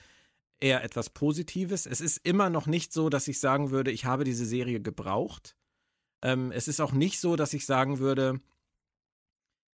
[0.60, 1.86] eher etwas Positives.
[1.86, 5.56] Es ist immer noch nicht so, dass ich sagen würde, ich habe diese Serie gebraucht.
[6.22, 8.40] Ähm, es ist auch nicht so, dass ich sagen würde,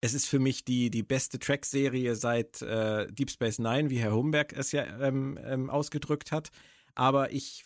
[0.01, 4.13] es ist für mich die, die beste Track-Serie seit äh, Deep Space Nine, wie Herr
[4.13, 6.49] Humberg es ja ähm, ähm, ausgedrückt hat.
[6.95, 7.65] Aber ich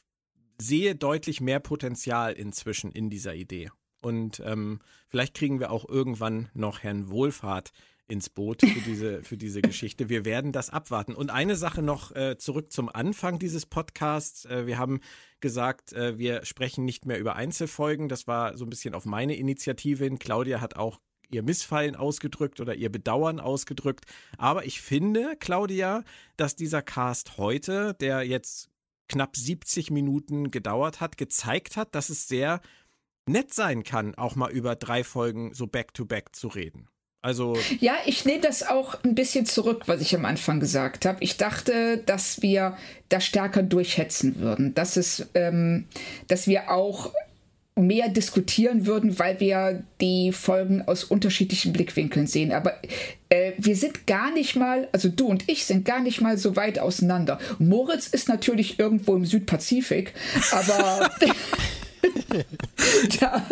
[0.60, 3.70] sehe deutlich mehr Potenzial inzwischen in dieser Idee.
[4.02, 7.72] Und ähm, vielleicht kriegen wir auch irgendwann noch Herrn Wohlfahrt
[8.08, 10.10] ins Boot für diese, für diese Geschichte.
[10.10, 11.14] Wir werden das abwarten.
[11.14, 14.46] Und eine Sache noch äh, zurück zum Anfang dieses Podcasts.
[14.46, 15.00] Äh, wir haben
[15.40, 18.10] gesagt, äh, wir sprechen nicht mehr über Einzelfolgen.
[18.10, 20.20] Das war so ein bisschen auf meine Initiative hin.
[20.20, 21.00] Claudia hat auch
[21.34, 24.06] ihr Missfallen ausgedrückt oder ihr Bedauern ausgedrückt.
[24.38, 26.04] Aber ich finde, Claudia,
[26.38, 28.70] dass dieser Cast heute, der jetzt
[29.08, 32.62] knapp 70 Minuten gedauert hat, gezeigt hat, dass es sehr
[33.26, 36.88] nett sein kann, auch mal über drei Folgen so back-to-back -back zu reden.
[37.24, 41.20] Also ja, ich nehme das auch ein bisschen zurück, was ich am Anfang gesagt habe.
[41.22, 42.78] Ich dachte, dass wir
[43.08, 45.88] da stärker durchhetzen würden, dass es, ähm,
[46.28, 47.14] dass wir auch
[47.76, 52.52] mehr diskutieren würden, weil wir die Folgen aus unterschiedlichen Blickwinkeln sehen.
[52.52, 52.76] Aber
[53.30, 56.56] äh, wir sind gar nicht mal, also du und ich sind gar nicht mal so
[56.56, 57.40] weit auseinander.
[57.58, 60.14] Moritz ist natürlich irgendwo im Südpazifik,
[60.52, 61.10] aber.
[63.20, 63.46] da,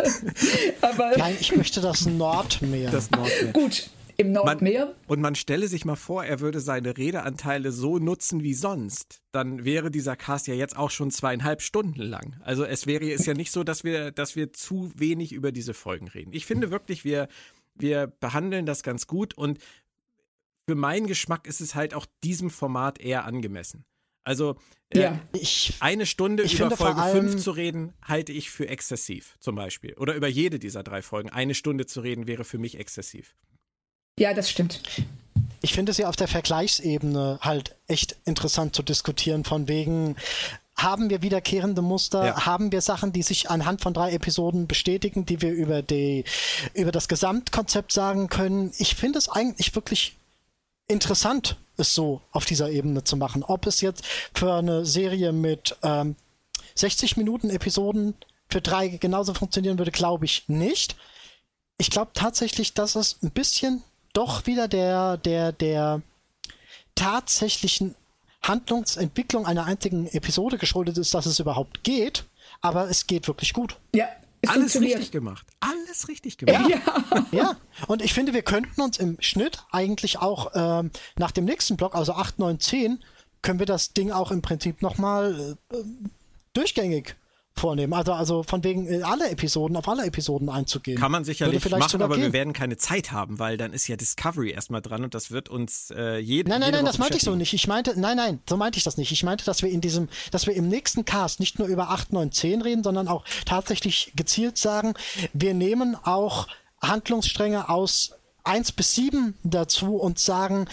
[0.82, 2.90] aber Nein, ich möchte das Nordmeer.
[2.90, 3.52] Das Nordmeer.
[3.52, 4.86] Gut, im Nordmeer.
[4.86, 9.22] Man, und man stelle sich mal vor, er würde seine Redeanteile so nutzen wie sonst.
[9.32, 12.36] Dann wäre dieser Cast ja jetzt auch schon zweieinhalb Stunden lang.
[12.42, 15.74] Also es wäre es ja nicht so, dass wir, dass wir zu wenig über diese
[15.74, 16.32] Folgen reden.
[16.32, 17.28] Ich finde wirklich, wir,
[17.74, 19.58] wir behandeln das ganz gut und
[20.68, 23.84] für meinen Geschmack ist es halt auch diesem Format eher angemessen.
[24.24, 24.56] Also
[24.90, 25.20] äh, ja.
[25.32, 29.94] ich, eine Stunde über Folge 5 zu reden, halte ich für exzessiv, zum Beispiel.
[29.94, 31.30] Oder über jede dieser drei Folgen.
[31.30, 33.34] Eine Stunde zu reden wäre für mich exzessiv.
[34.22, 34.80] Ja, das stimmt.
[35.62, 40.14] Ich finde es ja auf der Vergleichsebene halt echt interessant zu diskutieren, von wegen,
[40.76, 42.46] haben wir wiederkehrende Muster, ja.
[42.46, 46.22] haben wir Sachen, die sich anhand von drei Episoden bestätigen, die wir über die,
[46.72, 48.72] über das Gesamtkonzept sagen können.
[48.78, 50.14] Ich finde es eigentlich wirklich
[50.86, 53.42] interessant, es so auf dieser Ebene zu machen.
[53.42, 56.14] Ob es jetzt für eine Serie mit ähm,
[56.76, 58.14] 60 Minuten Episoden
[58.48, 60.94] für drei genauso funktionieren würde, glaube ich nicht.
[61.76, 63.82] Ich glaube tatsächlich, dass es ein bisschen
[64.12, 66.02] doch wieder der, der, der
[66.94, 67.94] tatsächlichen
[68.42, 72.24] Handlungsentwicklung einer einzigen Episode geschuldet ist, dass es überhaupt geht.
[72.60, 73.76] Aber es geht wirklich gut.
[73.94, 74.08] Ja,
[74.46, 75.46] alles richtig gemacht.
[75.60, 76.68] Alles richtig gemacht.
[76.68, 77.26] Ja.
[77.32, 77.56] ja.
[77.86, 81.94] Und ich finde, wir könnten uns im Schnitt eigentlich auch ähm, nach dem nächsten Block,
[81.94, 83.04] also 8, 9, 10,
[83.40, 85.76] können wir das Ding auch im Prinzip nochmal äh,
[86.52, 87.16] durchgängig
[87.56, 87.92] vornehmen.
[87.92, 90.98] Also, also von wegen äh, alle Episoden, auf alle Episoden einzugehen.
[90.98, 92.24] Kann man sicherlich machen, aber gehen.
[92.24, 95.48] wir werden keine Zeit haben, weil dann ist ja Discovery erstmal dran und das wird
[95.48, 97.52] uns äh, jeden Nein, nein, nein, das meinte ich so nicht.
[97.52, 99.12] Ich meinte, nein, nein, so meinte ich das nicht.
[99.12, 102.12] Ich meinte, dass wir in diesem, dass wir im nächsten Cast nicht nur über 8,
[102.12, 104.94] 9, 10 reden, sondern auch tatsächlich gezielt sagen,
[105.32, 106.48] wir nehmen auch
[106.80, 108.12] Handlungsstränge aus
[108.44, 110.66] 1 bis 7 dazu und sagen,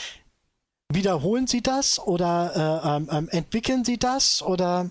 [0.91, 4.89] wiederholen Sie das oder äh, ähm, ähm entwickeln Sie das oder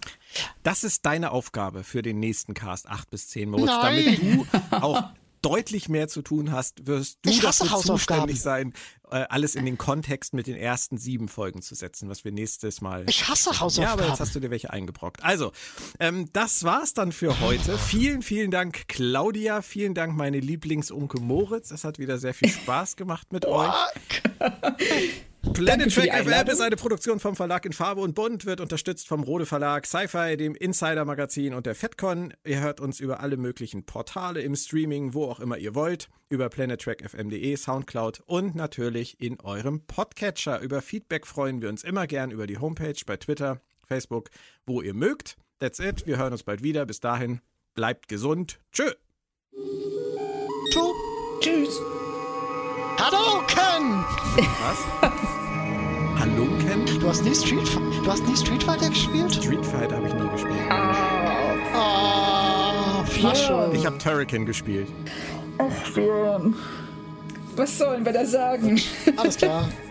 [0.62, 5.02] das ist deine Aufgabe für den nächsten Cast 8 bis 10 Moritz, damit du auch
[5.42, 8.72] deutlich mehr zu tun hast, wirst du dafür zuständig sein,
[9.10, 12.80] äh, alles in den Kontext mit den ersten sieben Folgen zu setzen, was wir nächstes
[12.80, 13.04] Mal.
[13.08, 13.98] Ich hasse Hausaufgaben.
[13.98, 15.22] Ja, aber jetzt hast du dir welche eingebrockt.
[15.22, 15.52] Also,
[16.00, 17.78] ähm, das war's dann für heute.
[17.78, 19.62] Vielen, vielen Dank, Claudia.
[19.62, 21.70] Vielen Dank, meine Lieblingsunke Moritz.
[21.70, 23.72] Es hat wieder sehr viel Spaß gemacht mit euch.
[25.52, 29.22] Planet Track FM ist eine Produktion vom Verlag in Farbe und Bunt, wird unterstützt vom
[29.22, 32.32] Rode Verlag, Sci-Fi, dem Insider Magazin und der FedCon.
[32.44, 36.48] Ihr hört uns über alle möglichen Portale im Streaming, wo auch immer ihr wollt, über
[36.48, 40.60] planettrackfm.de, Soundcloud und natürlich in eurem Podcatcher.
[40.60, 44.30] Über Feedback freuen wir uns immer gern über die Homepage bei Twitter, Facebook,
[44.66, 45.36] wo ihr mögt.
[45.58, 46.06] That's it.
[46.06, 46.86] Wir hören uns bald wieder.
[46.86, 47.40] Bis dahin,
[47.74, 48.60] bleibt gesund.
[48.72, 48.90] Tschö.
[50.70, 50.92] Tschüss.
[51.40, 51.80] Tschüss.
[53.08, 54.04] Hadouken!
[54.60, 54.84] Was?
[56.20, 57.00] Halunken?
[57.00, 57.66] Du hast nie Street,
[58.04, 59.32] du hast nie Street Fighter gespielt?
[59.32, 60.58] Street Fighter habe ich nie gespielt.
[61.74, 63.70] Oh, oh Flasche.
[63.72, 64.88] Ich habe Turrican gespielt.
[65.56, 66.54] Ach, Björn.
[67.56, 68.78] Was sollen wir da sagen?
[69.16, 69.66] Alles klar.